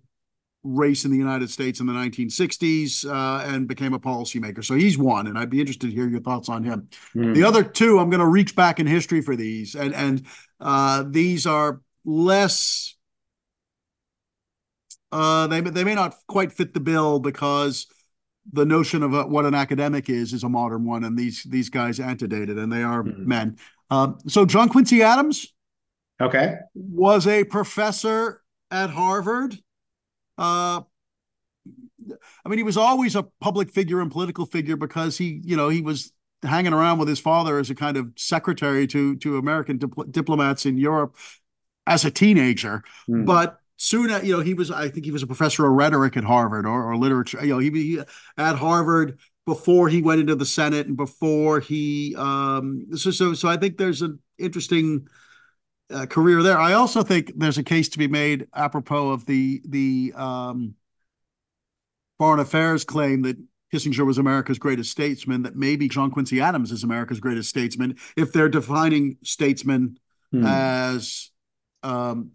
race 0.63 1.05
in 1.05 1.11
the 1.11 1.17
United 1.17 1.49
States 1.49 1.79
in 1.79 1.85
the 1.85 1.93
1960s 1.93 3.05
uh, 3.05 3.43
and 3.45 3.67
became 3.67 3.93
a 3.93 3.99
policymaker. 3.99 4.63
So 4.63 4.75
he's 4.75 4.97
one, 4.97 5.27
and 5.27 5.37
I'd 5.37 5.49
be 5.49 5.59
interested 5.59 5.87
to 5.87 5.95
hear 5.95 6.07
your 6.07 6.21
thoughts 6.21 6.49
on 6.49 6.63
him. 6.63 6.89
Mm. 7.15 7.33
The 7.33 7.43
other 7.43 7.63
two, 7.63 7.99
I'm 7.99 8.09
going 8.09 8.19
to 8.19 8.27
reach 8.27 8.55
back 8.55 8.79
in 8.79 8.87
history 8.87 9.21
for 9.21 9.35
these, 9.35 9.75
and 9.75 9.93
and 9.93 10.25
uh, 10.59 11.03
these 11.07 11.45
are 11.45 11.81
less. 12.03 12.95
Uh, 15.11 15.47
they 15.47 15.61
they 15.61 15.83
may 15.83 15.95
not 15.95 16.15
quite 16.27 16.51
fit 16.51 16.73
the 16.73 16.79
bill 16.79 17.19
because 17.19 17.87
the 18.51 18.65
notion 18.65 19.03
of 19.03 19.13
a, 19.13 19.23
what 19.23 19.45
an 19.45 19.55
academic 19.55 20.09
is 20.09 20.33
is 20.33 20.43
a 20.43 20.49
modern 20.49 20.85
one, 20.85 21.03
and 21.03 21.17
these 21.17 21.43
these 21.43 21.69
guys 21.69 21.99
antedated, 21.99 22.57
and 22.57 22.71
they 22.71 22.83
are 22.83 23.03
mm. 23.03 23.17
men. 23.17 23.57
Uh, 23.89 24.11
so 24.27 24.45
John 24.45 24.69
Quincy 24.69 25.01
Adams. 25.01 25.53
Okay. 26.21 26.55
Was 26.75 27.27
a 27.27 27.45
professor 27.45 28.41
at 28.69 28.89
Harvard. 28.89 29.57
Uh, 30.39 30.81
I 32.45 32.49
mean, 32.49 32.57
he 32.57 32.63
was 32.63 32.77
always 32.77 33.15
a 33.15 33.23
public 33.41 33.69
figure 33.69 33.99
and 33.99 34.11
political 34.11 34.45
figure 34.45 34.77
because 34.77 35.17
he, 35.17 35.41
you 35.43 35.57
know, 35.57 35.69
he 35.69 35.81
was 35.81 36.13
hanging 36.43 36.73
around 36.73 36.99
with 36.99 37.09
his 37.09 37.19
father 37.19 37.59
as 37.59 37.69
a 37.69 37.75
kind 37.75 37.97
of 37.97 38.07
secretary 38.15 38.87
to 38.87 39.17
to 39.17 39.37
American 39.37 39.77
dipl- 39.77 40.09
diplomats 40.11 40.65
in 40.65 40.77
Europe 40.77 41.15
as 41.85 42.05
a 42.05 42.11
teenager. 42.11 42.83
Mm. 43.09 43.25
But 43.25 43.59
soon, 43.77 44.09
you 44.25 44.37
know, 44.37 44.41
he 44.41 44.53
was. 44.53 44.71
I 44.71 44.89
think 44.89 45.05
he 45.05 45.11
was 45.11 45.23
a 45.23 45.27
professor 45.27 45.65
of 45.65 45.73
rhetoric 45.73 46.15
at 46.15 46.23
Harvard 46.23 46.65
or, 46.65 46.89
or 46.89 46.95
literature. 46.95 47.39
You 47.41 47.53
know, 47.53 47.59
he, 47.59 47.69
he 47.71 47.99
at 48.37 48.55
Harvard 48.55 49.19
before 49.45 49.89
he 49.89 50.01
went 50.01 50.21
into 50.21 50.35
the 50.35 50.45
Senate 50.45 50.87
and 50.87 50.95
before 50.95 51.59
he. 51.59 52.15
Um, 52.17 52.87
so 52.95 53.11
so 53.11 53.33
so 53.33 53.49
I 53.49 53.57
think 53.57 53.77
there's 53.77 54.01
an 54.01 54.19
interesting. 54.37 55.07
Uh, 55.91 56.05
career 56.05 56.43
there. 56.43 56.59
I 56.59 56.73
also 56.73 57.01
think 57.01 57.31
there's 57.35 57.57
a 57.57 57.63
case 57.63 57.89
to 57.89 57.97
be 57.97 58.07
made 58.07 58.47
apropos 58.53 59.09
of 59.09 59.25
the 59.25 59.59
the 59.65 60.13
um, 60.15 60.75
foreign 62.19 62.39
affairs 62.39 62.83
claim 62.85 63.23
that 63.23 63.37
Kissinger 63.73 64.05
was 64.05 64.17
America's 64.17 64.59
greatest 64.59 64.91
statesman, 64.91 65.43
that 65.43 65.55
maybe 65.55 65.87
John 65.87 66.11
Quincy 66.11 66.41
Adams 66.41 66.71
is 66.71 66.83
America's 66.83 67.19
greatest 67.19 67.49
statesman, 67.49 67.97
if 68.15 68.31
they're 68.31 68.49
defining 68.49 69.17
statesman 69.23 69.97
hmm. 70.31 70.45
as 70.45 71.31
um, 71.81 72.31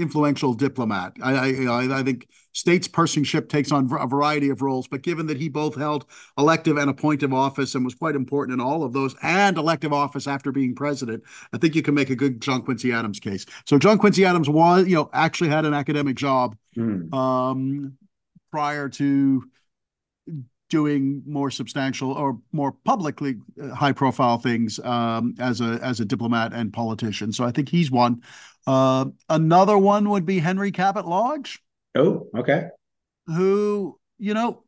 influential 0.00 0.54
diplomat. 0.54 1.12
I, 1.22 1.66
I, 1.66 2.00
I 2.00 2.02
think 2.02 2.28
statespersonship 2.54 3.48
takes 3.48 3.70
on 3.70 3.88
a 3.92 4.06
variety 4.06 4.48
of 4.50 4.62
roles, 4.62 4.88
but 4.88 5.02
given 5.02 5.26
that 5.26 5.36
he 5.36 5.48
both 5.48 5.76
held 5.76 6.06
elective 6.36 6.76
and 6.76 6.90
appointive 6.90 7.32
office 7.32 7.74
and 7.74 7.84
was 7.84 7.94
quite 7.94 8.16
important 8.16 8.60
in 8.60 8.64
all 8.64 8.82
of 8.82 8.92
those, 8.92 9.14
and 9.22 9.56
elective 9.56 9.92
office 9.92 10.26
after 10.26 10.50
being 10.50 10.74
president, 10.74 11.22
I 11.52 11.58
think 11.58 11.74
you 11.74 11.82
can 11.82 11.94
make 11.94 12.10
a 12.10 12.16
good 12.16 12.40
John 12.40 12.62
Quincy 12.62 12.92
Adams 12.92 13.20
case. 13.20 13.46
So 13.66 13.78
John 13.78 13.98
Quincy 13.98 14.24
Adams 14.24 14.48
was, 14.48 14.88
you 14.88 14.96
know, 14.96 15.10
actually 15.12 15.50
had 15.50 15.64
an 15.64 15.74
academic 15.74 16.16
job. 16.16 16.56
Hmm. 16.74 17.12
Um, 17.12 17.98
prior 18.50 18.88
to 18.88 19.44
doing 20.70 21.22
more 21.26 21.50
substantial 21.50 22.12
or 22.12 22.38
more 22.52 22.72
publicly 22.84 23.36
uh, 23.62 23.74
high 23.74 23.92
profile 23.92 24.38
things 24.38 24.78
um, 24.80 25.34
as 25.38 25.60
a 25.60 25.78
as 25.82 26.00
a 26.00 26.04
diplomat 26.04 26.54
and 26.54 26.72
politician. 26.72 27.32
So 27.32 27.44
I 27.44 27.50
think 27.50 27.68
he's 27.68 27.90
one. 27.90 28.22
Uh, 28.66 29.06
another 29.28 29.76
one 29.76 30.08
would 30.08 30.24
be 30.24 30.38
Henry 30.38 30.72
Cabot 30.72 31.06
Lodge. 31.06 31.62
Oh, 31.94 32.28
okay. 32.34 32.68
Who 33.26 33.98
you 34.18 34.32
know, 34.32 34.64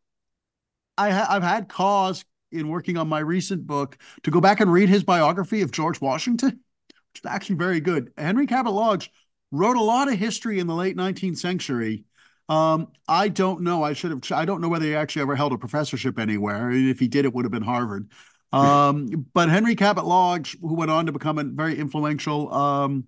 I 0.99 1.11
ha- 1.11 1.29
I've 1.31 1.43
had 1.43 1.69
cause 1.69 2.25
in 2.51 2.69
working 2.69 2.99
on 2.99 3.09
my 3.09 3.21
recent 3.21 3.67
book 3.67 3.97
to 4.25 4.31
go 4.31 4.41
back 4.41 4.61
and 4.61 4.71
read 4.71 4.89
his 4.89 5.05
biography 5.05 5.63
of 5.63 5.73
George 5.73 6.01
Washington, 6.01 6.61
which 6.89 7.23
is 7.23 7.27
actually 7.27 7.57
very 7.57 7.81
good. 7.81 8.13
Henry 8.19 8.47
Cabot 8.47 8.73
Lodge 8.73 9.11
wrote 9.51 9.77
a 9.77 9.83
lot 9.83 10.09
of 10.09 10.19
history 10.19 10.59
in 10.59 10.67
the 10.67 10.75
late 10.75 10.97
19th 10.97 11.39
century 11.39 12.05
um, 12.53 12.89
I 13.09 13.29
don't 13.29 13.63
know. 13.63 13.83
I 13.83 13.95
should 13.95 14.11
have. 14.11 14.21
I 14.31 14.45
don't 14.45 14.61
know 14.61 14.69
whether 14.69 14.85
he 14.85 14.95
actually 14.95 15.23
ever 15.23 15.35
held 15.35 15.55
a 15.55 15.59
professorship 15.59 16.19
anywhere. 16.19 16.69
And 16.69 16.91
if 16.91 17.01
he 17.01 17.09
did, 17.09 17.25
it 17.25 17.33
would 17.33 17.47
have 17.47 17.53
been 17.53 17.63
Harvard. 17.63 18.11
Um, 18.53 19.27
but 19.33 19.49
Henry 19.49 19.75
Cabot 19.75 20.05
Lodge, 20.05 20.59
who 20.61 20.75
went 20.75 20.91
on 20.91 21.07
to 21.07 21.13
become 21.13 21.39
a 21.39 21.45
very 21.45 21.79
influential 21.79 22.53
um, 22.53 23.05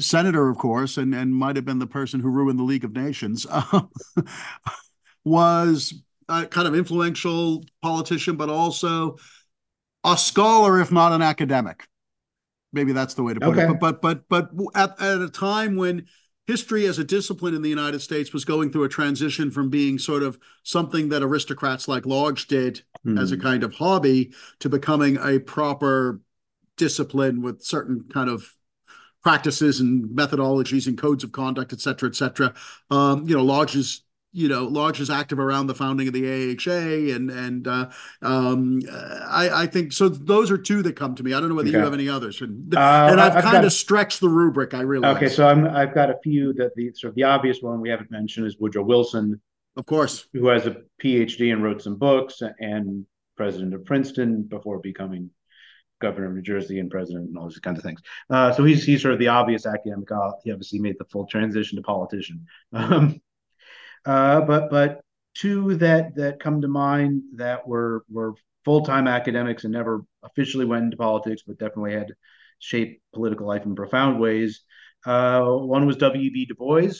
senator, 0.00 0.48
of 0.48 0.58
course, 0.58 0.96
and 0.96 1.14
and 1.14 1.32
might 1.32 1.54
have 1.54 1.64
been 1.64 1.78
the 1.78 1.86
person 1.86 2.18
who 2.18 2.30
ruined 2.30 2.58
the 2.58 2.64
League 2.64 2.82
of 2.82 2.96
Nations, 2.96 3.46
was 5.24 5.94
a 6.28 6.46
kind 6.46 6.66
of 6.66 6.74
influential 6.74 7.64
politician, 7.80 8.34
but 8.34 8.48
also 8.48 9.18
a 10.02 10.16
scholar, 10.16 10.80
if 10.80 10.90
not 10.90 11.12
an 11.12 11.22
academic. 11.22 11.86
Maybe 12.72 12.90
that's 12.90 13.14
the 13.14 13.22
way 13.22 13.34
to 13.34 13.40
put 13.40 13.50
okay. 13.50 13.70
it. 13.70 13.78
But 13.78 14.02
but 14.02 14.28
but 14.28 14.56
but 14.56 14.66
at, 14.74 15.00
at 15.00 15.22
a 15.22 15.30
time 15.30 15.76
when 15.76 16.06
history 16.48 16.86
as 16.86 16.98
a 16.98 17.04
discipline 17.04 17.54
in 17.54 17.60
the 17.60 17.68
United 17.68 18.00
States 18.00 18.32
was 18.32 18.46
going 18.46 18.72
through 18.72 18.84
a 18.84 18.88
transition 18.88 19.50
from 19.50 19.68
being 19.68 19.98
sort 19.98 20.22
of 20.22 20.38
something 20.62 21.10
that 21.10 21.22
aristocrats 21.22 21.86
like 21.86 22.06
Lodge 22.06 22.46
did 22.46 22.80
mm. 23.06 23.20
as 23.20 23.32
a 23.32 23.36
kind 23.36 23.62
of 23.62 23.74
hobby 23.74 24.32
to 24.58 24.70
becoming 24.70 25.18
a 25.22 25.38
proper 25.38 26.22
discipline 26.78 27.42
with 27.42 27.62
certain 27.62 28.02
kind 28.10 28.30
of 28.30 28.54
practices 29.22 29.80
and 29.80 30.08
methodologies 30.16 30.86
and 30.86 30.96
codes 30.96 31.22
of 31.22 31.32
conduct, 31.32 31.74
et 31.74 31.80
cetera, 31.80 32.08
et 32.08 32.16
cetera. 32.16 32.54
Um, 32.90 33.28
you 33.28 33.36
know, 33.36 33.44
Lodge's 33.44 34.02
you 34.32 34.48
know, 34.48 34.64
Lodge 34.64 35.00
is 35.00 35.10
active 35.10 35.38
around 35.38 35.68
the 35.68 35.74
founding 35.74 36.06
of 36.08 36.14
the 36.14 36.26
AHA, 36.26 37.14
and 37.14 37.30
and 37.30 37.66
uh, 37.66 37.88
um, 38.22 38.80
I, 38.90 39.50
I 39.62 39.66
think 39.66 39.92
so. 39.92 40.08
Those 40.08 40.50
are 40.50 40.58
two 40.58 40.82
that 40.82 40.96
come 40.96 41.14
to 41.14 41.22
me. 41.22 41.32
I 41.32 41.40
don't 41.40 41.48
know 41.48 41.54
whether 41.54 41.68
okay. 41.68 41.78
you 41.78 41.84
have 41.84 41.94
any 41.94 42.08
others, 42.08 42.40
and, 42.40 42.74
uh, 42.74 43.08
and 43.10 43.20
I've, 43.20 43.36
I've 43.36 43.44
kind 43.44 43.64
of 43.64 43.72
stretched 43.72 44.20
the 44.20 44.28
rubric. 44.28 44.74
I 44.74 44.80
realize. 44.80 45.16
Okay, 45.16 45.28
so 45.28 45.48
I'm 45.48 45.66
I've 45.66 45.94
got 45.94 46.10
a 46.10 46.18
few 46.22 46.52
that 46.54 46.74
the 46.74 46.92
sort 46.94 47.10
of 47.10 47.14
the 47.14 47.24
obvious 47.24 47.58
one 47.62 47.80
we 47.80 47.88
haven't 47.88 48.10
mentioned 48.10 48.46
is 48.46 48.56
Woodrow 48.58 48.84
Wilson, 48.84 49.40
of 49.76 49.86
course, 49.86 50.26
who 50.32 50.48
has 50.48 50.66
a 50.66 50.76
PhD 51.02 51.52
and 51.52 51.62
wrote 51.62 51.82
some 51.82 51.96
books, 51.96 52.42
and 52.60 53.06
president 53.36 53.72
of 53.72 53.84
Princeton 53.84 54.42
before 54.42 54.78
becoming 54.78 55.30
governor 56.00 56.28
of 56.28 56.34
New 56.34 56.42
Jersey 56.42 56.78
and 56.78 56.90
president 56.90 57.28
and 57.28 57.38
all 57.38 57.48
these 57.48 57.58
kinds 57.58 57.78
of 57.78 57.84
things. 57.84 58.00
Uh, 58.30 58.52
so 58.52 58.62
he's 58.64 58.84
he's 58.84 59.00
sort 59.00 59.14
of 59.14 59.20
the 59.20 59.28
obvious 59.28 59.64
academic. 59.64 60.08
He 60.44 60.52
obviously 60.52 60.80
made 60.80 60.96
the 60.98 61.06
full 61.06 61.26
transition 61.26 61.76
to 61.76 61.82
politician. 61.82 62.46
Um, 62.72 63.20
uh, 64.04 64.40
but 64.42 64.70
but 64.70 65.00
two 65.34 65.76
that 65.76 66.14
that 66.16 66.40
come 66.40 66.60
to 66.62 66.68
mind 66.68 67.22
that 67.36 67.66
were 67.66 68.04
were 68.10 68.34
full 68.64 68.82
time 68.82 69.06
academics 69.06 69.64
and 69.64 69.72
never 69.72 70.04
officially 70.22 70.64
went 70.64 70.84
into 70.84 70.96
politics, 70.96 71.42
but 71.46 71.58
definitely 71.58 71.94
had 71.94 72.12
shaped 72.58 73.00
political 73.14 73.46
life 73.46 73.64
in 73.64 73.74
profound 73.74 74.20
ways. 74.20 74.62
Uh, 75.06 75.42
one 75.42 75.86
was 75.86 75.96
W.B. 75.96 76.46
Du 76.46 76.54
Bois, 76.54 76.92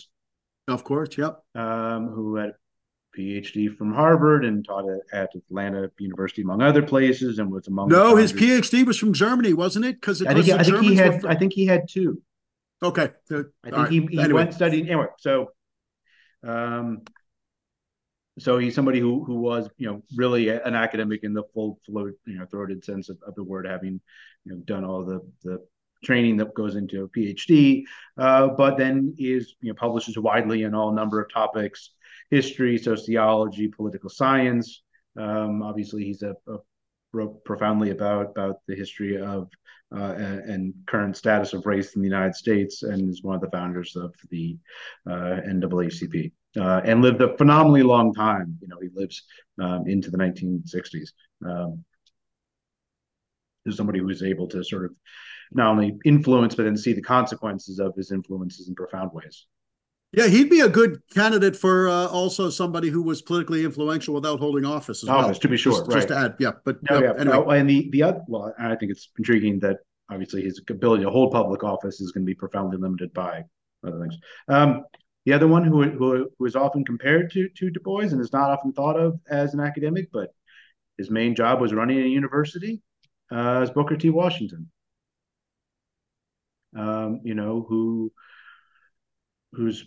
of 0.69 0.85
course, 0.85 1.19
yep, 1.19 1.43
um, 1.55 2.09
who 2.09 2.37
had 2.37 2.51
a 2.51 3.19
PhD 3.19 3.77
from 3.77 3.93
Harvard 3.93 4.45
and 4.45 4.65
taught 4.65 4.85
at 5.13 5.35
Atlanta 5.35 5.91
University, 5.99 6.43
among 6.43 6.63
other 6.63 6.83
places, 6.83 7.39
and 7.39 7.51
was 7.51 7.67
among. 7.67 7.89
No, 7.89 8.17
his 8.17 8.33
PhD 8.33 8.87
was 8.87 8.99
from 8.99 9.13
Germany, 9.13 9.53
wasn't 9.53 9.85
it? 9.85 10.01
Because 10.01 10.23
I, 10.23 10.35
think, 10.35 10.49
I 10.49 10.63
think 10.63 10.81
he 10.83 10.95
had. 10.95 11.21
From... 11.21 11.31
I 11.31 11.35
think 11.35 11.53
he 11.53 11.67
had 11.67 11.89
two. 11.89 12.23
Okay, 12.83 13.11
I 13.31 13.35
think 13.35 13.47
right. 13.73 13.91
he, 13.91 14.07
he 14.07 14.21
anyway. 14.21 14.45
went 14.45 14.55
studying 14.55 14.87
anyway. 14.87 15.07
So 15.19 15.51
um, 16.45 17.03
so 18.39 18.59
he's 18.59 18.75
somebody 18.75 19.01
who 19.01 19.25
who 19.25 19.41
was 19.41 19.69
you 19.79 19.87
know 19.89 20.03
really 20.17 20.49
an 20.49 20.75
academic 20.75 21.25
in 21.25 21.33
the 21.35 21.43
full 21.55 21.79
flow 21.85 22.07
you 22.27 22.39
know 22.39 22.47
throated 22.47 22.85
sense 22.85 23.09
of, 23.09 23.19
of 23.27 23.35
the 23.35 23.45
word, 23.45 23.67
having 23.67 24.01
you 24.45 24.53
know 24.53 24.59
done 24.65 24.85
all 24.85 25.05
the 25.05 25.21
the 25.43 25.65
training 26.05 26.37
that 26.37 26.55
goes 26.55 26.77
into 26.77 27.03
a 27.03 27.09
PhD, 27.09 27.83
uh, 28.17 28.49
but 28.49 28.77
then 28.79 29.15
is 29.19 29.55
you 29.61 29.71
know 29.71 29.75
publishes 29.75 30.19
widely 30.19 30.63
in 30.63 30.75
all 30.75 30.93
number 30.93 31.21
of 31.21 31.33
topics: 31.33 31.91
history, 32.31 32.79
sociology, 32.79 33.69
political 33.69 34.09
science. 34.11 34.83
Um, 35.17 35.63
obviously, 35.63 36.05
he's 36.05 36.23
a, 36.23 36.35
a 36.47 36.59
profoundly 37.45 37.91
about 37.91 38.31
about 38.31 38.61
the 38.67 38.75
history 38.75 39.21
of 39.21 39.49
uh, 39.95 40.13
and, 40.19 40.41
and, 40.41 40.75
current 40.87 41.17
status 41.17 41.55
of 41.55 41.65
race 41.65 41.97
in 41.97 42.03
the 42.03 42.09
United 42.09 42.35
States, 42.35 42.83
and 42.83 43.09
is 43.09 43.23
one 43.23 43.35
of 43.35 43.41
the 43.41 43.51
founders 43.51 43.97
of 43.97 44.15
the 44.31 44.55
uh, 45.09 45.41
NAACP, 45.47 46.31
uh, 46.61 46.83
and 46.85 47.01
lived 47.01 47.23
a 47.23 47.35
phenomenally 47.39 47.83
long 47.83 48.13
time. 48.13 48.59
You 48.61 48.69
know, 48.69 48.77
he 48.83 48.91
lives 48.95 49.23
um, 49.59 49.85
into 49.87 50.11
the 50.11 50.19
1960s. 50.19 51.13
Um, 51.43 51.85
is 53.65 53.77
somebody 53.77 53.99
who 53.99 54.09
is 54.09 54.23
able 54.23 54.47
to 54.49 54.63
sort 54.65 54.85
of 54.85 54.93
not 55.53 55.69
only 55.69 55.99
influence 56.05 56.55
but 56.55 56.65
then 56.65 56.77
see 56.77 56.93
the 56.93 57.03
consequences 57.03 57.79
of 57.79 57.95
his 57.97 58.13
influences 58.13 58.69
in 58.69 58.75
profound 58.75 59.13
ways. 59.13 59.47
Yeah, 60.13 60.27
he'd 60.27 60.49
be 60.49 60.61
a 60.61 60.69
good 60.69 61.03
candidate 61.13 61.55
for 61.55 61.89
uh, 61.89 62.07
also 62.07 62.49
somebody 62.49 62.89
who 62.89 63.03
was 63.03 63.21
politically 63.21 63.65
influential 63.65 64.15
without 64.15 64.41
holding 64.41 64.65
office 64.65 65.03
as 65.03 65.09
office, 65.09 65.27
well. 65.27 65.41
to 65.41 65.49
be 65.49 65.57
sure, 65.59 65.73
just, 65.73 65.87
right. 65.89 65.95
just 65.97 66.09
to 66.09 66.17
add, 66.17 66.37
yeah. 66.39 66.53
But 66.65 66.79
no, 66.91 67.01
yeah, 67.01 67.13
anyway. 67.19 67.37
Oh, 67.37 67.51
and 67.51 67.69
the 67.69 67.91
the 67.91 68.03
other, 68.03 68.23
well, 68.27 68.55
I 68.59 68.75
think 68.77 68.91
it's 68.91 69.11
intriguing 69.19 69.59
that 69.61 69.79
obviously 70.11 70.43
his 70.43 70.63
ability 70.71 71.05
to 71.05 71.11
hold 71.11 71.33
public 71.33 71.63
office 71.63 72.01
is 72.01 72.13
going 72.13 72.25
to 72.25 72.27
be 72.27 72.35
profoundly 72.35 72.79
limited 72.79 73.13
by 73.13 73.45
other 73.87 74.01
things. 74.01 74.17
Um, 74.49 74.85
the 75.27 75.35
other 75.35 75.47
one 75.47 75.63
who, 75.63 75.83
who 75.83 76.31
who 76.39 76.47
is 76.47 76.57
often 76.57 76.87
compared 76.87 77.31
to 77.33 77.51
to 77.51 77.71
Du 77.71 77.81
Bois 77.81 78.05
and 78.05 78.21
is 78.21 78.33
not 78.33 78.49
often 78.49 78.73
thought 78.73 78.99
of 78.99 79.21
as 79.29 79.53
an 79.53 79.61
academic, 79.61 80.09
but 80.11 80.31
his 80.97 81.11
main 81.11 81.35
job 81.35 81.61
was 81.61 81.75
running 81.75 81.99
a 81.99 82.07
university, 82.07 82.81
uh, 83.31 83.61
is 83.63 83.71
Booker 83.71 83.97
T. 83.97 84.09
Washington. 84.09 84.71
Um, 86.75 87.21
you 87.25 87.35
know 87.35 87.67
who 87.69 88.11
whose 89.53 89.87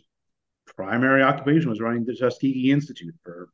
primary 0.76 1.24
occupation 1.24 1.70
was 1.70 1.82
running 1.82 2.06
the 2.06 2.16
Tuskegee 2.16 2.72
Institute 2.72 3.16
for 3.24 3.50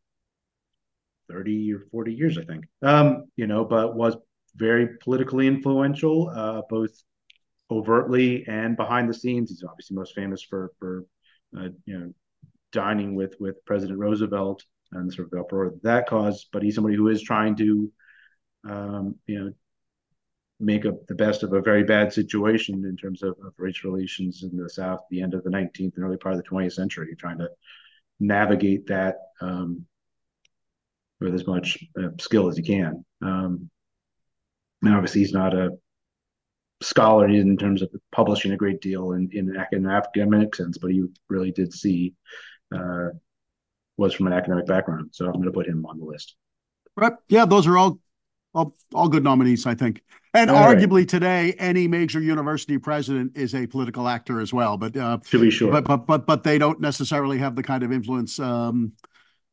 30 1.29 1.73
or 1.73 1.79
40 1.91 2.13
years, 2.13 2.37
I 2.37 2.43
think. 2.43 2.65
Um, 2.81 3.25
you 3.35 3.47
know, 3.47 3.65
but 3.65 3.95
was 3.95 4.15
very 4.55 4.97
politically 5.03 5.47
influential, 5.47 6.29
uh, 6.33 6.61
both 6.69 6.91
overtly 7.69 8.45
and 8.47 8.77
behind 8.77 9.09
the 9.09 9.13
scenes. 9.13 9.49
He's 9.49 9.63
obviously 9.63 9.95
most 9.95 10.15
famous 10.15 10.41
for 10.41 10.71
for 10.79 11.05
uh, 11.57 11.69
you 11.85 11.99
know 11.99 12.13
dining 12.71 13.15
with 13.15 13.35
with 13.39 13.63
President 13.65 13.99
Roosevelt 13.99 14.63
and 14.93 15.11
sort 15.13 15.27
of 15.27 15.31
the 15.31 15.39
uproar 15.39 15.73
that 15.83 16.07
caused. 16.07 16.47
But 16.51 16.63
he's 16.63 16.75
somebody 16.75 16.95
who 16.95 17.09
is 17.09 17.21
trying 17.21 17.55
to 17.57 17.91
um, 18.67 19.15
you 19.27 19.39
know 19.39 19.51
make 20.59 20.85
a, 20.85 20.93
the 21.07 21.15
best 21.15 21.43
of 21.43 21.53
a 21.53 21.61
very 21.61 21.83
bad 21.83 22.11
situation 22.11 22.85
in 22.85 22.97
terms 22.97 23.21
of, 23.21 23.35
of 23.45 23.53
race 23.57 23.83
relations 23.83 24.43
in 24.43 24.57
the 24.57 24.69
South, 24.69 25.01
the 25.09 25.21
end 25.21 25.33
of 25.33 25.43
the 25.43 25.49
19th 25.49 25.95
and 25.95 26.03
early 26.03 26.17
part 26.17 26.35
of 26.35 26.43
the 26.43 26.49
20th 26.49 26.73
century, 26.73 27.15
trying 27.15 27.37
to 27.37 27.49
navigate 28.19 28.87
that 28.87 29.17
um, 29.41 29.85
with 31.19 31.33
as 31.35 31.45
much 31.45 31.77
uh, 32.01 32.09
skill 32.19 32.47
as 32.47 32.57
he 32.57 32.63
can. 32.63 33.05
Um, 33.21 33.69
and 34.83 34.93
obviously, 34.93 35.21
he's 35.21 35.33
not 35.33 35.53
a 35.53 35.71
scholar 36.81 37.27
in 37.27 37.57
terms 37.57 37.81
of 37.81 37.89
publishing 38.11 38.51
a 38.51 38.57
great 38.57 38.81
deal 38.81 39.13
in, 39.13 39.29
in 39.33 39.55
an 39.55 39.87
academic 39.87 40.55
sense, 40.55 40.77
but 40.77 40.91
he 40.91 41.03
really 41.29 41.51
did 41.51 41.73
see 41.73 42.13
uh, 42.75 43.07
was 43.97 44.13
from 44.13 44.27
an 44.27 44.33
academic 44.33 44.67
background. 44.67 45.09
So 45.11 45.25
I'm 45.25 45.33
going 45.33 45.45
to 45.45 45.51
put 45.51 45.67
him 45.67 45.85
on 45.85 45.97
the 45.97 46.05
list. 46.05 46.35
Right. 46.95 47.13
Yeah, 47.29 47.45
those 47.45 47.67
are 47.67 47.77
all 47.77 47.99
all, 48.57 48.75
all 48.93 49.07
good 49.07 49.23
nominees, 49.23 49.65
I 49.65 49.75
think. 49.75 50.01
And 50.33 50.51
all 50.51 50.57
arguably 50.57 50.99
right. 50.99 51.09
today, 51.09 51.55
any 51.57 51.87
major 51.87 52.19
university 52.19 52.77
president 52.77 53.37
is 53.37 53.55
a 53.55 53.65
political 53.67 54.07
actor 54.07 54.39
as 54.39 54.53
well. 54.53 54.77
But 54.77 54.95
uh, 54.97 55.19
to 55.29 55.39
be 55.39 55.49
sure, 55.49 55.71
but 55.71 55.85
but 55.85 56.05
but 56.05 56.25
but 56.25 56.43
they 56.43 56.57
don't 56.57 56.81
necessarily 56.81 57.37
have 57.37 57.55
the 57.55 57.63
kind 57.63 57.81
of 57.81 57.91
influence 57.91 58.39
um, 58.39 58.91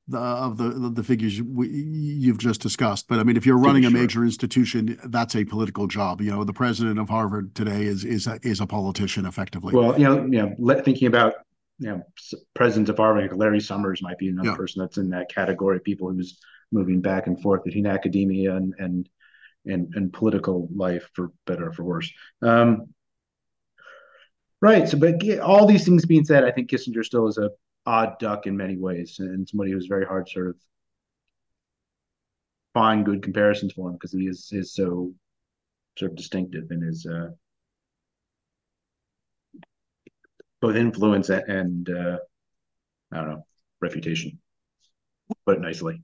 the, 0.09 0.19
of 0.19 0.59
the 0.59 0.91
the 0.91 1.03
figures 1.03 1.41
we, 1.41 1.69
you've 1.69 2.39
just 2.39 2.61
discussed. 2.61 3.09
But 3.09 3.19
I 3.19 3.23
mean, 3.23 3.37
if 3.37 3.47
you're 3.47 3.59
running 3.59 3.85
a 3.85 3.91
sure. 3.91 4.01
major 4.01 4.25
institution, 4.25 4.99
that's 5.05 5.37
a 5.37 5.45
political 5.45 5.87
job. 5.87 6.21
You 6.21 6.33
know, 6.33 6.45
the 6.45 6.53
president 6.53 6.99
of 6.99 7.09
Harvard 7.09 7.55
today 7.55 7.85
is 7.85 8.05
is 8.05 8.27
a, 8.27 8.39
is 8.43 8.61
a 8.61 8.67
politician, 8.67 9.27
effectively. 9.27 9.75
Well, 9.75 9.99
you 9.99 10.05
know, 10.05 10.25
you 10.25 10.57
know, 10.59 10.83
thinking 10.83 11.07
about 11.09 11.35
you 11.79 11.89
know 11.89 12.03
presidents 12.55 12.91
of 12.91 12.97
Harvard, 12.97 13.31
like 13.31 13.39
Larry 13.39 13.61
Summers 13.61 14.03
might 14.03 14.19
be 14.19 14.29
another 14.29 14.51
yeah. 14.51 14.57
person 14.57 14.81
that's 14.81 14.99
in 14.99 15.09
that 15.11 15.33
category 15.33 15.77
of 15.77 15.85
people 15.85 16.11
who's 16.11 16.39
moving 16.75 17.01
back 17.01 17.27
and 17.27 17.41
forth 17.41 17.64
between 17.64 17.87
academia 17.87 18.55
and 18.57 18.75
and 18.79 19.09
and, 19.66 19.95
and 19.95 20.12
political 20.12 20.68
life 20.75 21.09
for 21.14 21.33
better 21.47 21.68
or 21.68 21.72
for 21.72 21.85
worse. 21.85 22.12
Um, 22.43 22.93
right. 24.61 24.87
So, 24.87 24.99
but 24.99 25.22
all 25.41 25.66
these 25.66 25.87
things 25.87 26.05
being 26.05 26.25
said, 26.25 26.45
I 26.45 26.51
think 26.51 26.68
Kissinger 26.68 27.05
still 27.05 27.29
is 27.29 27.39
a 27.39 27.51
odd 27.87 28.18
duck 28.18 28.47
in 28.47 28.57
many 28.57 28.77
ways, 28.77 29.16
and 29.18 29.49
somebody 29.49 29.72
who's 29.72 29.87
very 29.87 30.05
hard 30.05 30.29
sort 30.29 30.49
of 30.49 30.57
find 32.75 33.05
good 33.05 33.22
comparisons 33.22 33.72
for 33.72 33.89
him 33.89 33.95
because 33.95 34.12
he 34.12 34.27
is 34.27 34.49
is 34.53 34.75
so 34.75 35.12
sort 35.99 36.11
of 36.11 36.16
distinctive 36.16 36.70
in 36.70 36.83
his 36.83 37.07
uh, 37.07 37.29
both 40.61 40.77
influence 40.77 41.31
and 41.31 41.89
uh, 41.89 42.18
I 43.12 43.16
don't 43.16 43.31
know 43.31 43.47
reputation. 43.81 44.41
Put 45.47 45.59
it 45.59 45.61
nicely 45.61 46.03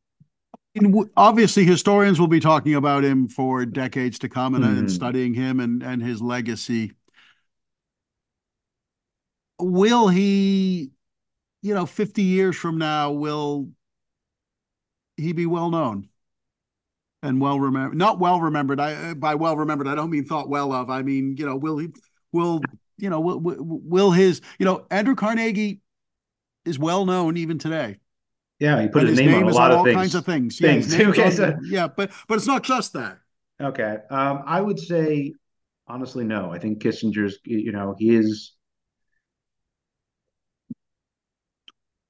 obviously 1.16 1.64
historians 1.64 2.20
will 2.20 2.28
be 2.28 2.40
talking 2.40 2.74
about 2.74 3.04
him 3.04 3.28
for 3.28 3.66
decades 3.66 4.18
to 4.20 4.28
come 4.28 4.54
and, 4.54 4.64
mm. 4.64 4.78
and, 4.78 4.90
studying 4.90 5.34
him 5.34 5.58
and, 5.58 5.82
and 5.82 6.02
his 6.02 6.22
legacy 6.22 6.92
will 9.58 10.08
he 10.08 10.90
you 11.62 11.74
know 11.74 11.86
50 11.86 12.22
years 12.22 12.56
from 12.56 12.78
now 12.78 13.10
will 13.10 13.68
he 15.16 15.32
be 15.32 15.46
well 15.46 15.70
known 15.70 16.08
and 17.22 17.40
well 17.40 17.60
remembered 17.60 17.98
not 17.98 18.18
well 18.18 18.40
remembered 18.40 18.80
i 18.80 19.14
by 19.14 19.34
well 19.34 19.56
remembered 19.56 19.88
i 19.88 19.94
don't 19.94 20.10
mean 20.10 20.24
thought 20.24 20.48
well 20.48 20.72
of 20.72 20.88
i 20.88 21.02
mean 21.02 21.36
you 21.36 21.44
know 21.44 21.56
will 21.56 21.78
he 21.78 21.88
will 22.32 22.60
you 22.96 23.10
know 23.10 23.20
will, 23.20 23.40
will 23.40 24.10
his 24.10 24.40
you 24.58 24.64
know 24.64 24.86
andrew 24.90 25.14
carnegie 25.14 25.80
is 26.64 26.78
well 26.78 27.04
known 27.04 27.36
even 27.36 27.58
today 27.58 27.98
yeah, 28.61 28.80
he 28.80 28.88
put 28.88 29.02
his, 29.02 29.11
his, 29.11 29.18
name, 29.18 29.30
name 29.30 29.46
on 29.46 29.50
a 29.50 29.54
lot 29.54 29.72
of 29.72 29.78
all 29.78 29.84
things. 29.84 29.96
kinds 29.96 30.14
of 30.14 30.24
things. 30.24 30.58
things. 30.58 30.94
Yeah, 30.94 31.08
okay, 31.08 31.30
so, 31.30 31.56
yeah, 31.64 31.88
but 31.88 32.12
but 32.28 32.36
it's 32.36 32.46
not 32.46 32.62
just 32.62 32.92
that. 32.92 33.18
Okay, 33.61 33.96
um, 34.11 34.42
I 34.46 34.61
would 34.61 34.78
say 34.78 35.32
honestly, 35.90 36.24
no. 36.24 36.50
I 36.50 36.58
think 36.58 36.82
Kissinger's, 36.82 37.38
you 37.44 37.72
know, 37.72 37.94
he 37.98 38.14
is. 38.14 38.52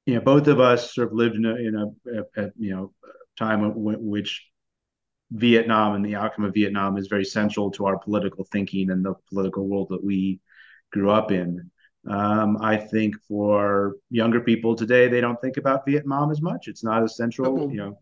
You 0.06 0.16
know, 0.16 0.20
both 0.20 0.48
of 0.48 0.60
us 0.60 0.94
sort 0.94 1.08
of 1.08 1.14
lived 1.14 1.36
in 1.36 1.44
a 1.44 1.54
in 1.54 1.74
a, 1.76 1.86
a, 2.18 2.44
a 2.44 2.50
you 2.58 2.74
know 2.74 2.92
time 3.38 3.64
in 3.64 3.72
which 3.76 4.46
Vietnam 5.30 5.94
and 5.94 6.04
the 6.04 6.16
outcome 6.16 6.44
of 6.44 6.54
Vietnam 6.54 6.96
is 6.96 7.06
very 7.06 7.24
central 7.24 7.70
to 7.72 7.86
our 7.86 7.98
political 7.98 8.44
thinking 8.44 8.90
and 8.90 9.04
the 9.04 9.14
political 9.28 9.68
world 9.68 9.88
that 9.90 10.02
we 10.02 10.40
grew 10.90 11.10
up 11.10 11.30
in. 11.30 11.70
Um, 12.08 12.56
I 12.60 12.76
think 12.76 13.16
for 13.28 13.96
younger 14.10 14.40
people 14.40 14.74
today, 14.74 15.08
they 15.08 15.20
don't 15.20 15.40
think 15.40 15.58
about 15.58 15.84
Vietnam 15.86 16.30
as 16.30 16.40
much. 16.40 16.66
It's 16.66 16.82
not 16.82 17.02
as 17.02 17.16
central, 17.16 17.70
you 17.70 17.76
know. 17.76 17.98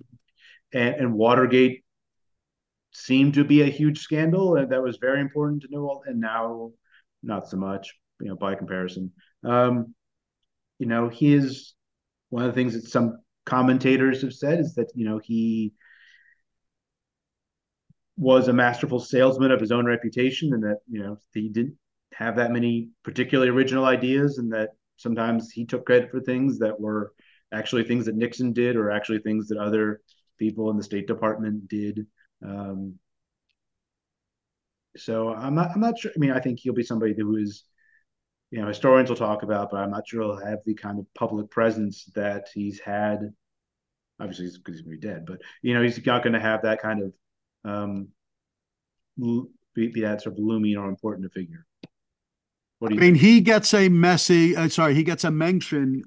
And, 0.73 0.95
and 0.95 1.15
Watergate 1.15 1.85
seemed 2.93 3.35
to 3.35 3.45
be 3.45 3.63
a 3.63 3.67
huge 3.67 4.01
scandal, 4.01 4.57
and 4.57 4.71
that 4.71 4.83
was 4.83 4.99
very 4.99 5.21
important 5.21 5.63
to 5.63 5.69
know. 5.71 6.03
And 6.07 6.21
now, 6.21 6.71
not 7.23 7.49
so 7.49 7.57
much, 7.57 7.93
you 8.21 8.29
know, 8.29 8.37
by 8.37 8.55
comparison. 8.55 9.13
Um, 9.45 9.95
you 10.79 10.87
know, 10.87 11.09
he 11.09 11.35
is 11.35 11.75
one 12.31 12.45
of 12.45 12.51
the 12.51 12.55
things 12.55 12.75
that 12.75 12.89
some 12.89 13.19
commentators 13.47 14.23
have 14.23 14.35
said 14.35 14.61
is 14.61 14.75
that 14.75 14.93
you 14.95 15.07
know 15.09 15.19
he 15.19 15.73
was 18.17 18.49
a 18.49 18.53
masterful 18.53 19.01
salesman 19.01 19.51
of 19.51 19.61
his 19.61 19.73
own 19.73 19.87
reputation, 19.87 20.53
and 20.53 20.63
that 20.63 20.79
you 20.89 21.03
know 21.03 21.19
he 21.35 21.49
didn't 21.49 21.77
have 22.19 22.35
that 22.35 22.51
many 22.51 22.89
particularly 23.05 23.49
original 23.49 23.85
ideas 23.85 24.39
and 24.39 24.53
that 24.53 24.71
sometimes 24.97 25.53
he 25.53 25.65
took 25.65 25.87
credit 25.87 26.11
for 26.11 26.21
things 26.21 26.59
that 26.59 26.79
were 26.79 27.13
actually 27.53 27.85
things 27.85 28.07
that 28.07 28.17
Nixon 28.17 28.53
did 28.53 28.75
or 28.75 28.91
actually 28.91 29.21
things 29.21 29.47
that 29.47 29.59
other 29.59 30.01
people 30.37 30.69
in 30.71 30.77
the 30.77 30.83
State 30.83 31.07
Department 31.07 31.69
did. 31.69 32.07
Um, 32.45 32.99
so 34.97 35.33
I'm 35.33 35.55
not 35.55 35.71
I'm 35.73 35.81
not 35.81 35.97
sure. 35.97 36.11
I 36.15 36.19
mean, 36.19 36.33
I 36.33 36.41
think 36.41 36.59
he'll 36.59 36.75
be 36.75 36.83
somebody 36.83 37.15
who 37.17 37.37
is, 37.37 37.63
you 38.51 38.61
know, 38.61 38.67
historians 38.67 39.11
will 39.11 39.17
talk 39.17 39.45
about, 39.45 39.71
but 39.71 39.77
I'm 39.77 39.93
not 39.93 40.09
sure 40.09 40.23
he'll 40.23 40.45
have 40.45 40.59
the 40.67 40.75
kind 40.75 40.99
of 40.99 41.07
public 41.15 41.49
presence 41.53 42.07
that 42.17 42.49
he's 42.53 42.81
had. 42.81 43.33
Obviously, 44.19 44.47
he's 44.47 44.59
he's 44.67 44.83
gonna 44.83 44.97
be 44.97 45.07
dead, 45.07 45.25
but 45.25 45.39
you 45.63 45.73
know, 45.73 45.83
he's 45.83 46.05
not 46.05 46.25
going 46.25 46.33
to 46.33 46.41
have 46.41 46.63
that 46.63 46.83
kind 46.83 47.01
of 47.01 47.13
um, 47.65 48.09
be, 49.17 49.87
be 49.87 50.01
that 50.01 50.23
sort 50.23 50.35
of 50.35 50.41
looming 50.41 50.77
or 50.77 50.89
important 50.89 51.33
figure. 51.33 51.65
What 52.79 52.89
do 52.89 52.95
you 52.95 53.01
I 53.01 53.05
mean, 53.05 53.15
think? 53.15 53.23
he 53.23 53.41
gets 53.41 53.75
a 53.75 53.89
messy. 53.89 54.57
Uh, 54.57 54.69
sorry, 54.69 54.95
he 54.95 55.03
gets 55.03 55.25
a 55.25 55.31
mention 55.31 56.05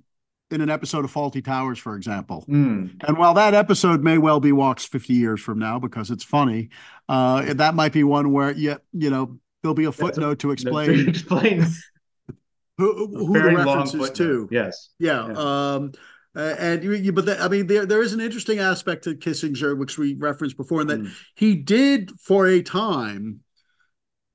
in 0.51 0.61
an 0.61 0.69
episode 0.69 1.05
of 1.05 1.13
Fawlty 1.13 1.43
Towers, 1.43 1.79
for 1.79 1.95
example. 1.95 2.45
Mm. 2.47 3.03
And 3.07 3.17
while 3.17 3.33
that 3.35 3.53
episode 3.53 4.03
may 4.03 4.17
well 4.17 4.39
be 4.39 4.51
watched 4.51 4.89
50 4.89 5.13
years 5.13 5.39
from 5.39 5.59
now 5.59 5.79
because 5.79 6.11
it's 6.11 6.23
funny, 6.23 6.69
uh, 7.09 7.53
that 7.53 7.73
might 7.75 7.93
be 7.93 8.03
one 8.03 8.31
where, 8.31 8.51
yeah, 8.51 8.77
you 8.93 9.09
know, 9.09 9.39
there'll 9.61 9.75
be 9.75 9.85
a 9.85 9.91
footnote 9.91 10.31
a, 10.31 10.35
to 10.37 10.51
explain 10.51 11.09
explain 11.09 11.61
who, 12.77 13.07
who 13.07 13.33
the 13.33 13.55
references 13.55 14.11
to. 14.11 14.47
Yes. 14.51 14.89
Yeah. 14.99 15.27
yeah. 15.27 15.33
Um, 15.37 15.91
and 16.33 16.83
you, 16.83 16.93
you 16.93 17.11
but 17.11 17.25
the, 17.25 17.41
I 17.41 17.49
mean, 17.49 17.67
there 17.67 17.85
there 17.85 18.01
is 18.01 18.13
an 18.13 18.21
interesting 18.21 18.59
aspect 18.59 19.03
to 19.03 19.15
Kissinger, 19.15 19.77
which 19.77 19.97
we 19.97 20.15
referenced 20.15 20.55
before, 20.55 20.81
in 20.81 20.87
that 20.87 21.01
mm. 21.01 21.11
he 21.35 21.55
did 21.55 22.11
for 22.21 22.47
a 22.47 22.61
time 22.61 23.41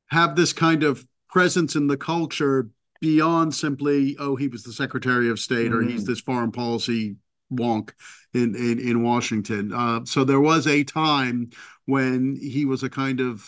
have 0.09 0.37
this 0.37 0.53
kind 0.53 0.82
of 0.82 1.07
presence 1.37 1.76
in 1.76 1.87
the 1.87 1.99
culture 1.99 2.70
beyond 3.03 3.55
simply 3.55 4.16
oh 4.18 4.37
he 4.37 4.49
was 4.49 4.62
the 4.62 4.72
secretary 4.72 5.28
of 5.28 5.39
state 5.39 5.70
mm-hmm. 5.70 5.80
or 5.80 5.82
he's 5.82 6.05
mm. 6.05 6.07
this 6.07 6.20
foreign 6.20 6.51
policy 6.51 7.14
wonk 7.53 7.91
in 8.32 8.57
in, 8.57 8.78
in 8.78 9.03
washington 9.03 9.70
uh, 9.70 10.01
so 10.07 10.24
there 10.24 10.41
was 10.41 10.66
a 10.66 10.82
time 10.82 11.51
when 11.84 12.39
he 12.41 12.64
was 12.64 12.82
a 12.82 12.89
kind 12.89 13.20
of 13.20 13.47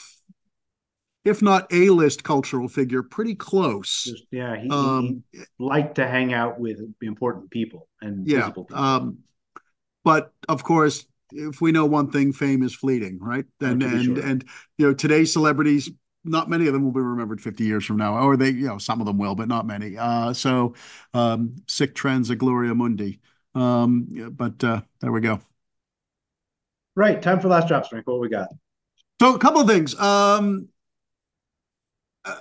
if 1.25 1.41
not 1.41 1.67
a-list 1.73 2.25
cultural 2.25 2.69
figure 2.69 3.03
pretty 3.03 3.35
close 3.35 4.13
yeah 4.31 4.55
he, 4.55 4.69
um, 4.69 5.23
he 5.33 5.41
liked 5.59 5.95
to 5.95 6.07
hang 6.07 6.35
out 6.35 6.61
with 6.61 6.79
important 7.01 7.51
people 7.51 7.89
and 8.03 8.29
yeah 8.29 8.49
people. 8.49 8.67
Um, 8.71 9.21
but 10.05 10.31
of 10.47 10.63
course 10.63 11.07
if 11.33 11.63
we 11.63 11.73
know 11.73 11.87
one 11.87 12.11
thing 12.11 12.35
fame 12.35 12.63
is 12.63 12.75
fleeting 12.75 13.19
right 13.19 13.47
and 13.63 13.83
and 13.83 14.05
sure. 14.05 14.27
and 14.27 14.45
you 14.77 14.87
know 14.87 14.93
today's 14.93 15.33
celebrities 15.33 15.89
not 16.29 16.49
many 16.49 16.67
of 16.67 16.73
them 16.73 16.85
will 16.85 16.93
be 16.93 17.01
remembered 17.01 17.41
50 17.41 17.65
years 17.65 17.85
from 17.85 17.97
now, 17.97 18.19
or 18.19 18.37
they, 18.37 18.51
you 18.51 18.67
know, 18.67 18.79
some 18.79 19.01
of 19.01 19.07
them 19.07 19.19
will, 19.19 19.35
but 19.35 19.49
not 19.49 19.67
many. 19.67 19.97
Uh, 19.97 20.33
so, 20.33 20.75
um, 21.15 21.57
sic 21.67 21.95
transit 21.95 22.39
gloria 22.39 22.75
mundi. 22.75 23.21
Um, 23.55 24.33
but 24.33 24.63
uh, 24.63 24.83
there 25.01 25.13
we 25.13 25.21
go. 25.21 25.41
Right. 26.95 27.21
Time 27.21 27.41
for 27.41 27.49
last 27.49 27.69
drops, 27.69 27.89
Frank. 27.89 28.07
What 28.07 28.21
we 28.21 28.29
got? 28.29 28.49
So, 29.21 29.35
a 29.35 29.39
couple 29.39 29.61
of 29.61 29.69
things. 29.69 29.99
Um, 29.99 30.69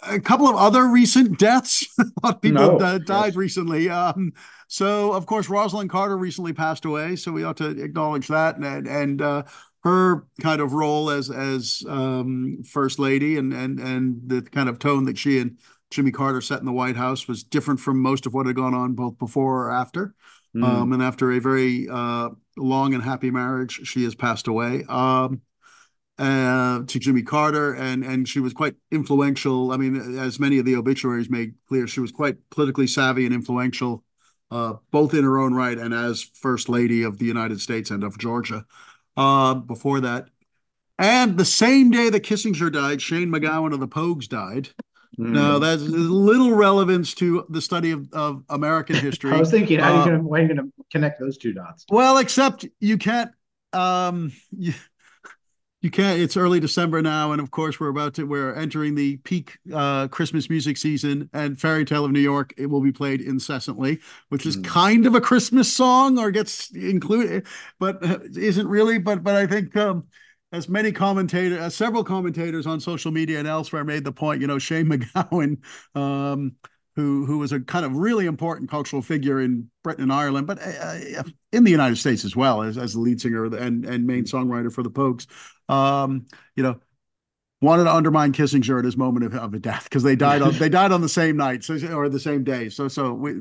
a 0.04 0.20
couple 0.20 0.48
of 0.48 0.56
other 0.56 0.88
recent 0.88 1.40
deaths. 1.40 1.86
a 2.00 2.04
lot 2.24 2.36
of 2.36 2.42
people 2.42 2.80
no, 2.80 3.00
died 3.00 3.28
yes. 3.28 3.36
recently. 3.36 3.90
Um, 3.90 4.34
so, 4.68 5.14
of 5.14 5.26
course, 5.26 5.48
Rosalynn 5.48 5.90
Carter 5.90 6.18
recently 6.18 6.54
passed 6.54 6.86
away. 6.86 7.16
So 7.16 7.32
we 7.32 7.44
ought 7.44 7.58
to 7.58 7.70
acknowledge 7.70 8.28
that. 8.28 8.58
And, 8.58 8.88
and 8.88 9.22
uh, 9.22 9.44
her 9.88 10.28
kind 10.42 10.62
of 10.62 10.74
role 10.74 11.10
as 11.10 11.30
as 11.30 11.84
um, 11.88 12.62
first 12.64 13.00
lady 13.00 13.38
and 13.38 13.54
and 13.54 13.80
and 13.80 14.22
the 14.28 14.42
kind 14.42 14.70
of 14.70 14.80
tone 14.80 15.06
that 15.06 15.18
she 15.18 15.40
and 15.40 15.58
Jimmy 15.90 16.12
Carter 16.12 16.42
set 16.42 16.60
in 16.60 16.66
the 16.66 16.74
White 16.74 16.98
House 16.98 17.28
was 17.28 17.44
different 17.44 17.80
from 17.80 18.02
most 18.02 18.26
of 18.26 18.34
what 18.34 18.46
had 18.46 18.56
gone 18.56 18.74
on 18.74 18.94
both 18.94 19.18
before 19.18 19.66
or 19.66 19.72
after. 19.72 20.14
Mm. 20.56 20.64
Um, 20.64 20.94
and 20.94 21.02
after 21.02 21.32
a 21.32 21.40
very 21.40 21.88
uh, 21.90 22.30
long 22.58 22.94
and 22.94 23.04
happy 23.04 23.32
marriage, 23.32 23.82
she 23.88 24.04
has 24.04 24.16
passed 24.16 24.48
away. 24.48 24.84
Um, 24.90 25.42
uh, 26.20 26.82
to 26.88 27.00
Jimmy 27.00 27.22
Carter, 27.22 27.76
and 27.76 28.04
and 28.04 28.28
she 28.28 28.40
was 28.40 28.54
quite 28.54 28.76
influential. 28.92 29.72
I 29.72 29.78
mean, 29.78 30.18
as 30.18 30.40
many 30.40 30.58
of 30.58 30.66
the 30.66 30.76
obituaries 30.76 31.30
made 31.30 31.54
clear, 31.68 31.88
she 31.88 32.00
was 32.00 32.12
quite 32.12 32.38
politically 32.50 32.88
savvy 32.88 33.26
and 33.26 33.36
influential, 33.36 34.04
uh, 34.50 34.74
both 34.92 35.14
in 35.14 35.24
her 35.24 35.38
own 35.38 35.54
right 35.54 35.78
and 35.78 35.94
as 35.94 36.24
First 36.24 36.70
Lady 36.70 37.04
of 37.04 37.20
the 37.20 37.26
United 37.26 37.62
States 37.62 37.92
and 37.92 38.04
of 38.04 38.18
Georgia. 38.18 38.66
Uh, 39.18 39.56
before 39.56 40.00
that, 40.00 40.30
and 41.00 41.38
the 41.38 41.46
same 41.46 41.92
day 41.92 42.10
that 42.10 42.24
Kissinger 42.24 42.72
died, 42.72 43.02
Shane 43.02 43.30
MacGowan 43.30 43.74
of 43.74 43.80
the 43.80 43.88
Pogues 43.88 44.28
died. 44.28 44.70
Mm. 45.20 45.30
Now, 45.30 45.60
that's 45.60 45.82
little 45.82 46.54
relevance 46.54 47.14
to 47.16 47.46
the 47.50 47.62
study 47.62 47.92
of, 47.92 48.08
of 48.14 48.44
American 48.50 48.96
history. 49.04 49.32
I 49.32 49.38
was 49.40 49.52
thinking, 49.52 49.80
how 49.80 50.02
are 50.02 50.10
you 50.10 50.16
uh, 50.16 50.20
going 50.20 50.56
to 50.56 50.72
connect 50.92 51.20
those 51.20 51.38
two 51.38 51.54
dots? 51.54 51.86
Well, 51.90 52.18
except 52.18 52.66
you 52.80 52.98
can't. 52.98 53.32
Um, 53.74 54.32
you, 54.52 54.74
you 55.88 55.92
can't 55.92 56.20
it's 56.20 56.36
early 56.36 56.60
december 56.60 57.02
now 57.02 57.32
and 57.32 57.40
of 57.40 57.50
course 57.50 57.80
we're 57.80 57.88
about 57.88 58.14
to 58.14 58.26
we're 58.26 58.54
entering 58.56 58.94
the 58.94 59.16
peak 59.18 59.58
uh, 59.74 60.06
christmas 60.10 60.50
music 60.50 60.76
season 60.76 61.30
and 61.32 61.58
fairy 61.58 61.86
tale 61.86 62.04
of 62.04 62.12
new 62.12 62.20
york 62.20 62.54
it 62.58 62.66
will 62.66 62.82
be 62.82 62.92
played 62.92 63.22
incessantly 63.22 63.98
which 64.28 64.46
is 64.46 64.58
mm. 64.58 64.66
kind 64.66 65.06
of 65.06 65.16
a 65.16 65.22
christmas 65.22 65.74
song 65.74 66.20
or 66.20 66.30
gets 66.30 66.72
included 66.72 67.48
but 67.80 68.04
uh, 68.06 68.20
isn't 68.36 68.68
really 68.68 68.98
but 68.98 69.24
but 69.24 69.38
i 69.38 69.48
think 69.48 69.74
um, 69.78 70.06
as 70.52 70.68
many 70.68 70.92
commentators, 70.92 71.60
uh, 71.60 71.70
several 71.70 72.04
commentators 72.04 72.68
on 72.68 72.82
social 72.82 73.12
media 73.12 73.40
and 73.40 73.48
elsewhere 73.48 73.84
made 73.84 74.06
the 74.06 74.14
point, 74.14 74.40
you 74.40 74.48
know, 74.48 74.58
Shane 74.58 74.86
MacGowan 74.86 75.58
um, 75.94 76.56
who 76.96 77.26
who 77.26 77.38
was 77.38 77.52
a 77.52 77.60
kind 77.60 77.86
of 77.86 77.98
really 77.98 78.26
important 78.26 78.70
cultural 78.70 79.02
figure 79.02 79.42
in 79.42 79.70
Britain 79.84 80.04
and 80.04 80.12
Ireland, 80.12 80.48
but 80.48 80.58
uh, 80.60 81.24
in 81.52 81.66
the 81.66 81.70
United 81.70 81.98
States 81.98 82.24
as 82.24 82.36
well 82.36 82.64
as 82.64 82.78
as 82.78 82.94
the 82.94 83.00
lead 83.00 83.20
singer 83.20 83.46
and 83.56 83.86
and 83.86 84.08
main 84.08 84.24
songwriter 84.24 84.74
for 84.74 84.84
the 84.84 84.90
Pogues, 84.90 85.28
you 85.70 86.64
know, 86.64 86.80
wanted 87.62 87.86
to 87.86 87.94
undermine 87.94 88.34
Kissinger 88.34 88.78
at 88.78 88.86
his 88.86 88.98
moment 88.98 89.26
of, 89.26 89.36
of 89.36 89.62
death 89.62 89.86
because 89.86 90.04
they 90.04 90.16
died 90.16 90.42
on 90.42 90.54
they 90.60 90.70
died 90.70 90.92
on 90.92 91.02
the 91.02 91.10
same 91.10 91.38
night 91.38 91.64
so, 91.64 91.76
or 91.94 92.10
the 92.10 92.20
same 92.20 92.44
day. 92.44 92.70
So 92.70 92.88
so 92.88 93.14
we, 93.14 93.36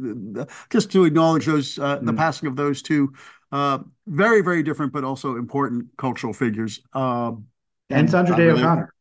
just 0.70 0.90
to 0.92 1.04
acknowledge 1.04 1.46
those 1.46 1.78
uh, 1.78 1.98
mm. 1.98 2.06
the 2.06 2.12
passing 2.12 2.48
of 2.48 2.56
those 2.56 2.82
two 2.82 3.12
uh, 3.52 3.78
very, 4.06 4.42
very 4.42 4.62
different, 4.62 4.92
but 4.92 5.04
also 5.04 5.36
important 5.36 5.86
cultural 5.96 6.32
figures. 6.32 6.80
Um, 6.92 7.46
and 7.90 8.10
Sandra 8.10 8.36
Day 8.36 8.50
O'Connor. 8.50 8.92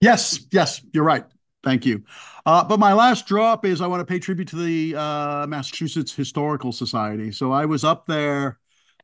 Yes, 0.00 0.46
yes, 0.50 0.80
you're 0.92 1.04
right. 1.04 1.24
Thank 1.62 1.86
you. 1.86 2.04
Uh, 2.44 2.62
but 2.62 2.78
my 2.78 2.92
last 2.92 3.26
drop 3.26 3.64
is 3.64 3.80
I 3.80 3.86
want 3.86 4.00
to 4.00 4.04
pay 4.04 4.18
tribute 4.18 4.48
to 4.48 4.56
the 4.56 4.96
uh, 4.96 5.46
Massachusetts 5.48 6.14
Historical 6.14 6.72
Society. 6.72 7.32
So 7.32 7.52
I 7.52 7.64
was 7.64 7.84
up 7.84 8.06
there 8.06 8.58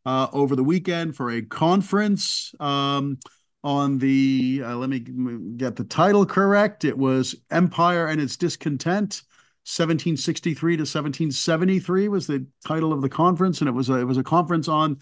uh, 0.04 0.28
over 0.32 0.54
the 0.54 0.64
weekend 0.64 1.16
for 1.16 1.30
a 1.30 1.42
conference 1.42 2.54
um, 2.60 3.18
on 3.62 3.98
the, 3.98 4.62
uh, 4.64 4.76
let 4.76 4.88
me 4.88 5.00
get 5.56 5.76
the 5.76 5.84
title 5.84 6.24
correct. 6.24 6.84
It 6.84 6.96
was 6.96 7.34
Empire 7.50 8.06
and 8.06 8.20
Its 8.20 8.36
Discontent 8.36 9.22
1763 9.66 10.76
to 10.76 10.80
1773 10.80 12.08
was 12.08 12.26
the 12.26 12.46
title 12.66 12.92
of 12.92 13.02
the 13.02 13.08
conference, 13.08 13.60
and 13.60 13.68
it 13.68 13.72
was 13.72 13.90
a, 13.90 13.94
it 13.94 14.04
was 14.04 14.16
a 14.16 14.22
conference 14.22 14.68
on, 14.68 14.98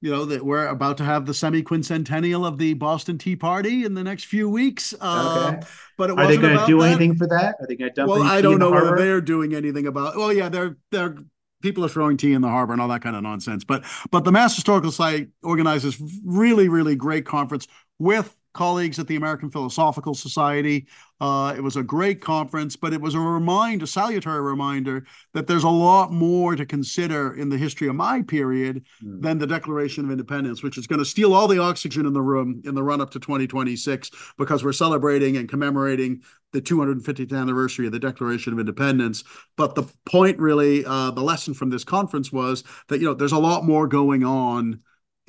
you 0.00 0.10
know, 0.10 0.24
that 0.24 0.44
we're 0.44 0.66
about 0.66 0.96
to 0.96 1.04
have 1.04 1.26
the 1.26 1.34
semi 1.34 1.62
quincentennial 1.62 2.46
of 2.46 2.56
the 2.56 2.72
Boston 2.74 3.18
Tea 3.18 3.36
Party 3.36 3.84
in 3.84 3.92
the 3.92 4.02
next 4.02 4.24
few 4.24 4.48
weeks. 4.48 4.94
Uh, 4.98 5.52
okay. 5.52 5.66
but 5.98 6.10
are 6.10 6.26
they 6.26 6.38
going 6.38 6.58
to 6.58 6.66
do 6.66 6.80
that. 6.80 6.86
anything 6.86 7.14
for 7.14 7.26
that? 7.26 7.56
Are 7.60 7.66
they 7.68 7.76
going 7.76 7.90
to 7.90 7.94
dump? 7.94 8.08
Well, 8.08 8.22
I 8.22 8.40
don't 8.40 8.58
know 8.58 8.70
whether 8.70 8.96
they're 8.96 9.20
doing 9.20 9.54
anything 9.54 9.86
about. 9.86 10.16
Well, 10.16 10.32
yeah, 10.32 10.48
they're 10.48 10.78
they're 10.90 11.16
people 11.62 11.84
are 11.84 11.88
throwing 11.88 12.16
tea 12.16 12.32
in 12.32 12.40
the 12.40 12.48
harbor 12.48 12.72
and 12.72 12.80
all 12.80 12.88
that 12.88 13.02
kind 13.02 13.14
of 13.14 13.22
nonsense. 13.22 13.64
But 13.64 13.84
but 14.10 14.24
the 14.24 14.32
Mass 14.32 14.56
Historical 14.56 14.90
Society 14.90 15.28
organizes 15.42 16.00
really 16.24 16.68
really 16.68 16.96
great 16.96 17.26
conference 17.26 17.68
with 18.00 18.36
colleagues 18.52 18.98
at 18.98 19.06
the 19.06 19.16
American 19.16 19.50
Philosophical 19.50 20.14
Society. 20.14 20.86
Uh, 21.20 21.54
it 21.56 21.60
was 21.60 21.76
a 21.76 21.82
great 21.82 22.20
conference, 22.20 22.74
but 22.74 22.92
it 22.92 23.00
was 23.00 23.14
a 23.14 23.20
reminder, 23.20 23.84
a 23.84 23.86
salutary 23.86 24.40
reminder, 24.40 25.06
that 25.34 25.46
there's 25.46 25.64
a 25.64 25.68
lot 25.68 26.12
more 26.12 26.56
to 26.56 26.66
consider 26.66 27.34
in 27.34 27.48
the 27.48 27.58
history 27.58 27.88
of 27.88 27.94
my 27.94 28.22
period 28.22 28.84
mm. 29.04 29.22
than 29.22 29.38
the 29.38 29.46
Declaration 29.46 30.04
of 30.04 30.10
Independence, 30.10 30.62
which 30.62 30.78
is 30.78 30.86
going 30.86 30.98
to 30.98 31.04
steal 31.04 31.32
all 31.32 31.46
the 31.46 31.58
oxygen 31.58 32.06
in 32.06 32.12
the 32.12 32.22
room 32.22 32.60
in 32.64 32.74
the 32.74 32.82
run 32.82 33.00
up 33.00 33.10
to 33.10 33.20
2026 33.20 34.10
because 34.36 34.64
we're 34.64 34.72
celebrating 34.72 35.36
and 35.36 35.48
commemorating 35.48 36.22
the 36.52 36.60
250th 36.60 37.32
anniversary 37.38 37.86
of 37.86 37.92
the 37.92 37.98
Declaration 37.98 38.52
of 38.52 38.58
Independence. 38.58 39.22
But 39.56 39.76
the 39.76 39.84
point, 40.06 40.38
really, 40.38 40.84
uh, 40.84 41.12
the 41.12 41.22
lesson 41.22 41.54
from 41.54 41.70
this 41.70 41.84
conference 41.84 42.32
was 42.32 42.64
that 42.88 42.98
you 42.98 43.06
know 43.06 43.14
there's 43.14 43.30
a 43.30 43.38
lot 43.38 43.64
more 43.64 43.86
going 43.86 44.24
on 44.24 44.80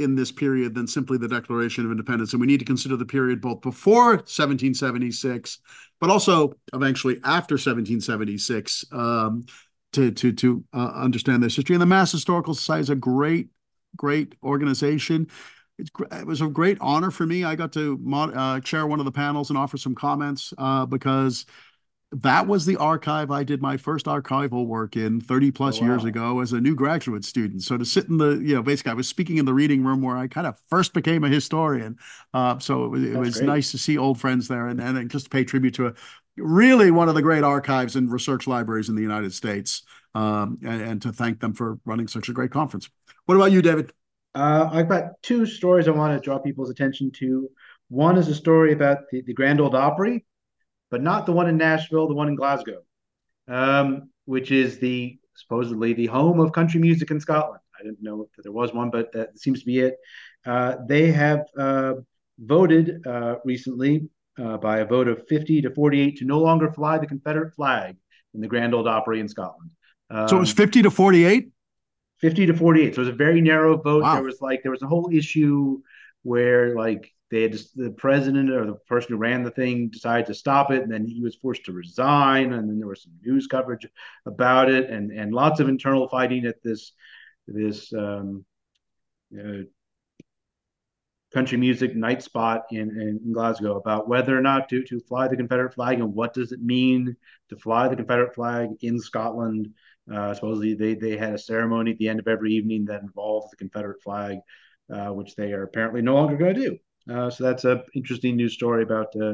in 0.04 0.16
this 0.16 0.32
period 0.32 0.76
than 0.76 0.88
simply 0.88 1.18
the 1.18 1.28
Declaration 1.28 1.86
of 1.86 1.91
Independence. 1.91 2.34
And 2.34 2.41
we 2.41 2.47
need 2.47 2.60
to 2.60 2.66
consider 2.66 2.95
the 2.97 3.06
period 3.06 3.41
both 3.41 3.62
before 3.62 4.12
1776, 4.12 5.60
but 5.99 6.10
also 6.10 6.54
eventually 6.74 7.16
after 7.24 7.56
1776 7.56 8.86
um, 8.91 9.45
to, 9.93 10.12
to, 10.12 10.32
to 10.32 10.64
uh, 10.74 10.91
understand 10.95 11.43
this 11.43 11.56
history. 11.56 11.76
And 11.76 11.82
the 11.82 11.86
Mass 11.86 12.12
Historical 12.12 12.54
Society 12.54 12.82
is 12.82 12.89
a 12.89 12.95
great, 12.95 13.49
great 13.95 14.36
organization. 14.43 15.28
It's, 15.78 15.89
it 16.12 16.26
was 16.26 16.41
a 16.41 16.47
great 16.47 16.78
honor 16.80 17.12
for 17.12 17.26
me. 17.26 17.43
I 17.43 17.56
got 17.56 17.74
to 17.74 17.97
mod, 18.02 18.36
uh, 18.36 18.60
chair 18.62 18.88
one 18.88 18.99
of 18.99 19.06
the 19.06 19.12
panels 19.12 19.49
and 19.49 19.58
offer 19.58 19.78
some 19.78 19.95
comments 19.95 20.54
uh, 20.58 20.86
because 20.86 21.45
that 22.14 22.45
was 22.45 22.66
the 22.66 22.76
archive 22.76 23.32
I 23.32 23.43
did 23.43 23.62
my 23.62 23.78
first 23.78 24.05
archival 24.05 24.66
work 24.68 24.97
in 24.97 25.22
30 25.22 25.51
plus 25.51 25.78
oh, 25.78 25.82
wow. 25.82 25.88
years 25.88 26.03
ago 26.03 26.41
as 26.41 26.51
a 26.51 26.59
new 26.59 26.76
graduate 26.76 27.24
student. 27.24 27.64
So 27.64 27.78
to 27.78 27.86
sit 27.86 28.09
in 28.09 28.18
the, 28.18 28.32
you 28.32 28.53
know, 28.53 28.62
basically 28.62 28.91
I 28.91 28.95
was 28.95 29.07
speaking 29.07 29.38
in 29.38 29.45
the 29.45 29.53
reading 29.53 29.84
room 29.84 30.01
where 30.01 30.18
I 30.18 30.28
kind 30.28 30.45
of 30.45 30.59
first 30.70 30.93
became 30.93 31.24
a 31.24 31.30
historian. 31.30 31.97
Uh, 32.34 32.59
so 32.59 32.84
it 32.84 32.89
was, 32.89 33.03
it 33.03 33.18
was 33.18 33.41
nice 33.41 33.72
to 33.72 33.78
see 33.78 33.97
old 33.97 34.20
friends 34.20 34.49
there 34.49 34.68
and, 34.68 34.82
and 34.82 35.09
just 35.09 35.30
pay 35.30 35.45
tribute 35.45 35.74
to 35.76 35.88
a, 35.88 35.93
really 36.38 36.91
one 36.91 37.07
of 37.07 37.16
the 37.16 37.22
great 37.22 37.43
archives 37.43 37.95
and 37.95 38.12
research 38.12 38.45
libraries 38.45 38.89
in 38.89 38.95
the 38.95 39.01
United 39.01 39.34
States 39.34 39.84
um, 40.14 40.57
and, 40.64 40.82
and, 40.82 41.01
to 41.01 41.12
thank 41.12 41.39
them 41.39 41.53
for 41.53 41.80
running 41.86 42.07
such 42.07 42.30
a 42.30 42.34
great 42.34 42.51
conference. 42.51 42.89
What 43.26 43.36
about 43.36 43.51
you, 43.51 43.62
David? 43.62 43.93
Uh, 44.36 44.70
I've 44.72 44.89
got 44.89 45.22
two 45.22 45.45
stories 45.45 45.88
I 45.88 45.91
want 45.91 46.18
to 46.18 46.24
draw 46.24 46.39
people's 46.39 46.70
attention 46.70 47.12
to. 47.20 47.49
One 47.89 48.18
is 48.18 48.28
a 48.28 48.36
story 48.36 48.74
about 48.74 48.99
the, 49.12 49.22
the 49.22 49.34
Grand 49.34 49.62
Ole 49.62 49.76
Opry, 49.76 50.26
but 50.92 51.02
not 51.02 51.26
the 51.26 51.32
one 51.32 51.48
in 51.48 51.58
Nashville, 51.58 52.08
the 52.08 52.14
one 52.14 52.28
in 52.28 52.36
Glasgow, 52.36 52.82
um, 53.48 54.10
which 54.26 54.52
is 54.52 54.78
the 54.78 55.18
supposedly 55.34 55.94
the 55.94 56.06
home 56.08 56.39
of 56.39 56.52
country 56.52 56.80
music 56.80 57.10
in 57.10 57.20
Scotland. 57.20 57.62
I 57.80 57.84
didn't 57.84 58.04
know 58.04 58.28
that 58.36 58.44
there 58.44 58.52
was 58.52 58.74
one, 58.74 58.92
but 58.92 59.12
that 59.14 59.39
seems 59.39 59.62
to 59.62 59.66
be 59.66 59.80
it. 59.80 59.96
Uh, 60.46 60.76
they 60.88 61.12
have 61.12 61.46
uh, 61.58 61.94
voted 62.38 63.06
uh, 63.08 63.38
recently 63.44 64.10
uh, 64.38 64.58
by 64.58 64.80
a 64.80 64.86
vote 64.86 65.08
of 65.08 65.26
50 65.28 65.62
to 65.64 65.72
48 65.72 66.18
to 66.18 66.26
no 66.26 66.39
longer 66.39 66.72
fly 66.72 66.98
the 66.98 67.08
Confederate 67.08 67.56
flag 67.56 67.96
in 68.34 68.42
the 68.42 68.48
Grand 68.48 68.76
Ole 68.76 68.88
Opry 68.88 69.20
in 69.20 69.28
Scotland. 69.28 69.72
Um, 70.10 70.28
so 70.28 70.38
it 70.38 70.42
was 70.42 70.52
50 70.52 70.84
to 70.84 70.92
48? 70.92 71.50
50 72.20 72.46
to 72.48 72.54
48. 72.54 72.96
So 72.96 73.02
it 73.02 73.06
was 73.06 73.14
a 73.14 73.18
very 73.18 73.42
narrow 73.42 73.78
vote. 73.78 74.04
Wow. 74.04 74.16
There 74.16 74.24
was 74.24 74.42
like, 74.42 74.62
there 74.62 74.72
was 74.72 74.84
a 74.84 74.88
whole 74.88 75.10
issue 75.12 75.82
where 76.24 76.76
like 76.76 77.12
they 77.32 77.43
had 77.43 77.53
just, 77.53 77.75
the 77.75 77.91
president 77.91 78.51
or 78.51 78.65
the 78.65 78.75
person 78.88 79.13
who 79.13 79.17
ran 79.17 79.43
the 79.43 79.51
thing 79.51 79.89
decided 79.89 80.25
to 80.27 80.34
stop 80.34 80.69
it, 80.69 80.84
and 80.84 80.91
then 80.91 81.07
he 81.07 81.21
was 81.21 81.36
forced 81.36 81.65
to 81.65 81.71
resign, 81.71 82.53
and 82.53 82.69
then 82.69 82.77
there 82.77 82.88
was 82.88 83.03
some 83.03 83.13
news 83.23 83.47
coverage 83.47 83.88
about 84.25 84.69
it, 84.69 84.89
and 84.89 85.11
and 85.11 85.34
lots 85.34 85.59
of 85.59 85.69
internal 85.69 86.07
fighting 86.09 86.45
at 86.45 86.61
this 86.61 86.91
this 87.47 87.93
um, 87.93 88.45
uh, 89.38 89.63
country 91.34 91.57
music 91.57 91.95
night 91.95 92.21
spot 92.21 92.63
in, 92.71 92.89
in 93.23 93.32
Glasgow 93.32 93.77
about 93.77 94.09
whether 94.09 94.38
or 94.38 94.41
not 94.41 94.67
to 94.69 94.84
to 94.84 94.99
fly 94.99 95.27
the 95.27 95.38
Confederate 95.38 95.73
flag 95.73 95.99
and 95.99 96.13
what 96.13 96.34
does 96.34 96.51
it 96.51 96.61
mean 96.61 97.15
to 97.49 97.55
fly 97.55 97.88
the 97.88 97.95
Confederate 97.95 98.36
flag 98.36 98.69
in 98.82 98.99
Scotland. 98.99 99.69
Uh, 100.13 100.34
supposedly, 100.34 100.73
they 100.73 100.95
they 100.95 101.15
had 101.15 101.34
a 101.36 101.39
ceremony 101.39 101.91
at 101.91 101.97
the 101.97 102.09
end 102.09 102.19
of 102.19 102.27
every 102.27 102.51
evening 102.51 102.86
that 102.86 103.01
involved 103.01 103.51
the 103.51 103.57
Confederate 103.57 104.01
flag, 104.01 104.39
uh, 104.93 105.09
which 105.09 105.36
they 105.36 105.53
are 105.53 105.63
apparently 105.63 106.01
no 106.01 106.15
longer 106.15 106.36
going 106.36 106.55
to 106.55 106.69
do. 106.69 106.77
Uh, 107.10 107.30
so 107.30 107.43
that's 107.43 107.66
an 107.66 107.82
interesting 107.95 108.36
news 108.36 108.54
story 108.54 108.84
about 108.84 109.16
uh, 109.16 109.34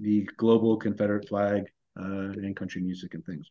the 0.00 0.28
global 0.36 0.76
Confederate 0.76 1.28
flag 1.28 1.64
uh, 1.98 2.04
and 2.04 2.56
country 2.56 2.82
music 2.82 3.14
and 3.14 3.24
things. 3.24 3.50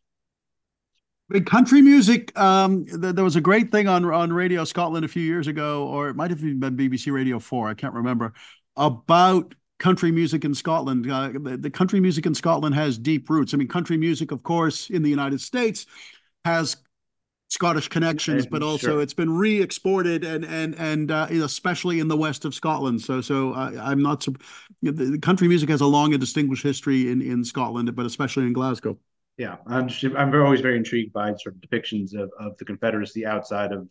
Big 1.30 1.46
country 1.46 1.80
music. 1.80 2.38
Um, 2.38 2.84
th- 2.84 3.14
there 3.14 3.24
was 3.24 3.36
a 3.36 3.40
great 3.40 3.72
thing 3.72 3.88
on 3.88 4.04
on 4.04 4.32
Radio 4.32 4.64
Scotland 4.64 5.04
a 5.04 5.08
few 5.08 5.22
years 5.22 5.46
ago, 5.46 5.86
or 5.88 6.08
it 6.08 6.16
might 6.16 6.30
have 6.30 6.40
even 6.40 6.60
been 6.60 6.76
BBC 6.76 7.12
Radio 7.12 7.38
Four. 7.38 7.68
I 7.68 7.74
can't 7.74 7.94
remember 7.94 8.34
about 8.76 9.54
country 9.78 10.12
music 10.12 10.44
in 10.44 10.54
Scotland. 10.54 11.10
Uh, 11.10 11.30
the, 11.32 11.56
the, 11.56 11.70
country 11.70 11.98
music 12.00 12.26
in 12.26 12.34
Scotland 12.34 12.74
has 12.74 12.98
deep 12.98 13.28
roots. 13.28 13.54
I 13.54 13.56
mean, 13.56 13.68
country 13.68 13.96
music, 13.96 14.32
of 14.32 14.42
course, 14.42 14.90
in 14.90 15.02
the 15.02 15.10
United 15.10 15.40
States 15.40 15.86
has 16.44 16.76
Scottish 17.54 17.86
connections, 17.86 18.46
but 18.46 18.64
also 18.64 18.86
sure. 18.94 19.00
it's 19.00 19.14
been 19.14 19.30
re-exported 19.30 20.24
and 20.24 20.44
and 20.44 20.74
and 20.74 21.12
uh, 21.12 21.28
especially 21.30 22.00
in 22.00 22.08
the 22.08 22.16
west 22.16 22.44
of 22.44 22.52
Scotland. 22.52 23.00
So 23.00 23.20
so 23.20 23.52
uh, 23.52 23.80
I'm 23.80 24.02
not. 24.02 24.26
The 24.82 25.18
country 25.22 25.46
music 25.46 25.68
has 25.68 25.80
a 25.80 25.86
long 25.86 26.12
and 26.12 26.20
distinguished 26.20 26.64
history 26.64 27.12
in 27.12 27.22
in 27.22 27.44
Scotland, 27.44 27.94
but 27.94 28.06
especially 28.06 28.42
in 28.42 28.52
Glasgow. 28.52 28.98
Yeah, 29.38 29.58
I'm 29.68 29.86
just, 29.86 30.04
I'm 30.16 30.34
always 30.34 30.62
very 30.62 30.76
intrigued 30.76 31.12
by 31.12 31.28
sort 31.36 31.54
of 31.54 31.60
depictions 31.60 32.12
of 32.14 32.28
of 32.40 32.56
the 32.58 32.64
Confederacy 32.64 33.24
outside 33.24 33.70
of 33.70 33.88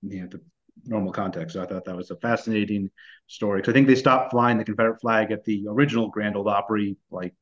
you 0.00 0.22
know 0.22 0.28
the 0.28 0.40
normal 0.86 1.12
context. 1.12 1.52
So 1.52 1.62
I 1.62 1.66
thought 1.66 1.84
that 1.84 1.96
was 1.96 2.10
a 2.10 2.16
fascinating 2.16 2.90
story. 3.26 3.60
Because 3.60 3.72
I 3.72 3.74
think 3.74 3.88
they 3.88 3.94
stopped 3.94 4.30
flying 4.30 4.56
the 4.56 4.64
Confederate 4.64 5.02
flag 5.02 5.32
at 5.32 5.44
the 5.44 5.66
original 5.68 6.08
Grand 6.08 6.34
Ole 6.34 6.48
Opry 6.48 6.96
like 7.10 7.34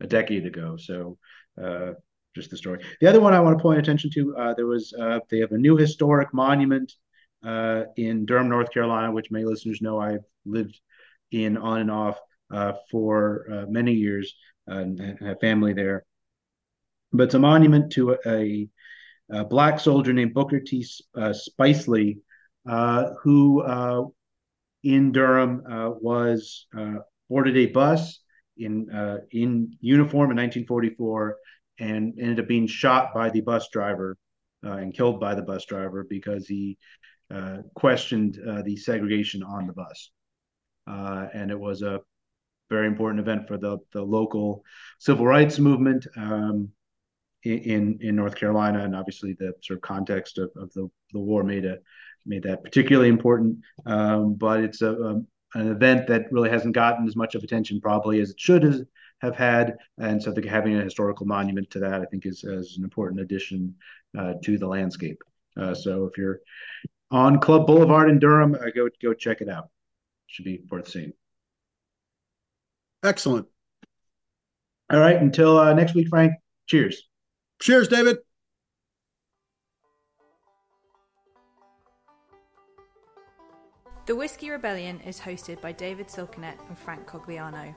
a 0.00 0.06
decade 0.06 0.46
ago. 0.46 0.76
So 0.76 1.18
uh, 1.60 1.94
just 2.34 2.50
the 2.50 2.56
story. 2.56 2.80
The 3.00 3.08
other 3.08 3.20
one 3.20 3.34
I 3.34 3.40
want 3.40 3.58
to 3.58 3.62
point 3.62 3.78
attention 3.78 4.10
to, 4.10 4.36
uh, 4.36 4.54
there 4.54 4.66
was 4.66 4.92
uh, 4.98 5.20
they 5.30 5.38
have 5.38 5.52
a 5.52 5.58
new 5.58 5.76
historic 5.76 6.32
monument 6.32 6.92
uh, 7.44 7.84
in 7.96 8.26
Durham, 8.26 8.48
North 8.48 8.72
Carolina, 8.72 9.10
which 9.12 9.30
many 9.30 9.44
listeners 9.44 9.80
know 9.80 9.98
I've 9.98 10.24
lived 10.44 10.78
in 11.32 11.56
on 11.56 11.80
and 11.80 11.90
off 11.90 12.18
uh, 12.52 12.72
for 12.90 13.46
uh, 13.50 13.66
many 13.68 13.92
years 13.92 14.34
and, 14.66 15.00
and 15.00 15.18
have 15.20 15.40
family 15.40 15.72
there. 15.72 16.04
But 17.12 17.24
it's 17.24 17.34
a 17.34 17.40
monument 17.40 17.92
to 17.92 18.16
a, 18.24 18.68
a 19.30 19.44
black 19.44 19.80
soldier 19.80 20.12
named 20.12 20.34
Booker 20.34 20.60
T. 20.60 20.86
Spicely, 21.16 22.18
who 23.22 24.12
in 24.82 25.12
Durham 25.12 25.62
was 26.00 26.66
boarded 27.28 27.56
a 27.56 27.66
bus 27.66 28.20
in 28.56 28.86
in 29.32 29.76
uniform 29.80 30.30
in 30.30 30.36
1944 30.36 31.36
and 31.80 32.14
ended 32.20 32.40
up 32.40 32.46
being 32.48 32.66
shot 32.66 33.12
by 33.14 33.30
the 33.30 33.40
bus 33.40 33.68
driver 33.72 34.16
uh, 34.64 34.72
and 34.72 34.94
killed 34.94 35.18
by 35.18 35.34
the 35.34 35.42
bus 35.42 35.64
driver 35.64 36.06
because 36.08 36.46
he 36.46 36.76
uh, 37.34 37.58
questioned 37.74 38.38
uh, 38.48 38.62
the 38.62 38.76
segregation 38.76 39.42
on 39.42 39.66
the 39.66 39.72
bus. 39.72 40.10
Uh, 40.86 41.26
and 41.32 41.50
it 41.50 41.58
was 41.58 41.82
a 41.82 42.00
very 42.68 42.86
important 42.86 43.20
event 43.20 43.48
for 43.48 43.56
the, 43.56 43.78
the 43.92 44.02
local 44.02 44.62
civil 44.98 45.26
rights 45.26 45.58
movement 45.58 46.06
um, 46.16 46.68
in 47.42 47.98
in 48.02 48.16
North 48.16 48.36
Carolina, 48.36 48.84
and 48.84 48.94
obviously 48.94 49.34
the 49.38 49.54
sort 49.62 49.78
of 49.78 49.82
context 49.82 50.36
of, 50.36 50.50
of 50.56 50.70
the, 50.74 50.88
the 51.12 51.18
war 51.18 51.42
made 51.42 51.64
a 51.64 51.78
made 52.26 52.42
that 52.42 52.62
particularly 52.62 53.08
important. 53.08 53.58
Um, 53.86 54.34
but 54.34 54.60
it's 54.60 54.82
a, 54.82 54.92
a, 54.92 55.10
an 55.54 55.70
event 55.70 56.06
that 56.08 56.30
really 56.30 56.50
hasn't 56.50 56.74
gotten 56.74 57.06
as 57.06 57.16
much 57.16 57.34
of 57.34 57.42
attention 57.42 57.80
probably 57.80 58.20
as 58.20 58.30
it 58.30 58.38
should 58.38 58.86
have 59.20 59.36
had. 59.36 59.76
And 59.98 60.22
so 60.22 60.30
I 60.30 60.34
think 60.34 60.46
having 60.46 60.76
a 60.76 60.84
historical 60.84 61.26
monument 61.26 61.70
to 61.70 61.80
that, 61.80 62.00
I 62.00 62.04
think, 62.06 62.26
is, 62.26 62.44
is 62.44 62.76
an 62.78 62.84
important 62.84 63.20
addition 63.20 63.74
uh, 64.18 64.34
to 64.42 64.58
the 64.58 64.66
landscape. 64.66 65.22
Uh, 65.56 65.74
so 65.74 66.06
if 66.06 66.16
you're 66.16 66.40
on 67.10 67.38
Club 67.40 67.66
Boulevard 67.66 68.08
in 68.10 68.18
Durham, 68.18 68.54
uh, 68.54 68.70
go 68.74 68.88
go 69.02 69.12
check 69.12 69.40
it 69.40 69.48
out. 69.48 69.68
Should 70.26 70.44
be 70.44 70.62
worth 70.70 70.88
seeing. 70.88 71.12
Excellent. 73.02 73.46
All 74.90 75.00
right. 75.00 75.16
Until 75.16 75.58
uh, 75.58 75.72
next 75.74 75.94
week, 75.94 76.08
Frank. 76.08 76.34
Cheers. 76.66 77.08
Cheers, 77.60 77.88
David. 77.88 78.18
The 84.06 84.16
Whiskey 84.16 84.50
Rebellion 84.50 85.00
is 85.00 85.20
hosted 85.20 85.60
by 85.60 85.72
David 85.72 86.08
Silkenat 86.08 86.56
and 86.68 86.78
Frank 86.78 87.06
Cogliano. 87.06 87.76